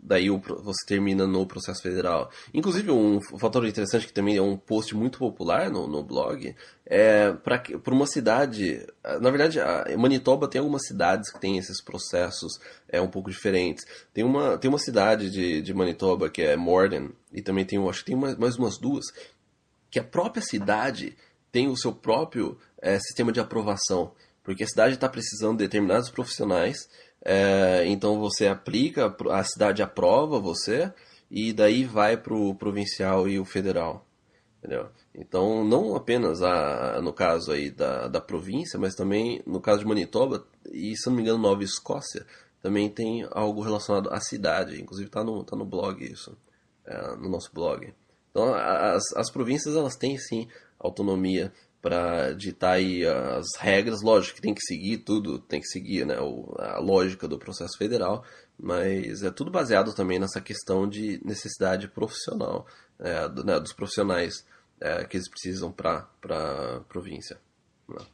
daí 0.02 0.28
você 0.30 0.86
termina 0.86 1.26
no 1.26 1.46
processo 1.46 1.82
federal. 1.82 2.30
Inclusive, 2.52 2.90
um 2.90 3.20
fator 3.38 3.66
interessante 3.66 4.06
que 4.06 4.12
também 4.12 4.36
é 4.36 4.42
um 4.42 4.56
post 4.56 4.96
muito 4.96 5.18
popular 5.18 5.70
no, 5.70 5.86
no 5.86 6.02
blog 6.02 6.54
é 6.86 7.32
para 7.32 7.94
uma 7.94 8.06
cidade. 8.06 8.84
Na 9.20 9.30
verdade, 9.30 9.58
Manitoba 9.96 10.48
tem 10.48 10.58
algumas 10.58 10.86
cidades 10.86 11.30
que 11.30 11.40
têm 11.40 11.58
esses 11.58 11.82
processos 11.82 12.58
é, 12.88 13.00
um 13.00 13.08
pouco 13.08 13.30
diferentes. 13.30 13.84
Tem 14.12 14.24
uma, 14.24 14.56
tem 14.58 14.68
uma 14.68 14.78
cidade 14.78 15.30
de, 15.30 15.60
de 15.60 15.74
Manitoba 15.74 16.30
que 16.30 16.42
é 16.42 16.56
Morden, 16.56 17.10
e 17.32 17.42
também 17.42 17.64
tem, 17.64 17.78
acho 17.88 18.00
que 18.00 18.06
tem 18.06 18.16
mais, 18.16 18.36
mais 18.36 18.56
umas 18.56 18.78
duas, 18.78 19.06
que 19.90 19.98
a 19.98 20.04
própria 20.04 20.42
cidade 20.42 21.16
tem 21.50 21.68
o 21.68 21.76
seu 21.76 21.92
próprio 21.92 22.56
é, 22.80 22.98
sistema 22.98 23.32
de 23.32 23.40
aprovação. 23.40 24.12
Porque 24.42 24.64
a 24.64 24.68
cidade 24.68 24.94
está 24.94 25.08
precisando 25.08 25.58
de 25.58 25.64
determinados 25.64 26.10
profissionais 26.10 26.88
é, 27.22 27.84
então 27.86 28.18
você 28.18 28.46
aplica, 28.46 29.14
a 29.30 29.44
cidade 29.44 29.82
aprova 29.82 30.40
você 30.40 30.92
e 31.30 31.52
daí 31.52 31.84
vai 31.84 32.16
para 32.16 32.34
o 32.34 32.54
provincial 32.54 33.28
e 33.28 33.38
o 33.38 33.44
federal. 33.44 34.06
Entendeu? 34.58 34.88
Então, 35.14 35.64
não 35.64 35.96
apenas 35.96 36.42
a, 36.42 37.00
no 37.00 37.12
caso 37.12 37.52
aí 37.52 37.70
da, 37.70 38.08
da 38.08 38.20
província, 38.20 38.78
mas 38.78 38.94
também 38.94 39.42
no 39.46 39.60
caso 39.60 39.80
de 39.80 39.86
Manitoba 39.86 40.46
e, 40.70 40.96
se 40.96 41.06
não 41.06 41.16
me 41.16 41.22
engano, 41.22 41.38
Nova 41.38 41.64
Escócia, 41.64 42.26
também 42.62 42.88
tem 42.90 43.26
algo 43.30 43.62
relacionado 43.62 44.10
à 44.10 44.20
cidade. 44.20 44.80
Inclusive 44.80 45.08
está 45.08 45.24
no, 45.24 45.42
tá 45.44 45.56
no 45.56 45.64
blog 45.64 46.04
isso, 46.04 46.36
é, 46.84 47.16
no 47.16 47.28
nosso 47.28 47.50
blog. 47.54 47.92
Então, 48.30 48.54
as, 48.54 49.02
as 49.16 49.30
províncias 49.30 49.74
elas 49.74 49.96
têm 49.96 50.16
sim 50.16 50.48
autonomia 50.78 51.52
para 51.82 52.32
ditar 52.32 52.72
aí 52.72 53.04
as 53.06 53.46
regras. 53.58 54.02
Lógico 54.02 54.36
que 54.36 54.42
tem 54.42 54.54
que 54.54 54.64
seguir 54.64 54.98
tudo, 54.98 55.38
tem 55.38 55.60
que 55.60 55.66
seguir 55.66 56.06
né, 56.06 56.16
a 56.58 56.78
lógica 56.78 57.26
do 57.26 57.38
processo 57.38 57.76
federal, 57.76 58.24
mas 58.58 59.22
é 59.22 59.30
tudo 59.30 59.50
baseado 59.50 59.94
também 59.94 60.18
nessa 60.18 60.40
questão 60.40 60.88
de 60.88 61.20
necessidade 61.24 61.88
profissional, 61.88 62.66
é, 62.98 63.28
do, 63.28 63.44
né, 63.44 63.58
dos 63.58 63.72
profissionais 63.72 64.44
é, 64.80 65.04
que 65.04 65.16
eles 65.16 65.28
precisam 65.28 65.72
para 65.72 66.06
a 66.24 66.80
província. 66.88 67.38
Né? 67.88 68.04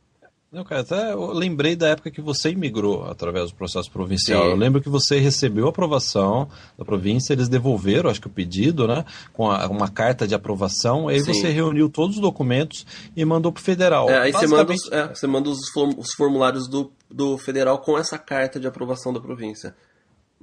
Não, 0.51 0.63
cara, 0.63 0.83
até 0.83 1.13
eu 1.13 1.33
lembrei 1.33 1.75
da 1.75 1.89
época 1.89 2.11
que 2.11 2.21
você 2.21 2.51
imigrou 2.51 3.05
através 3.05 3.51
do 3.51 3.57
processo 3.57 3.91
provincial. 3.91 4.45
Sim. 4.45 4.51
Eu 4.51 4.57
lembro 4.57 4.81
que 4.81 4.89
você 4.89 5.19
recebeu 5.19 5.67
a 5.67 5.71
aprovação 5.71 6.49
da 6.79 6.85
província, 6.85 7.33
eles 7.33 7.49
devolveram, 7.49 8.09
acho 8.09 8.21
que 8.21 8.29
o 8.29 8.31
pedido, 8.31 8.87
né? 8.87 9.05
Com 9.33 9.51
a, 9.51 9.67
uma 9.67 9.89
carta 9.89 10.27
de 10.27 10.35
aprovação, 10.35 11.09
aí 11.09 11.21
Sim. 11.21 11.35
você 11.35 11.49
reuniu 11.51 11.91
todos 11.91 12.17
os 12.17 12.23
documentos 12.23 12.87
e 13.17 13.25
mandou 13.25 13.51
para 13.51 13.61
o 13.61 13.65
federal. 13.65 14.09
É, 14.09 14.21
aí 14.21 14.33
você 14.33 14.47
manda, 14.47 14.73
os, 14.73 14.93
é, 14.93 15.09
você 15.09 15.27
manda 15.27 15.51
os, 15.51 15.59
os 15.99 16.13
formulários 16.15 16.69
do, 16.69 16.93
do 17.11 17.37
federal 17.37 17.79
com 17.81 17.99
essa 17.99 18.17
carta 18.17 18.61
de 18.61 18.69
aprovação 18.69 19.13
da 19.13 19.21
província. 19.21 19.75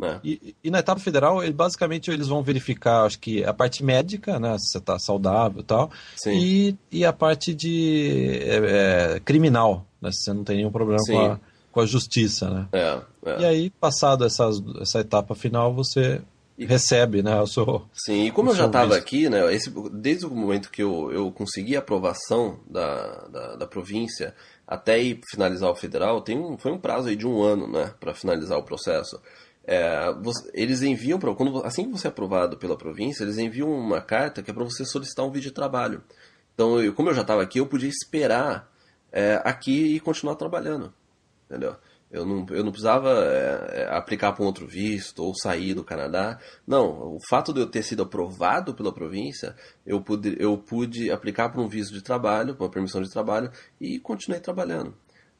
É. 0.02 0.20
E, 0.24 0.56
e, 0.64 0.72
na 0.72 0.80
etapa 0.80 1.00
federal, 1.00 1.44
ele, 1.44 1.54
basicamente, 1.54 2.10
eles 2.10 2.28
vão 2.28 2.42
verificar, 2.42 3.06
acho 3.06 3.20
que 3.20 3.44
a 3.44 3.54
parte 3.54 3.84
médica, 3.84 4.40
né, 4.40 4.58
se 4.58 4.72
você 4.72 4.78
está 4.80 4.98
saudável 4.98 5.62
e 5.62 5.64
tal, 5.64 5.92
e, 6.28 6.76
e 6.92 7.06
a 7.06 7.14
parte 7.14 7.54
de 7.54 8.40
é, 8.42 9.16
é, 9.16 9.20
criminal, 9.20 9.86
né, 10.02 10.12
se 10.12 10.24
você 10.24 10.34
não 10.34 10.44
tem 10.44 10.58
nenhum 10.58 10.72
problema 10.72 11.00
com 11.06 11.20
a, 11.20 11.40
com 11.72 11.80
a 11.80 11.86
justiça, 11.86 12.50
né. 12.50 12.68
É, 12.74 13.00
é, 13.26 13.42
e 13.42 13.46
aí, 13.46 13.70
passado 13.70 14.26
essas, 14.26 14.62
essa 14.82 15.00
etapa 15.00 15.36
final, 15.36 15.72
você 15.74 16.22
e, 16.58 16.66
recebe, 16.66 17.22
né, 17.22 17.40
o 17.40 17.48
seu 17.48 17.86
Sim, 17.94 18.26
e 18.26 18.32
como 18.32 18.50
eu 18.50 18.56
já 18.56 18.66
estava 18.66 18.96
aqui, 18.96 19.30
né, 19.30 19.54
esse, 19.54 19.72
desde 19.92 20.26
o 20.26 20.32
momento 20.32 20.72
que 20.72 20.82
eu, 20.82 21.12
eu 21.12 21.32
consegui 21.32 21.76
a 21.76 21.80
aprovação 21.80 22.60
da, 22.68 23.28
da, 23.28 23.56
da 23.58 23.68
província 23.68 24.34
até 24.68 25.00
ir 25.00 25.22
finalizar 25.30 25.70
o 25.70 25.76
federal, 25.76 26.22
tem 26.22 26.38
um, 26.38 26.58
foi 26.58 26.72
um 26.72 26.80
prazo 26.80 27.10
aí 27.10 27.16
de 27.16 27.28
um 27.28 27.44
ano, 27.44 27.68
né, 27.68 27.94
para 28.00 28.14
finalizar 28.16 28.58
o 28.58 28.64
processo. 28.64 29.22
É, 29.66 30.14
eles 30.54 30.82
enviam 30.82 31.18
para 31.18 31.34
quando 31.34 31.64
assim 31.66 31.86
que 31.86 31.92
você 31.92 32.08
é 32.08 32.10
aprovado 32.10 32.58
pela 32.58 32.78
província, 32.78 33.24
eles 33.24 33.38
enviam 33.38 33.70
uma 33.70 34.02
carta 34.02 34.44
que 34.44 34.52
é 34.52 34.54
para 34.54 34.64
você 34.64 34.84
solicitar 34.86 35.26
um 35.26 35.32
vídeo 35.32 35.50
de 35.50 35.56
trabalho. 35.56 36.04
Então, 36.54 36.82
eu, 36.82 36.94
como 36.94 37.10
eu 37.10 37.14
já 37.14 37.22
estava 37.22 37.42
aqui, 37.42 37.60
eu 37.60 37.66
podia 37.66 37.90
esperar 37.90 38.70
é, 39.12 39.42
aqui 39.44 39.96
e 39.96 40.00
continuar 40.00 40.36
trabalhando, 40.36 40.94
entendeu? 41.50 41.76
Eu 42.12 42.28
não, 42.28 42.46
eu 42.52 42.64
não 42.64 42.72
precisava 42.72 43.10
é, 43.26 43.82
é 43.82 43.96
aplicar 43.96 44.34
para 44.34 44.44
um 44.44 44.46
outro 44.46 44.68
visto 44.68 45.24
ou 45.24 45.34
sair 45.36 45.74
do 45.74 45.84
Canadá. 45.84 46.40
Não, 46.68 47.16
o 47.16 47.18
fato 47.28 47.52
de 47.52 47.60
eu 47.60 47.66
ter 47.66 47.82
sido 47.82 48.04
aprovado 48.04 48.76
pela 48.76 48.94
província, 48.94 49.56
eu 49.84 50.00
pude, 50.00 50.36
eu 50.40 50.56
pude 50.56 51.10
aplicar 51.10 51.50
para 51.50 51.60
um 51.60 51.68
visto 51.68 51.92
de 51.92 52.04
trabalho, 52.04 52.54
para 52.54 52.66
uma 52.66 52.72
permissão 52.72 53.02
de 53.02 53.10
trabalho 53.10 53.52
e 53.82 54.00
continuei 54.00 54.40
trabalhando. 54.40 54.94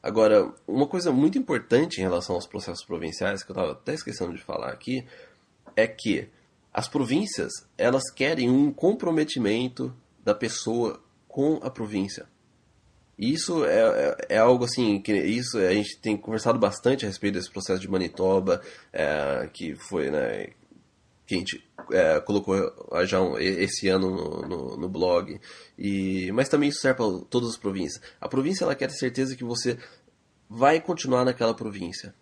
Agora, 0.04 0.52
uma 0.68 0.86
coisa 0.86 1.10
muito 1.10 1.38
importante 1.38 1.96
em 1.96 2.02
relação 2.02 2.34
aos 2.34 2.46
processos 2.46 2.84
provinciais, 2.84 3.42
que 3.42 3.50
eu 3.50 3.54
estava 3.54 3.72
até 3.72 3.94
esquecendo 3.94 4.34
de 4.34 4.44
falar 4.44 4.68
aqui, 4.68 5.02
é 5.74 5.86
que 5.86 6.28
as 6.74 6.86
províncias 6.86 7.50
elas 7.78 8.10
querem 8.10 8.50
um 8.50 8.70
comprometimento 8.70 9.96
da 10.22 10.34
pessoa 10.34 11.02
com 11.26 11.58
a 11.62 11.70
província. 11.70 12.26
Isso 13.18 13.64
é, 13.64 13.80
é, 13.80 14.16
é, 14.34 14.36
algo 14.36 14.66
assim 14.66 15.00
que 15.00 15.10
isso 15.14 15.56
a 15.56 15.72
gente 15.72 15.98
tem 15.98 16.18
conversado 16.18 16.58
bastante 16.58 17.06
a 17.06 17.08
respeito 17.08 17.36
desse 17.36 17.50
processo 17.50 17.80
de 17.80 17.88
Manitoba, 17.88 18.60
é, 18.92 19.48
que 19.54 19.74
foi 19.74 20.10
né, 20.10 20.48
que 21.26 21.34
a 21.34 21.38
gente 21.38 21.66
é, 21.92 22.20
colocou 22.20 22.56
já 23.04 23.20
um, 23.20 23.38
esse 23.38 23.88
ano 23.88 24.10
no, 24.10 24.48
no, 24.48 24.76
no, 24.76 24.88
blog. 24.88 25.40
E, 25.78 26.30
mas 26.32 26.48
também 26.48 26.68
isso 26.68 26.80
serve 26.80 26.96
para 26.96 27.26
todas 27.28 27.50
as 27.50 27.56
províncias. 27.56 28.02
A 28.20 28.28
província 28.28 28.64
ela 28.64 28.74
quer 28.74 28.88
ter 28.88 28.96
certeza 28.96 29.36
que 29.36 29.44
você 29.44 29.78
vai 30.48 30.80
continuar 30.80 31.24
naquela 31.24 31.54
província. 31.54 32.14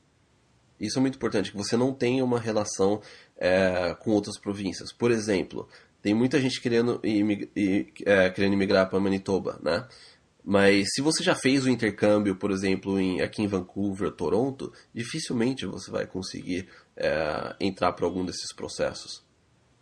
Isso 0.80 0.98
é 0.98 1.00
muito 1.00 1.16
importante, 1.16 1.52
que 1.52 1.56
você 1.56 1.76
não 1.76 1.92
tenha 1.92 2.24
uma 2.24 2.40
relação 2.40 3.00
é, 3.36 3.94
com 4.00 4.10
outras 4.10 4.38
províncias. 4.38 4.92
Por 4.92 5.10
exemplo, 5.10 5.68
tem 6.02 6.12
muita 6.12 6.40
gente 6.40 6.60
querendo, 6.60 7.00
imig 7.04 7.48
é, 8.04 8.28
querendo 8.30 8.54
imigrar 8.54 8.90
para 8.90 8.98
Manitoba, 8.98 9.60
né? 9.62 9.86
Mas 10.44 10.88
se 10.92 11.00
você 11.00 11.22
já 11.22 11.36
fez 11.36 11.64
o 11.64 11.70
intercâmbio, 11.70 12.34
por 12.34 12.50
exemplo, 12.50 12.98
em, 12.98 13.20
aqui 13.20 13.42
em 13.42 13.46
Vancouver, 13.46 14.10
Toronto, 14.10 14.72
dificilmente 14.92 15.64
você 15.64 15.88
vai 15.88 16.04
conseguir 16.04 16.68
é, 16.96 17.54
entrar 17.60 17.92
para 17.92 18.04
algum 18.04 18.24
desses 18.24 18.52
processos. 18.52 19.22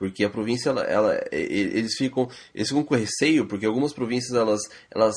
Porque 0.01 0.25
a 0.25 0.31
província, 0.31 0.71
ela, 0.71 0.83
ela, 0.85 1.21
eles, 1.31 1.95
ficam, 1.95 2.27
eles 2.55 2.69
ficam 2.69 2.83
com 2.83 2.95
receio, 2.95 3.47
porque 3.47 3.67
algumas 3.67 3.93
províncias 3.93 4.33
elas, 4.33 4.63
elas 4.91 5.15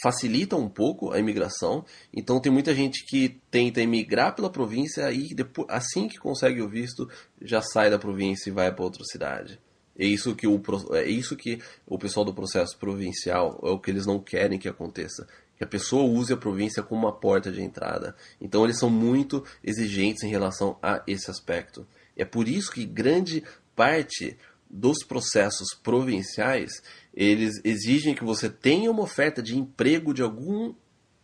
facilitam 0.00 0.60
um 0.60 0.68
pouco 0.68 1.10
a 1.10 1.18
imigração. 1.18 1.84
Então 2.14 2.40
tem 2.40 2.52
muita 2.52 2.72
gente 2.72 3.04
que 3.04 3.40
tenta 3.50 3.80
emigrar 3.80 4.36
pela 4.36 4.48
província 4.48 5.10
e 5.10 5.34
depois, 5.34 5.66
assim 5.68 6.06
que 6.06 6.18
consegue 6.18 6.62
o 6.62 6.68
visto, 6.68 7.10
já 7.40 7.60
sai 7.60 7.90
da 7.90 7.98
província 7.98 8.48
e 8.48 8.52
vai 8.52 8.72
para 8.72 8.84
outra 8.84 9.02
cidade. 9.04 9.58
É 9.98 10.06
isso 10.06 10.36
que 10.36 10.46
o, 10.46 10.62
é 10.92 11.04
isso 11.04 11.34
que 11.34 11.60
o 11.84 11.98
pessoal 11.98 12.24
do 12.24 12.32
processo 12.32 12.78
provincial 12.78 13.58
é 13.64 13.70
o 13.70 13.78
que 13.80 13.90
eles 13.90 14.06
não 14.06 14.20
querem 14.20 14.56
que 14.56 14.68
aconteça. 14.68 15.26
Que 15.56 15.64
a 15.64 15.66
pessoa 15.66 16.04
use 16.04 16.32
a 16.32 16.36
província 16.36 16.80
como 16.80 17.06
uma 17.06 17.12
porta 17.12 17.50
de 17.50 17.60
entrada. 17.60 18.14
Então 18.40 18.62
eles 18.62 18.78
são 18.78 18.88
muito 18.88 19.44
exigentes 19.64 20.22
em 20.22 20.30
relação 20.30 20.78
a 20.80 21.02
esse 21.08 21.28
aspecto. 21.28 21.84
É 22.16 22.24
por 22.24 22.46
isso 22.46 22.70
que 22.70 22.84
grande 22.84 23.42
parte 23.74 24.38
dos 24.68 25.04
processos 25.04 25.74
provinciais 25.82 26.82
eles 27.12 27.60
exigem 27.62 28.14
que 28.14 28.24
você 28.24 28.48
tenha 28.48 28.90
uma 28.90 29.02
oferta 29.02 29.42
de 29.42 29.56
emprego 29.58 30.14
de 30.14 30.22
algum 30.22 30.74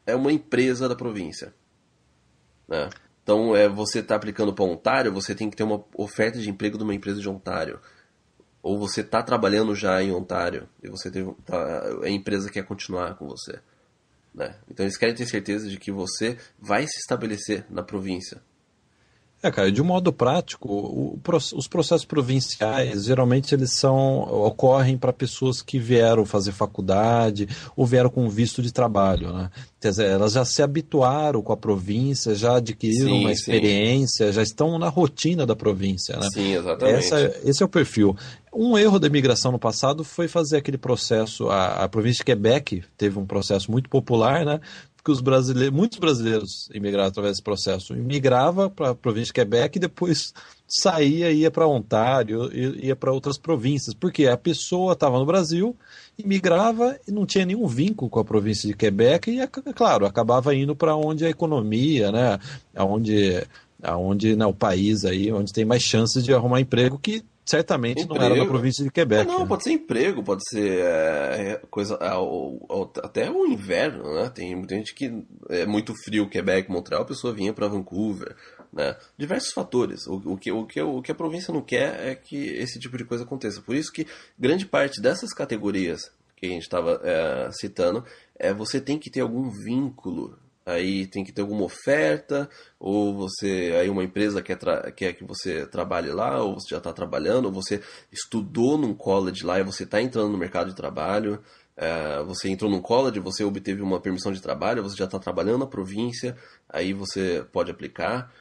é 0.04 0.14
uma 0.14 0.32
empresa 0.32 0.88
da 0.88 0.94
província. 0.94 1.54
Né? 2.66 2.88
Então, 3.22 3.54
é, 3.54 3.68
você 3.68 3.98
está 4.00 4.14
aplicando 4.14 4.54
para 4.54 4.64
Ontário, 4.64 5.12
você 5.12 5.34
tem 5.34 5.50
que 5.50 5.56
ter 5.56 5.64
uma 5.64 5.84
oferta 5.94 6.38
de 6.38 6.48
emprego 6.48 6.78
de 6.78 6.84
uma 6.84 6.94
empresa 6.94 7.20
de 7.20 7.28
Ontário 7.28 7.80
ou 8.62 8.78
você 8.78 9.00
está 9.00 9.22
trabalhando 9.22 9.74
já 9.74 10.02
em 10.02 10.12
Ontário 10.12 10.68
e 10.82 10.88
você 10.88 11.10
tem, 11.10 11.32
tá, 11.44 11.82
a 12.02 12.08
empresa 12.08 12.50
quer 12.50 12.64
continuar 12.64 13.16
com 13.16 13.26
você. 13.26 13.60
Né? 14.34 14.54
Então 14.70 14.84
eles 14.84 14.96
querem 14.96 15.14
ter 15.14 15.26
certeza 15.26 15.68
de 15.68 15.78
que 15.78 15.90
você 15.90 16.36
vai 16.58 16.86
se 16.86 16.98
estabelecer 16.98 17.64
na 17.70 17.82
província. 17.82 18.42
É, 19.40 19.52
cara, 19.52 19.70
de 19.70 19.80
um 19.80 19.84
modo 19.84 20.12
prático, 20.12 20.68
o, 20.68 21.20
os 21.54 21.68
processos 21.68 22.04
provinciais 22.04 23.04
geralmente 23.04 23.54
eles 23.54 23.72
são 23.72 24.20
ocorrem 24.22 24.98
para 24.98 25.12
pessoas 25.12 25.62
que 25.62 25.78
vieram 25.78 26.26
fazer 26.26 26.50
faculdade 26.50 27.48
ou 27.76 27.86
vieram 27.86 28.10
com 28.10 28.28
visto 28.28 28.60
de 28.60 28.72
trabalho, 28.72 29.32
né? 29.32 29.48
Quer 29.80 29.90
dizer, 29.90 30.06
elas 30.06 30.32
já 30.32 30.44
se 30.44 30.60
habituaram 30.60 31.40
com 31.40 31.52
a 31.52 31.56
província, 31.56 32.34
já 32.34 32.56
adquiriram 32.56 33.10
sim, 33.10 33.20
uma 33.20 33.30
experiência, 33.30 34.26
sim. 34.26 34.32
já 34.32 34.42
estão 34.42 34.76
na 34.76 34.88
rotina 34.88 35.46
da 35.46 35.54
província, 35.54 36.16
né? 36.16 36.28
Sim, 36.32 36.56
exatamente. 36.56 36.98
Essa, 36.98 37.40
esse 37.44 37.62
é 37.62 37.66
o 37.66 37.68
perfil. 37.68 38.16
Um 38.52 38.76
erro 38.76 38.98
da 38.98 39.06
imigração 39.06 39.52
no 39.52 39.58
passado 39.58 40.02
foi 40.02 40.26
fazer 40.26 40.56
aquele 40.56 40.78
processo, 40.78 41.48
a, 41.48 41.84
a 41.84 41.88
província 41.88 42.18
de 42.18 42.24
Quebec 42.24 42.82
teve 42.96 43.20
um 43.20 43.24
processo 43.24 43.70
muito 43.70 43.88
popular, 43.88 44.44
né? 44.44 44.60
Que 45.04 45.10
os 45.10 45.20
brasileiros, 45.20 45.74
muitos 45.74 45.98
brasileiros 45.98 46.68
imigraram 46.72 47.08
através 47.08 47.32
desse 47.32 47.42
processo. 47.42 47.94
Imigrava 47.94 48.68
para 48.68 48.90
a 48.90 48.94
província 48.94 49.26
de 49.26 49.32
Quebec 49.32 49.76
e 49.76 49.80
depois 49.80 50.32
saía, 50.66 51.30
ia 51.30 51.50
para 51.50 51.66
Ontário, 51.66 52.50
ia 52.52 52.94
para 52.94 53.12
outras 53.12 53.38
províncias, 53.38 53.94
porque 53.94 54.26
a 54.26 54.36
pessoa 54.36 54.92
estava 54.92 55.18
no 55.18 55.24
Brasil, 55.24 55.76
imigrava 56.18 56.98
e 57.06 57.12
não 57.12 57.24
tinha 57.24 57.46
nenhum 57.46 57.66
vínculo 57.66 58.10
com 58.10 58.20
a 58.20 58.24
província 58.24 58.68
de 58.68 58.76
Quebec 58.76 59.30
e, 59.30 59.40
é 59.40 59.46
claro, 59.74 60.04
acabava 60.04 60.54
indo 60.54 60.76
para 60.76 60.94
onde 60.94 61.24
a 61.24 61.30
economia, 61.30 62.12
né, 62.12 62.38
onde 62.76 63.42
aonde 63.82 64.34
né, 64.34 64.44
o 64.44 64.52
país 64.52 65.04
aí 65.04 65.32
onde 65.32 65.52
tem 65.52 65.64
mais 65.64 65.84
chances 65.84 66.24
de 66.24 66.34
arrumar 66.34 66.60
emprego 66.60 66.98
que 66.98 67.22
certamente 67.48 68.02
emprego. 68.02 68.20
não 68.20 68.26
era 68.26 68.36
na 68.36 68.46
província 68.46 68.84
de 68.84 68.90
Quebec. 68.90 69.26
Não, 69.26 69.40
né? 69.40 69.46
pode 69.46 69.64
ser 69.64 69.72
emprego, 69.72 70.22
pode 70.22 70.42
ser 70.48 70.80
é, 70.80 71.62
coisa 71.70 71.98
é, 72.00 73.00
até 73.02 73.30
o 73.30 73.46
inverno, 73.46 74.14
né? 74.14 74.30
Tem 74.34 74.54
muita 74.54 74.74
gente 74.74 74.94
que 74.94 75.24
é 75.48 75.64
muito 75.64 75.94
frio, 76.04 76.28
Quebec, 76.28 76.70
Montreal, 76.70 77.02
a 77.02 77.06
pessoa 77.06 77.32
vinha 77.32 77.52
para 77.52 77.68
Vancouver, 77.68 78.36
né? 78.72 78.96
Diversos 79.16 79.52
fatores. 79.52 80.06
O, 80.06 80.16
o, 80.32 80.36
que, 80.36 80.52
o, 80.52 80.66
que, 80.66 80.80
o 80.80 81.00
que 81.00 81.10
a 81.10 81.14
província 81.14 81.52
não 81.52 81.62
quer 81.62 82.08
é 82.08 82.14
que 82.14 82.36
esse 82.36 82.78
tipo 82.78 82.98
de 82.98 83.04
coisa 83.04 83.24
aconteça. 83.24 83.62
Por 83.62 83.74
isso 83.74 83.92
que 83.92 84.06
grande 84.38 84.66
parte 84.66 85.00
dessas 85.00 85.32
categorias 85.32 86.00
que 86.36 86.46
a 86.46 86.50
gente 86.50 86.62
estava 86.62 87.00
é, 87.02 87.50
citando 87.52 88.04
é 88.38 88.52
você 88.52 88.80
tem 88.80 88.98
que 88.98 89.10
ter 89.10 89.20
algum 89.20 89.50
vínculo 89.50 90.38
aí 90.68 91.06
tem 91.06 91.24
que 91.24 91.32
ter 91.32 91.40
alguma 91.40 91.64
oferta, 91.64 92.48
ou 92.78 93.14
você 93.14 93.74
aí 93.80 93.88
uma 93.88 94.04
empresa 94.04 94.42
quer, 94.42 94.58
quer 94.94 95.12
que 95.14 95.24
você 95.24 95.66
trabalhe 95.66 96.10
lá, 96.10 96.42
ou 96.42 96.54
você 96.54 96.70
já 96.70 96.78
está 96.78 96.92
trabalhando, 96.92 97.46
ou 97.46 97.52
você 97.52 97.80
estudou 98.12 98.76
num 98.76 98.94
college 98.94 99.44
lá 99.44 99.58
e 99.58 99.64
você 99.64 99.84
está 99.84 100.00
entrando 100.00 100.30
no 100.30 100.38
mercado 100.38 100.68
de 100.68 100.76
trabalho, 100.76 101.40
é, 101.76 102.22
você 102.24 102.50
entrou 102.50 102.70
num 102.70 102.82
college, 102.82 103.20
você 103.20 103.44
obteve 103.44 103.82
uma 103.82 104.00
permissão 104.00 104.32
de 104.32 104.42
trabalho, 104.42 104.82
você 104.82 104.96
já 104.96 105.06
está 105.06 105.18
trabalhando 105.18 105.60
na 105.60 105.66
província, 105.66 106.36
aí 106.68 106.92
você 106.92 107.44
pode 107.52 107.70
aplicar. 107.70 108.32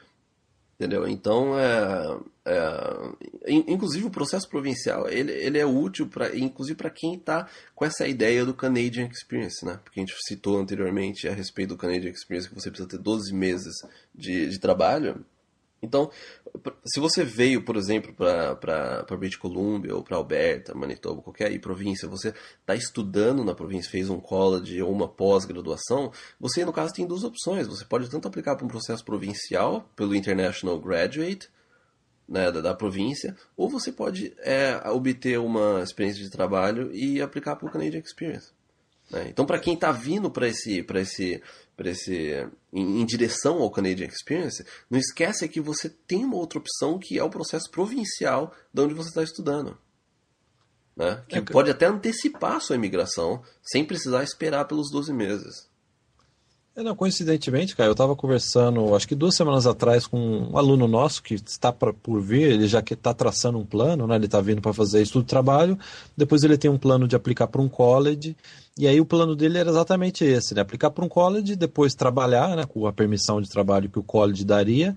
Entendeu? 0.78 1.08
Então, 1.08 1.58
é, 1.58 2.20
é, 2.46 3.52
inclusive 3.66 4.06
o 4.06 4.10
processo 4.10 4.48
provincial 4.48 5.08
ele, 5.08 5.32
ele 5.32 5.58
é 5.58 5.66
útil 5.66 6.06
para 6.06 6.36
inclusive 6.36 6.76
para 6.76 6.88
quem 6.88 7.14
está 7.14 7.48
com 7.74 7.84
essa 7.84 8.06
ideia 8.06 8.44
do 8.44 8.54
Canadian 8.54 9.08
Experience, 9.08 9.66
né? 9.66 9.80
Porque 9.82 9.98
a 9.98 10.02
gente 10.04 10.14
citou 10.24 10.56
anteriormente 10.56 11.26
a 11.26 11.32
respeito 11.32 11.70
do 11.70 11.76
Canadian 11.76 12.12
Experience 12.12 12.48
que 12.48 12.54
você 12.54 12.70
precisa 12.70 12.88
ter 12.88 12.98
12 12.98 13.34
meses 13.34 13.74
de, 14.14 14.50
de 14.50 14.60
trabalho. 14.60 15.26
Então, 15.80 16.10
se 16.84 16.98
você 16.98 17.24
veio, 17.24 17.64
por 17.64 17.76
exemplo, 17.76 18.12
para 18.12 19.16
British 19.16 19.38
Columbia 19.38 19.94
ou 19.94 20.02
para 20.02 20.16
Alberta, 20.16 20.74
Manitoba, 20.74 21.22
qualquer 21.22 21.48
aí, 21.48 21.58
província, 21.58 22.08
você 22.08 22.34
está 22.60 22.74
estudando 22.74 23.44
na 23.44 23.54
província, 23.54 23.90
fez 23.90 24.10
um 24.10 24.18
college 24.18 24.82
ou 24.82 24.90
uma 24.90 25.08
pós-graduação, 25.08 26.12
você, 26.40 26.64
no 26.64 26.72
caso, 26.72 26.92
tem 26.92 27.06
duas 27.06 27.22
opções. 27.22 27.66
Você 27.66 27.84
pode 27.84 28.10
tanto 28.10 28.26
aplicar 28.26 28.56
para 28.56 28.64
um 28.64 28.68
processo 28.68 29.04
provincial, 29.04 29.88
pelo 29.94 30.14
International 30.14 30.80
Graduate, 30.80 31.48
né, 32.28 32.50
da, 32.50 32.60
da, 32.60 32.74
província, 32.74 33.36
ou 33.56 33.70
você 33.70 33.90
pode 33.90 34.34
é, 34.38 34.76
obter 34.90 35.38
uma 35.38 35.80
experiência 35.82 36.22
de 36.22 36.30
trabalho 36.30 36.92
e 36.92 37.22
aplicar 37.22 37.56
para 37.56 37.68
o 37.68 37.70
Canadian 37.70 38.00
Experience. 38.00 38.50
Né? 39.10 39.28
Então, 39.28 39.46
para 39.46 39.58
quem 39.58 39.74
está 39.74 39.90
vindo 39.90 40.30
para 40.30 40.48
esse, 40.48 40.82
para 40.82 41.00
esse 41.00 41.42
para 41.78 41.90
esse 41.90 42.44
em, 42.72 43.00
em, 43.00 43.06
direção 43.06 43.62
ao 43.62 43.70
Canadian 43.70 44.08
Experience, 44.08 44.66
não 44.90 44.98
esquece 44.98 45.48
que 45.48 45.60
você 45.60 45.88
tem 45.88 46.24
uma 46.24 46.34
outra 46.34 46.58
opção 46.58 46.98
que 46.98 47.16
é 47.16 47.22
o 47.22 47.30
processo 47.30 47.70
provincial 47.70 48.52
de 48.74 48.82
onde 48.82 48.94
você 48.94 49.10
está 49.10 49.22
estudando. 49.22 49.78
Né? 50.96 51.22
Que 51.28 51.38
é 51.38 51.40
que... 51.40 51.52
pode 51.52 51.70
até 51.70 51.86
antecipar 51.86 52.56
a 52.56 52.60
sua 52.60 52.74
imigração 52.74 53.44
sem 53.62 53.84
precisar 53.84 54.24
esperar 54.24 54.64
pelos 54.64 54.90
12 54.90 55.12
meses. 55.12 55.67
É, 56.78 56.82
não, 56.84 56.94
coincidentemente, 56.94 57.74
cara, 57.74 57.88
eu 57.88 57.92
estava 57.92 58.14
conversando, 58.14 58.94
acho 58.94 59.08
que 59.08 59.16
duas 59.16 59.34
semanas 59.34 59.66
atrás, 59.66 60.06
com 60.06 60.16
um 60.16 60.56
aluno 60.56 60.86
nosso 60.86 61.20
que 61.20 61.34
está 61.34 61.72
pra, 61.72 61.92
por 61.92 62.20
vir, 62.20 62.52
ele 62.52 62.68
já 62.68 62.80
que 62.80 62.94
está 62.94 63.12
traçando 63.12 63.58
um 63.58 63.66
plano, 63.66 64.06
né? 64.06 64.14
Ele 64.14 64.26
está 64.26 64.40
vindo 64.40 64.62
para 64.62 64.72
fazer 64.72 65.02
estudo 65.02 65.24
de 65.24 65.28
trabalho, 65.28 65.76
depois 66.16 66.44
ele 66.44 66.56
tem 66.56 66.70
um 66.70 66.78
plano 66.78 67.08
de 67.08 67.16
aplicar 67.16 67.48
para 67.48 67.60
um 67.60 67.68
college, 67.68 68.36
e 68.78 68.86
aí 68.86 69.00
o 69.00 69.04
plano 69.04 69.34
dele 69.34 69.58
era 69.58 69.70
exatamente 69.70 70.24
esse, 70.24 70.54
né? 70.54 70.60
Aplicar 70.60 70.92
para 70.92 71.04
um 71.04 71.08
college, 71.08 71.56
depois 71.56 71.96
trabalhar, 71.96 72.54
né? 72.54 72.64
Com 72.64 72.86
a 72.86 72.92
permissão 72.92 73.40
de 73.42 73.50
trabalho 73.50 73.90
que 73.90 73.98
o 73.98 74.04
college 74.04 74.44
daria, 74.44 74.94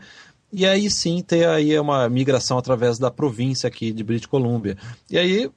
e 0.53 0.67
aí 0.67 0.87
sim 0.87 1.19
ter 1.23 1.47
aí 1.47 1.79
uma 1.79 2.07
migração 2.07 2.59
através 2.59 2.99
da 2.99 3.09
província 3.09 3.67
aqui 3.67 3.91
de 3.91 4.03
British 4.03 4.27
Columbia. 4.27 4.77
E 5.09 5.17
aí 5.17 5.49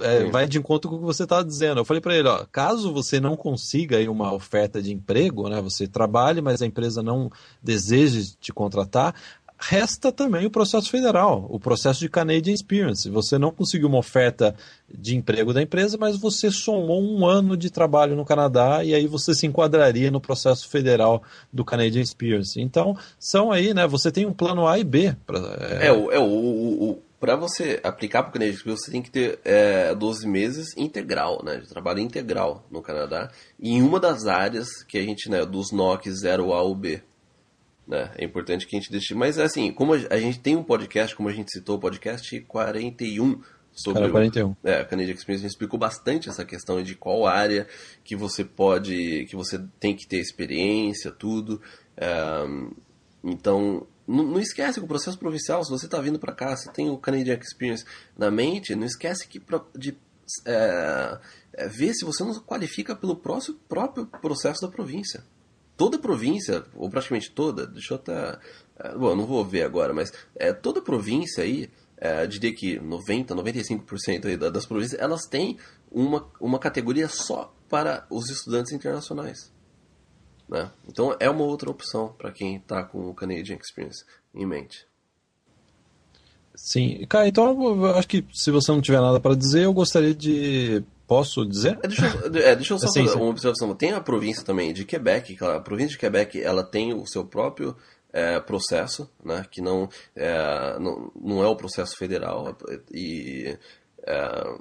é, 0.00 0.24
vai 0.24 0.46
de 0.46 0.58
encontro 0.58 0.88
com 0.88 0.96
o 0.96 0.98
que 1.00 1.04
você 1.04 1.24
está 1.24 1.42
dizendo. 1.42 1.80
Eu 1.80 1.84
falei 1.84 2.00
para 2.00 2.16
ele, 2.16 2.28
ó, 2.28 2.44
caso 2.50 2.92
você 2.92 3.18
não 3.18 3.36
consiga 3.36 3.96
aí 3.96 4.08
uma 4.08 4.32
oferta 4.32 4.80
de 4.80 4.92
emprego, 4.92 5.48
né, 5.48 5.60
você 5.60 5.86
trabalhe, 5.86 6.40
mas 6.40 6.62
a 6.62 6.66
empresa 6.66 7.02
não 7.02 7.30
deseje 7.62 8.34
te 8.40 8.52
contratar, 8.52 9.14
resta 9.58 10.10
também 10.10 10.44
o 10.44 10.50
processo 10.50 10.90
federal, 10.90 11.46
o 11.48 11.58
processo 11.58 12.00
de 12.00 12.08
Canadian 12.08 12.52
Experience. 12.52 13.08
Você 13.08 13.38
não 13.38 13.52
conseguiu 13.52 13.88
uma 13.88 13.98
oferta 13.98 14.54
de 14.92 15.16
emprego 15.16 15.52
da 15.52 15.62
empresa, 15.62 15.96
mas 15.96 16.16
você 16.16 16.50
somou 16.50 17.00
um 17.00 17.24
ano 17.24 17.56
de 17.56 17.70
trabalho 17.70 18.16
no 18.16 18.24
Canadá 18.24 18.82
e 18.82 18.92
aí 18.92 19.06
você 19.06 19.32
se 19.34 19.46
enquadraria 19.46 20.10
no 20.10 20.20
processo 20.20 20.68
federal 20.68 21.22
do 21.52 21.64
Canadian 21.64 22.02
Experience. 22.02 22.60
Então, 22.60 22.96
são 23.18 23.52
aí, 23.52 23.72
né? 23.72 23.86
Você 23.86 24.10
tem 24.10 24.26
um 24.26 24.32
plano 24.32 24.66
A 24.66 24.78
e 24.80 24.84
B. 24.84 25.14
Pra, 25.24 25.38
é... 25.60 25.86
é, 25.86 25.92
o, 25.92 26.10
é 26.10 26.18
o, 26.18 26.24
o 26.24 27.02
para 27.22 27.36
você 27.36 27.78
aplicar 27.84 28.24
para 28.24 28.30
o 28.30 28.32
Canadian 28.32 28.52
Experience, 28.52 28.84
você 28.84 28.90
tem 28.90 29.00
que 29.00 29.08
ter 29.08 29.38
é, 29.44 29.94
12 29.94 30.26
meses 30.26 30.76
integral, 30.76 31.40
né, 31.44 31.58
de 31.58 31.68
trabalho 31.68 32.00
integral 32.00 32.66
no 32.68 32.82
Canadá, 32.82 33.30
em 33.60 33.80
uma 33.80 34.00
das 34.00 34.26
áreas 34.26 34.82
que 34.82 34.98
a 34.98 35.02
gente, 35.02 35.30
né, 35.30 35.46
dos 35.46 35.70
NOC 35.70 36.10
0A 36.10 36.64
ou 36.64 36.74
B. 36.74 37.00
Né, 37.86 38.10
é 38.18 38.24
importante 38.24 38.66
que 38.66 38.74
a 38.74 38.80
gente 38.80 38.90
deixe. 38.90 39.14
Mas 39.14 39.38
assim, 39.38 39.70
como 39.70 39.92
a 39.92 40.18
gente 40.18 40.40
tem 40.40 40.56
um 40.56 40.64
podcast, 40.64 41.14
como 41.14 41.28
a 41.28 41.32
gente 41.32 41.52
citou, 41.52 41.76
o 41.76 41.80
podcast 41.80 42.40
41 42.40 43.40
sobre 43.70 44.00
Cara, 44.00 44.10
41. 44.10 44.48
o 44.50 44.56
é, 44.64 44.84
Canadian 44.84 45.14
Experience, 45.14 45.44
a 45.44 45.46
gente 45.46 45.52
explicou 45.52 45.78
bastante 45.78 46.28
essa 46.28 46.44
questão 46.44 46.82
de 46.82 46.96
qual 46.96 47.24
área 47.24 47.68
que 48.02 48.16
você 48.16 48.44
pode, 48.44 49.26
que 49.26 49.36
você 49.36 49.64
tem 49.78 49.94
que 49.94 50.08
ter 50.08 50.18
experiência, 50.18 51.12
tudo. 51.12 51.62
É, 51.96 52.10
então, 53.22 53.86
não, 54.06 54.38
esquece 54.40 54.78
que 54.78 54.84
o 54.84 54.88
processo 54.88 55.18
provincial, 55.18 55.64
se 55.64 55.70
você 55.70 55.86
está 55.86 56.00
vindo 56.00 56.18
para 56.18 56.34
cá, 56.34 56.56
você 56.56 56.70
tem 56.70 56.90
o 56.90 56.98
Canadian 56.98 57.38
Experience 57.38 57.84
na 58.16 58.30
mente, 58.30 58.74
não 58.74 58.86
esquece 58.86 59.26
que 59.26 59.40
de 59.76 59.96
é, 60.46 61.18
é, 61.52 61.68
ver 61.68 61.92
se 61.94 62.04
você 62.04 62.24
não 62.24 62.34
qualifica 62.40 62.96
pelo 62.96 63.16
próximo, 63.16 63.58
próprio 63.68 64.06
processo 64.06 64.62
da 64.62 64.68
província. 64.68 65.24
Toda 65.76 65.98
província, 65.98 66.64
ou 66.74 66.88
praticamente 66.88 67.30
toda, 67.30 67.66
deixa 67.66 67.94
eu 67.94 67.96
até. 67.96 68.38
É, 68.78 68.94
bom, 68.96 69.14
não 69.14 69.26
vou 69.26 69.44
ver 69.44 69.62
agora, 69.62 69.92
mas 69.92 70.12
é, 70.36 70.52
toda 70.52 70.80
província 70.80 71.44
aí, 71.44 71.70
é, 71.96 72.26
diria 72.26 72.54
que 72.54 72.78
90, 72.78 73.34
95% 73.34 74.26
aí 74.26 74.36
das 74.36 74.66
províncias, 74.66 75.00
elas 75.00 75.26
têm 75.26 75.58
uma, 75.90 76.28
uma 76.40 76.58
categoria 76.58 77.08
só 77.08 77.54
para 77.68 78.06
os 78.10 78.30
estudantes 78.30 78.72
internacionais. 78.72 79.51
Né? 80.52 80.70
Então 80.86 81.16
é 81.18 81.30
uma 81.30 81.44
outra 81.44 81.70
opção 81.70 82.14
para 82.18 82.30
quem 82.30 82.56
está 82.56 82.84
com 82.84 83.08
o 83.08 83.14
Canadian 83.14 83.56
Experience 83.56 84.04
em 84.34 84.44
mente. 84.44 84.86
Sim, 86.54 87.06
cara, 87.08 87.26
então 87.26 87.86
acho 87.96 88.06
que 88.06 88.22
se 88.34 88.50
você 88.50 88.70
não 88.70 88.82
tiver 88.82 89.00
nada 89.00 89.18
para 89.18 89.34
dizer, 89.34 89.64
eu 89.64 89.72
gostaria 89.72 90.14
de. 90.14 90.84
Posso 91.06 91.46
dizer? 91.46 91.78
É, 91.82 91.88
deixa, 91.88 92.06
eu, 92.06 92.42
é, 92.42 92.54
deixa 92.54 92.74
eu 92.74 92.78
só 92.78 92.86
fazer 92.86 93.16
uma 93.16 93.30
observação. 93.30 93.74
Tem 93.74 93.92
a 93.92 94.00
província 94.00 94.44
também 94.44 94.74
de 94.74 94.84
Quebec, 94.84 95.42
a 95.42 95.58
província 95.58 95.92
de 95.92 95.98
Quebec 95.98 96.38
ela 96.42 96.62
tem 96.62 96.92
o 96.92 97.06
seu 97.06 97.24
próprio 97.24 97.74
é, 98.12 98.38
processo, 98.38 99.10
né, 99.24 99.46
que 99.50 99.62
não 99.62 99.88
é, 100.14 100.78
não, 100.78 101.10
não 101.18 101.42
é 101.42 101.48
o 101.48 101.56
processo 101.56 101.96
federal, 101.96 102.54
e 102.92 103.56
é, 104.06 104.58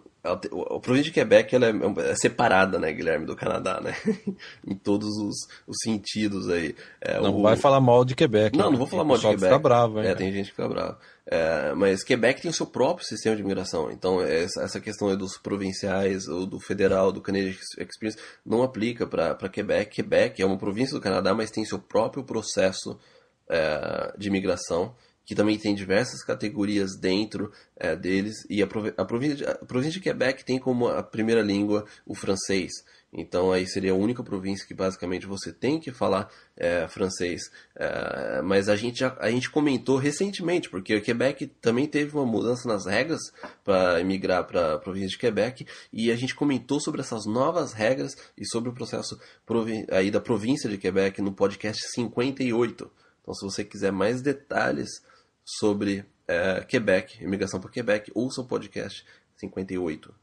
o 0.52 0.80
província 0.80 1.06
de 1.06 1.12
Quebec 1.12 1.56
ela 1.56 1.68
é, 1.68 2.12
é, 2.12 2.16
separada, 2.16 2.78
né, 2.78 2.94
Guilherme, 2.94 3.26
do 3.26 3.36
Canadá, 3.36 3.82
né? 3.82 3.96
em 4.68 4.76
todos 4.76 5.10
os, 5.18 5.48
os 5.66 5.78
sentidos 5.84 6.48
aí. 6.48 6.76
É, 7.02 7.20
não 7.20 7.38
o... 7.38 7.42
vai 7.42 7.56
falar 7.56 7.82
mal 7.82 8.06
de 8.06 8.14
Quebec. 8.14 8.56
Não, 8.56 8.66
né? 8.66 8.72
não 8.72 8.78
vou 8.78 8.86
falar 8.86 9.04
mal 9.04 9.18
de 9.18 9.24
Quebec. 9.24 9.46
Fica 9.46 9.58
bravo, 9.58 10.00
hein, 10.00 10.08
é, 10.08 10.14
tem 10.14 10.32
gente 10.32 10.46
que 10.46 10.52
fica 10.52 10.70
bravo. 10.70 10.98
É, 11.26 11.74
mas 11.74 12.04
Quebec 12.04 12.40
tem 12.40 12.52
o 12.52 12.54
seu 12.54 12.68
próprio 12.68 13.08
sistema 13.08 13.36
de 13.36 13.42
imigração. 13.42 13.92
Então, 13.92 14.22
essa, 14.22 14.62
essa 14.62 14.80
questão 14.80 15.16
dos 15.18 15.38
provinciais, 15.40 16.28
ou 16.28 16.46
do 16.46 16.60
federal, 16.60 17.12
do 17.12 17.22
Canadian 17.22 17.56
Experience, 17.80 18.20
não 18.46 18.62
aplica 18.62 19.08
para 19.08 19.50
Quebec. 19.50 19.90
Quebec 19.90 20.40
é 20.40 20.46
uma 20.46 20.58
província 20.58 20.94
do 20.94 21.02
Canadá, 21.02 21.34
mas 21.34 21.50
tem 21.50 21.66
seu 21.66 21.80
próprio 21.80 22.24
processo 22.24 23.00
é, 23.50 24.14
de 24.18 24.28
imigração 24.28 24.94
que 25.32 25.36
também 25.36 25.58
tem 25.58 25.74
diversas 25.74 26.26
categorias 26.26 26.98
dentro 27.00 27.54
é, 27.78 27.96
deles, 27.96 28.46
e 28.50 28.62
a, 28.62 28.66
a, 28.66 29.06
província, 29.06 29.50
a, 29.50 29.66
província, 29.66 29.94
de 29.94 30.02
Quebec 30.02 30.44
tem 30.44 30.60
como 30.60 30.90
a 30.90 31.02
primeira 31.02 31.42
língua 31.42 31.86
o 32.06 32.14
francês. 32.14 32.70
Então 33.14 33.50
aí 33.50 33.66
seria 33.66 33.94
a 33.94 33.96
única 33.96 34.22
província 34.26 34.68
que 34.68 34.74
basicamente 34.74 35.26
você 35.26 35.54
tem 35.54 35.80
que 35.80 35.90
falar 35.90 36.30
é, 36.58 36.86
francês. 36.90 37.44
É, 37.78 38.42
mas 38.42 38.68
a 38.68 38.76
gente, 38.76 39.00
já, 39.00 39.16
a 39.22 39.32
gente 39.32 39.50
comentou 39.50 39.96
recentemente, 39.96 40.70
porque 40.70 40.98
o 40.98 41.02
Quebec 41.02 41.48
também 41.62 41.88
teve 41.88 42.14
uma 42.14 42.26
mudança 42.26 42.68
nas 42.68 42.86
regras 42.86 43.22
para 43.64 44.02
emigrar 44.02 44.44
para 44.44 44.74
a 44.74 44.80
província 44.80 45.12
de 45.12 45.18
Quebec, 45.18 45.66
e 45.94 46.12
a 46.12 46.16
gente 46.18 46.36
comentou 46.36 46.82
sobre 46.82 47.00
essas 47.00 47.26
novas 47.26 47.72
regras 47.72 48.18
e 48.38 48.46
sobre 48.46 48.70
o 48.70 48.74
processo 48.74 49.18
aí 49.94 50.12
da 50.12 50.20
província 50.20 50.70
de 50.70 50.78
Quebec 50.78 51.22
no 51.22 51.32
podcast 51.32 51.82
58. 51.96 52.92
Então, 53.22 53.34
se 53.34 53.46
você 53.46 53.64
quiser 53.64 53.94
mais 53.94 54.22
detalhes 54.22 54.90
sobre 55.58 56.06
é, 56.28 56.62
Quebec, 56.62 57.24
imigração 57.24 57.60
para 57.60 57.70
Quebec, 57.70 58.12
ouça 58.16 58.42
o 58.42 58.46
podcast 58.46 59.06
58. 59.36 60.14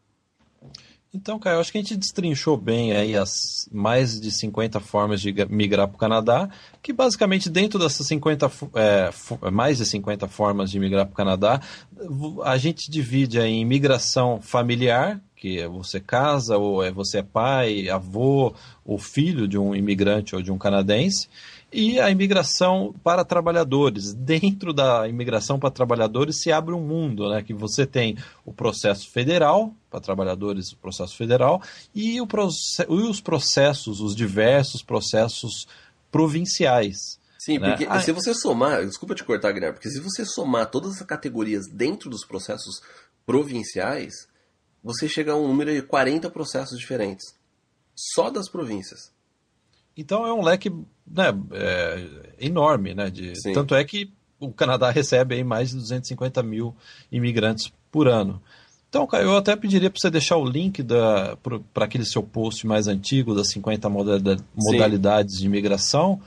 Então, 1.12 1.38
Caio, 1.38 1.58
acho 1.58 1.72
que 1.72 1.78
a 1.78 1.80
gente 1.80 1.96
destrinchou 1.96 2.54
bem 2.54 2.92
aí 2.92 3.16
as 3.16 3.66
mais 3.72 4.20
de 4.20 4.30
50 4.30 4.78
formas 4.78 5.22
de 5.22 5.32
migrar 5.48 5.88
para 5.88 5.96
o 5.96 5.98
Canadá, 5.98 6.50
que 6.82 6.92
basicamente 6.92 7.48
dentro 7.48 7.78
dessas 7.78 8.06
50, 8.06 8.50
é, 8.74 9.50
mais 9.50 9.78
de 9.78 9.86
50 9.86 10.28
formas 10.28 10.70
de 10.70 10.78
migrar 10.78 11.06
para 11.06 11.12
o 11.12 11.16
Canadá, 11.16 11.62
a 12.44 12.58
gente 12.58 12.90
divide 12.90 13.40
em 13.40 13.64
migração 13.64 14.40
familiar, 14.42 15.18
que 15.34 15.58
é 15.58 15.66
você 15.66 15.98
casa, 15.98 16.58
ou 16.58 16.84
é 16.84 16.90
você 16.90 17.18
é 17.18 17.22
pai, 17.22 17.88
avô, 17.88 18.54
ou 18.84 18.98
filho 18.98 19.48
de 19.48 19.56
um 19.56 19.74
imigrante 19.74 20.36
ou 20.36 20.42
de 20.42 20.52
um 20.52 20.58
canadense, 20.58 21.28
e 21.72 22.00
a 22.00 22.10
imigração 22.10 22.94
para 23.02 23.24
trabalhadores. 23.24 24.14
Dentro 24.14 24.72
da 24.72 25.06
imigração 25.06 25.58
para 25.58 25.70
trabalhadores 25.70 26.40
se 26.40 26.50
abre 26.50 26.74
um 26.74 26.80
mundo, 26.80 27.28
né? 27.28 27.42
Que 27.42 27.52
você 27.52 27.86
tem 27.86 28.16
o 28.44 28.52
processo 28.52 29.10
federal, 29.10 29.74
para 29.90 30.00
trabalhadores, 30.00 30.72
o 30.72 30.76
processo 30.76 31.16
federal, 31.16 31.62
e, 31.94 32.20
o 32.20 32.26
e 32.88 33.08
os 33.08 33.20
processos, 33.20 34.00
os 34.00 34.14
diversos 34.14 34.82
processos 34.82 35.66
provinciais. 36.10 37.18
Sim, 37.38 37.58
né? 37.58 37.70
porque 37.70 37.86
ah, 37.88 38.00
se 38.00 38.12
você 38.12 38.34
somar, 38.34 38.84
desculpa 38.84 39.14
te 39.14 39.24
cortar, 39.24 39.52
Guilherme, 39.52 39.74
porque 39.74 39.90
se 39.90 40.00
você 40.00 40.24
somar 40.24 40.70
todas 40.70 41.00
as 41.00 41.06
categorias 41.06 41.66
dentro 41.66 42.10
dos 42.10 42.24
processos 42.24 42.82
provinciais, 43.24 44.26
você 44.82 45.08
chega 45.08 45.32
a 45.32 45.36
um 45.36 45.46
número 45.46 45.72
de 45.72 45.82
40 45.82 46.30
processos 46.30 46.78
diferentes. 46.78 47.34
Só 47.94 48.30
das 48.30 48.48
províncias. 48.48 49.12
Então 49.98 50.24
é 50.24 50.32
um 50.32 50.42
leque 50.42 50.70
né, 50.70 51.34
é, 51.50 52.06
enorme, 52.40 52.94
né? 52.94 53.10
De, 53.10 53.32
tanto 53.52 53.74
é 53.74 53.82
que 53.82 54.08
o 54.38 54.52
Canadá 54.52 54.90
recebe 54.92 55.34
aí 55.34 55.42
mais 55.42 55.70
de 55.70 55.76
250 55.76 56.40
mil 56.44 56.74
imigrantes 57.10 57.72
por 57.90 58.06
ano. 58.06 58.40
Então, 58.88 59.06
eu 59.12 59.36
até 59.36 59.54
pediria 59.54 59.90
para 59.90 60.00
você 60.00 60.08
deixar 60.08 60.38
o 60.38 60.48
link 60.48 60.82
para 61.74 61.84
aquele 61.84 62.06
seu 62.06 62.22
post 62.22 62.66
mais 62.66 62.88
antigo 62.88 63.34
das 63.34 63.50
50 63.50 63.86
modalidades 63.86 65.34
Sim. 65.34 65.40
de 65.40 65.46
imigração 65.46 66.18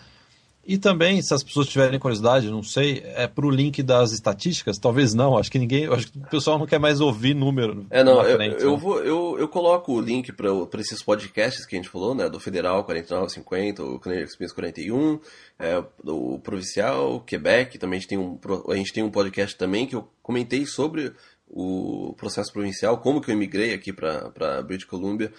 e 0.66 0.78
também, 0.78 1.20
se 1.24 1.34
as 1.34 1.44
pessoas 1.44 1.68
tiverem 1.68 2.00
curiosidade, 2.00 2.50
não 2.50 2.62
sei, 2.62 3.02
é 3.16 3.26
para 3.26 3.46
o 3.46 3.50
link 3.50 3.82
das 3.82 4.12
estatísticas? 4.12 4.78
Talvez 4.78 5.14
não, 5.14 5.36
acho 5.36 5.50
que 5.50 5.58
ninguém, 5.58 5.88
acho 5.88 6.12
que 6.12 6.20
o 6.20 6.28
pessoal 6.28 6.60
não 6.60 6.68
quer 6.68 6.80
mais 6.80 7.02
ouvir 7.02 7.34
número. 7.34 7.88
É, 7.90 8.04
não, 8.04 8.22
eu, 8.24 8.36
frente, 8.36 8.62
eu, 8.62 8.72
né? 8.74 8.78
vou, 8.78 9.04
eu, 9.04 9.40
eu 9.40 9.48
coloco 9.48 9.92
o 9.92 10.00
link 10.00 10.32
para 10.32 10.52
esses 10.80 11.02
podcasts 11.02 11.66
que 11.66 11.76
a 11.76 11.80
gente 11.80 11.90
falou, 11.90 12.14
né? 12.14 12.30
Do 12.30 12.40
Federal 12.40 12.84
4950, 12.84 13.84
o 13.84 14.00
Canadian 14.00 14.26
Experience 14.26 14.54
41, 14.54 15.20
é, 15.58 15.84
o 16.06 16.38
Provincial, 16.40 17.20
Quebec, 17.22 17.80
também 17.80 17.98
a 17.98 18.00
gente, 18.00 18.10
tem 18.10 18.18
um, 18.20 18.40
a 18.70 18.76
gente 18.76 18.94
tem 18.94 19.04
um 19.04 19.10
podcast 19.10 19.58
também 19.58 19.88
que 19.88 19.96
eu 19.96 20.08
comentei 20.22 20.68
sobre 20.68 21.12
o 21.50 22.14
processo 22.18 22.54
provincial, 22.54 23.00
como 23.00 23.20
que 23.20 23.32
eu 23.32 23.36
emigrei 23.36 23.74
aqui 23.74 23.92
para 23.92 24.62
British 24.62 24.86
Columbia, 24.86 25.34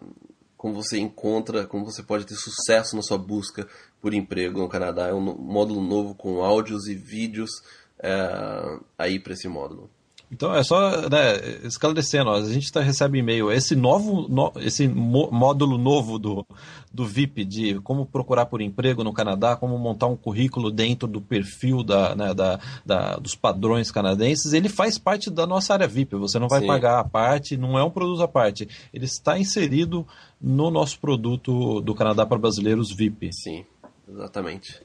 como 0.57 0.75
você 0.75 0.99
encontra, 0.99 1.67
como 1.67 1.85
você 1.85 2.03
pode 2.03 2.25
ter 2.25 2.35
sucesso 2.35 2.97
na 2.97 3.03
sua 3.03 3.19
busca 3.19 3.69
por 4.01 4.15
emprego 4.15 4.59
no 4.59 4.69
Canadá. 4.69 5.09
É 5.09 5.15
um 5.15 5.21
módulo 5.21 5.81
novo 5.81 6.15
com 6.15 6.43
áudios 6.43 6.87
e 6.89 6.95
vídeos 6.95 7.51
é, 7.99 8.79
aí 8.99 9.21
para 9.21 9.35
esse 9.35 9.49
módulo. 9.49 9.91
Então 10.31 10.53
é 10.53 10.63
só 10.65 11.09
né, 11.09 11.39
esclarecendo, 11.63 12.31
a 12.31 12.43
gente 12.53 12.73
tá, 12.73 12.81
recebe 12.81 13.19
e-mail, 13.19 13.51
esse 13.51 13.77
novo, 13.77 14.27
no, 14.29 14.53
esse 14.57 14.89
módulo 14.89 15.79
novo 15.79 16.19
do, 16.19 16.45
do 16.93 17.07
VIP 17.07 17.45
de 17.45 17.81
como 17.81 18.05
procurar 18.05 18.47
por 18.47 18.61
emprego 18.61 19.05
no 19.05 19.13
Canadá, 19.13 19.55
como 19.55 19.79
montar 19.79 20.09
um 20.09 20.17
currículo 20.17 20.73
dentro 20.73 21.07
do 21.07 21.21
perfil 21.21 21.85
da, 21.85 22.17
né, 22.17 22.35
da, 22.35 22.59
da, 22.85 23.17
dos 23.17 23.37
padrões 23.37 23.93
canadenses, 23.93 24.53
ele 24.53 24.69
faz 24.69 24.99
parte 24.99 25.31
da 25.31 25.47
nossa 25.47 25.75
área 25.75 25.87
VIP. 25.87 26.17
Você 26.17 26.41
não 26.41 26.49
vai 26.49 26.61
Sim. 26.61 26.67
pagar 26.67 26.99
a 26.99 27.05
parte, 27.05 27.57
não 27.57 27.79
é 27.79 27.85
um 27.85 27.91
produto 27.91 28.23
à 28.23 28.29
parte. 28.29 28.69
Ele 28.93 29.05
está 29.05 29.39
inserido 29.39 30.05
no 30.41 30.73
nosso 30.73 30.99
produto 30.99 31.81
do 31.81 31.95
Canadá 31.95 32.27
para 32.27 32.37
brasileiros 32.37 32.91
VIP. 32.91 33.33
Sim, 33.33 33.65
exatamente. 34.09 34.83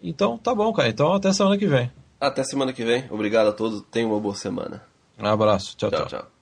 Então 0.00 0.38
tá 0.38 0.54
bom, 0.54 0.72
cara. 0.72 0.88
Então 0.88 1.12
até 1.12 1.32
semana 1.32 1.58
que 1.58 1.66
vem. 1.66 1.90
Até 2.20 2.44
semana 2.44 2.72
que 2.72 2.84
vem. 2.84 3.06
Obrigado 3.10 3.48
a 3.48 3.52
todos. 3.52 3.82
Tenham 3.90 4.10
uma 4.10 4.20
boa 4.20 4.34
semana. 4.34 4.82
Um 5.18 5.26
abraço. 5.26 5.76
tchau. 5.76 5.90
tchau. 5.90 6.00
tchau. 6.00 6.20
tchau. 6.20 6.39